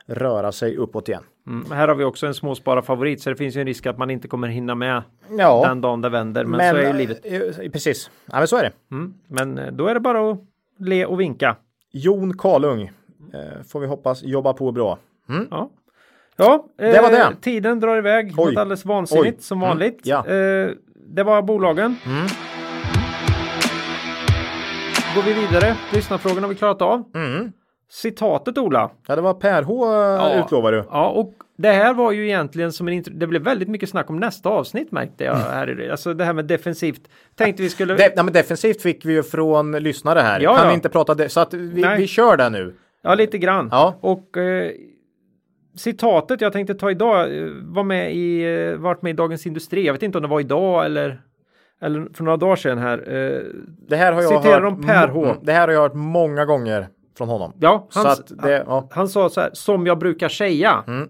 [0.06, 1.24] röra sig uppåt igen.
[1.50, 1.72] Mm.
[1.72, 4.28] här har vi också en småspararfavorit så det finns ju en risk att man inte
[4.28, 5.04] kommer hinna med
[5.38, 6.46] Ja, den dagen det vänder.
[6.46, 7.20] Men, så är ju livet.
[7.24, 8.72] eh, Precis, ja, men så är det.
[8.92, 9.14] Mm.
[9.28, 10.38] Men eh, då är det bara att
[10.80, 11.56] le och vinka.
[11.92, 12.82] Jon Karlung
[13.34, 14.98] eh, får vi hoppas jobba på bra.
[15.52, 15.70] Ja,
[16.38, 17.36] ja Det var eh, det.
[17.42, 18.46] Tiden drar iväg Oj.
[18.52, 19.44] något alldeles vansinnigt Oj.
[19.44, 19.70] som Mm.
[19.70, 20.00] vanligt.
[20.04, 20.18] Ja.
[20.28, 21.96] Eh, det var bolagen.
[22.06, 22.26] Mm.
[25.16, 25.76] Går vi vidare.
[25.94, 27.04] Lyssnarfrågorna har vi klarat av.
[27.16, 27.52] Mm.
[27.92, 28.90] Citatet Ola.
[29.08, 30.34] Ja, det var Per H ja.
[30.46, 30.84] utlovar du.
[30.92, 33.04] Ja, och det här var ju egentligen som en.
[33.12, 35.82] Det blev väldigt mycket snack om nästa avsnitt märkte jag här.
[35.82, 37.02] i- Alltså det här med defensivt.
[37.36, 37.96] Tänkte vi skulle.
[37.96, 40.40] De, nej, men defensivt fick vi ju från lyssnare här.
[40.40, 40.70] Ja, kan ja.
[40.70, 41.30] vi inte prata det?
[41.30, 41.98] Så att vi, Nej.
[41.98, 42.76] vi kör det nu.
[43.04, 43.68] Ja, lite grann.
[43.72, 43.98] Ja.
[44.02, 44.72] Och eh,
[45.76, 49.86] citatet jag tänkte ta idag eh, var med i, eh, varit med i Dagens Industri.
[49.86, 51.22] Jag vet inte om det var idag eller,
[51.82, 52.98] eller för några dagar sedan här.
[52.98, 53.42] Eh,
[53.90, 54.86] Det här har jag Citerar hört.
[54.86, 55.26] Per H.
[55.26, 56.88] mm, Det här har jag hört många gånger
[57.18, 57.54] från honom.
[57.60, 58.88] ja, att det, ja.
[58.92, 60.84] han sa så här, som jag brukar säga.
[60.88, 61.10] Mm.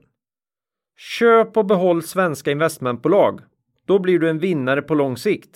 [0.99, 3.41] Köp och behåll svenska investmentbolag.
[3.87, 5.49] Då blir du en vinnare på lång sikt.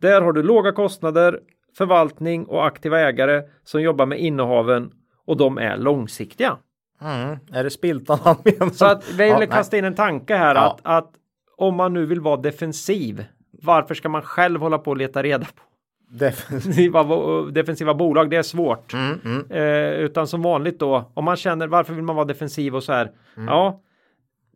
[0.00, 1.40] Där har du låga kostnader,
[1.78, 4.90] förvaltning och aktiva ägare som jobbar med innehaven
[5.26, 6.56] och de är långsiktiga.
[7.00, 7.36] Mm.
[7.52, 8.70] Är det spiltan han menar?
[8.70, 9.56] Så att vi Ja, vill nej.
[9.56, 10.60] kasta in en tanke här Ja.
[10.60, 11.12] att, att
[11.56, 13.24] om man nu vill vara defensiv,
[13.62, 15.62] varför ska man själv hålla på och leta reda på
[16.10, 17.04] defensiva,
[17.50, 18.30] defensiva bolag?
[18.30, 18.92] Det är svårt.
[18.94, 19.50] Mm, mm.
[19.50, 22.92] Eh, utan som vanligt då, om man känner varför vill man vara defensiv och så
[22.92, 23.10] här.
[23.36, 23.48] Mm.
[23.48, 23.80] Ja,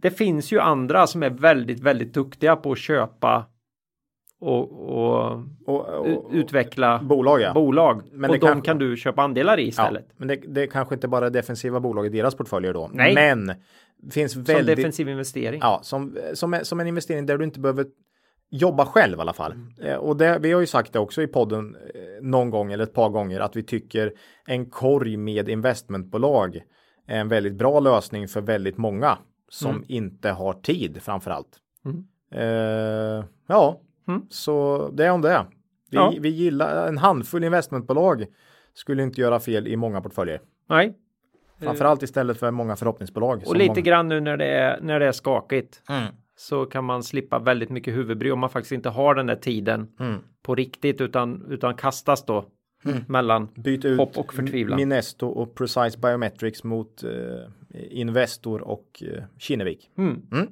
[0.04, 3.46] det finns ju andra som är väldigt, väldigt duktiga på att köpa
[4.40, 7.52] och, och, Och, och, utveckla bolag ja.
[7.54, 8.02] bolag.
[8.12, 9.68] Men och de kanske- kan du köpa andelar i ja.
[9.68, 10.08] istället.
[10.16, 12.90] Men det, det är kanske inte bara defensiva bolag i deras portföljer då.
[12.92, 13.14] Nej.
[13.14, 13.46] Men
[14.02, 14.76] det finns Som väldigt.
[14.76, 15.60] defensiv investering.
[15.62, 17.86] Ja, som, som, som en investering där du inte behöver
[18.50, 19.54] jobba själv i alla fall.
[19.82, 22.84] Eh, Och det, vi har ju sagt det också i podden eh, någon gång eller
[22.84, 24.12] ett par gånger att vi tycker
[24.46, 26.60] en korg med investmentbolag
[27.08, 29.18] är en väldigt bra lösning för väldigt många
[29.54, 31.58] som inte har tid framför allt.
[31.84, 32.04] Mm.
[32.34, 34.22] Eh, ja, Mm.
[34.30, 35.46] så det är om det.
[35.90, 36.14] Vi, Ja.
[36.20, 38.26] vi gillar en handfull investmentbolag
[38.74, 40.40] skulle inte göra fel i många portföljer.
[40.68, 40.94] Nej.
[41.60, 43.42] Framförallt istället för många förhoppningsbolag.
[43.46, 43.80] Och lite många...
[43.80, 45.82] grann nu när det är, när det är skakigt.
[45.88, 46.14] Mm.
[46.36, 49.88] så kan man slippa väldigt mycket huvudbry om man faktiskt inte har den där tiden
[50.00, 50.20] Mm.
[50.42, 52.44] på riktigt utan, utan kastas då
[53.08, 54.76] mellan Byt ut hopp och förtvivlan.
[54.76, 57.10] Minesto och Precise Biometrics mot eh,
[57.90, 59.90] Investor och eh, Kinnevik.
[59.98, 60.22] Mm.
[60.32, 60.46] Mm.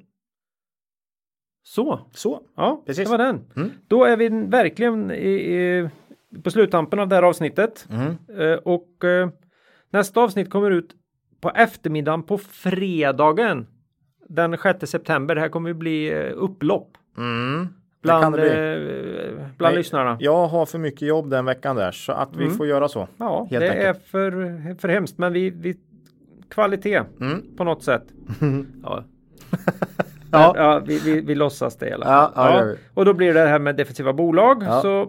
[1.65, 3.03] Så, Så, ja, Precis.
[3.05, 3.41] det var den.
[3.55, 3.71] Mm.
[3.87, 5.89] Då är vi verkligen i, i,
[6.43, 7.87] på sluttampen av det här avsnittet.
[7.91, 8.15] Mm.
[8.39, 9.29] Eh, och eh,
[9.89, 10.95] nästa avsnitt kommer ut
[11.41, 13.67] på eftermiddagen på fredagen
[14.29, 15.35] den 6 september.
[15.35, 17.67] Det här kommer ju bli eh, upplopp Mm.
[18.01, 18.41] Bland, eh,
[19.35, 20.17] bland Nej, lyssnarna.
[20.19, 22.57] Jag har för mycket jobb den veckan där så att vi Mm.
[22.57, 23.07] får göra så.
[23.17, 24.31] Ja, Helt det är för,
[24.79, 25.75] för hemskt, men vi, vi
[26.53, 27.55] kvalitet Mm.
[27.57, 28.03] på något sätt.
[28.83, 29.03] Ja,
[30.31, 30.53] ja.
[30.57, 32.31] ja vi, vi, vi låtsas det i alla fall.
[32.35, 34.63] Ja, ja, Och då blir det här med defensiva bolag.
[34.81, 35.01] Så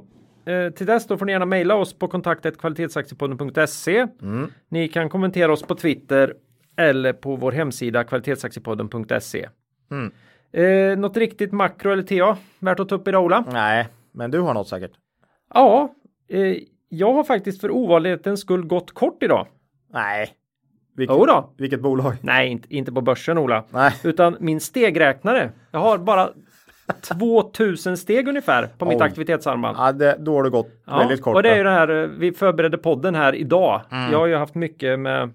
[0.51, 4.07] eh, till dess då får ni gärna mejla oss på kontaktet kvalitetsaktiepodden.se.
[4.23, 4.51] Mm.
[4.69, 6.35] Ni kan kommentera oss på Twitter
[6.77, 9.49] eller på vår hemsida kvalitetsaktiepodden.se.
[9.91, 10.13] Mm.
[10.53, 13.45] Eh, något riktigt makro eller TA värt att ta upp idag Ola?
[13.53, 14.93] Nej, men du har något säkert.
[15.55, 15.95] Ja,
[16.29, 16.57] eh,
[16.89, 19.47] jag har faktiskt för ovanlighetens skull gått kort idag.
[19.93, 20.29] Nej.
[20.97, 21.51] Vilket, Jo då.
[21.57, 22.15] vilket bolag?
[22.23, 23.65] Nej, inte, inte på börsen Ola.
[23.71, 23.93] Nej.
[24.05, 25.51] Utan min stegräknare.
[25.71, 26.29] Jag har bara
[27.19, 29.03] 2000 steg ungefär på mitt Oj.
[29.03, 29.77] aktivitetsarmband.
[29.81, 31.37] Ja, det, då har det gått Ja, väldigt kort.
[31.37, 33.81] och det är ju det här, eh, vi förberedde podden här idag.
[33.91, 34.13] Mm.
[34.13, 35.31] Jag har ju haft mycket med,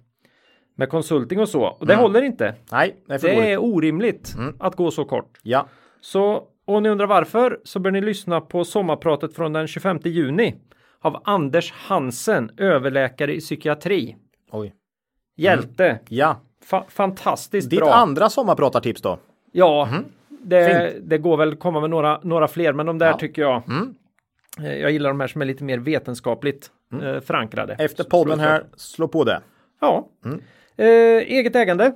[0.77, 1.63] med konsulting och så.
[1.63, 2.55] Och det håller inte.
[2.71, 5.37] Nej, det är för Det är orimligt att gå så kort.
[5.43, 5.67] Ja.
[6.01, 10.55] Så om ni undrar varför så bör ni lyssna på sommarpratet från den 25 juni
[11.01, 14.15] av Anders Hansen, överläkare i psykiatri.
[14.51, 14.73] Oj.
[15.41, 15.99] Hjälte.
[16.09, 16.37] Ja.
[16.69, 17.93] Fa- fantastiskt Ditt bra.
[17.93, 19.17] andra sommarpratartips då?
[19.51, 19.89] Ja,
[20.29, 21.09] det, Fint.
[21.09, 23.17] det går väl komma med några, några fler, men de där Ja.
[23.17, 23.61] tycker jag.
[23.67, 23.95] Mm.
[24.59, 26.69] eh, Jag gillar de här som är lite mer vetenskapligt
[27.03, 27.75] eh, förankrade.
[27.79, 29.41] Efter podden här, slå på det.
[29.81, 30.07] Ja.
[30.25, 30.41] Mm.
[30.77, 30.87] Eh,
[31.37, 31.91] eget ägande.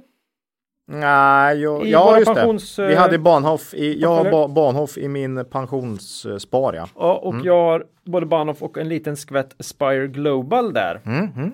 [0.87, 2.87] Nej, jag, ja just pensions, det.
[2.87, 6.87] Vi eh, hade Bahnhof i, jag har Bahnhof i min pensionsspar ja.
[6.95, 7.45] Ja, och Mm.
[7.45, 11.01] jag har både Bahnhof och en liten skvätt Spire Global där.
[11.05, 11.51] Mm, mm.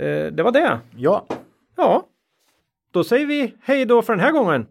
[0.00, 0.80] Eh, det var det.
[0.96, 1.26] Ja,
[1.76, 2.06] Ja.
[2.92, 4.66] Då säger vi hej då för den här gången.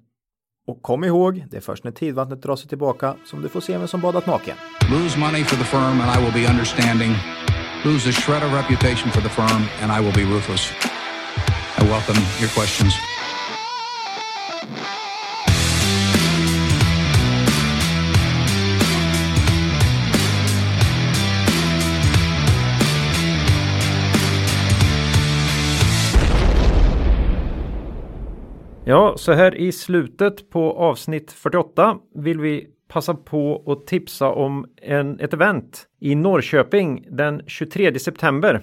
[0.68, 3.78] och kom ihåg, det är först när tidvattnet drar sig tillbaka som du får se
[3.78, 4.56] vem som badat naken.
[4.92, 7.12] Lose money for the firm and I will be understanding.
[7.86, 10.72] Lose a shred of reputation for the firm and I will be ruthless.
[11.80, 12.94] I welcome your questions.
[28.90, 34.66] Ja, så här i slutet på avsnitt 48 vill vi passa på att tipsa om
[34.82, 38.61] en, ett event i Norrköping den 23 september.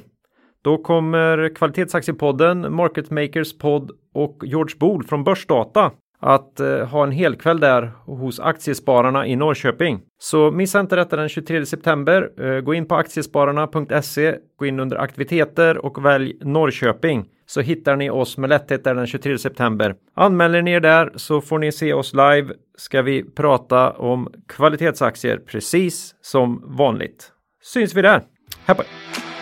[0.63, 7.13] Då kommer Kvalitetsaktiepodden, Market Makers podd och George Bool från Börsdata att eh, ha en
[7.13, 10.01] helkväll där hos Aktiespararna i Norrköping.
[10.19, 12.31] Så missa inte detta den 23 september.
[12.41, 18.11] Eh, gå in på aktiespararna.se, gå in under aktiviteter och välj Norrköping så hittar ni
[18.11, 19.95] oss med lätthet där den 23 september.
[20.15, 22.55] Anmäler ni er där så får ni se oss live.
[22.79, 27.33] Ska vi prata om kvalitetsaktier precis som vanligt.
[27.63, 28.23] Syns vi där.
[28.67, 29.36] Hej på er.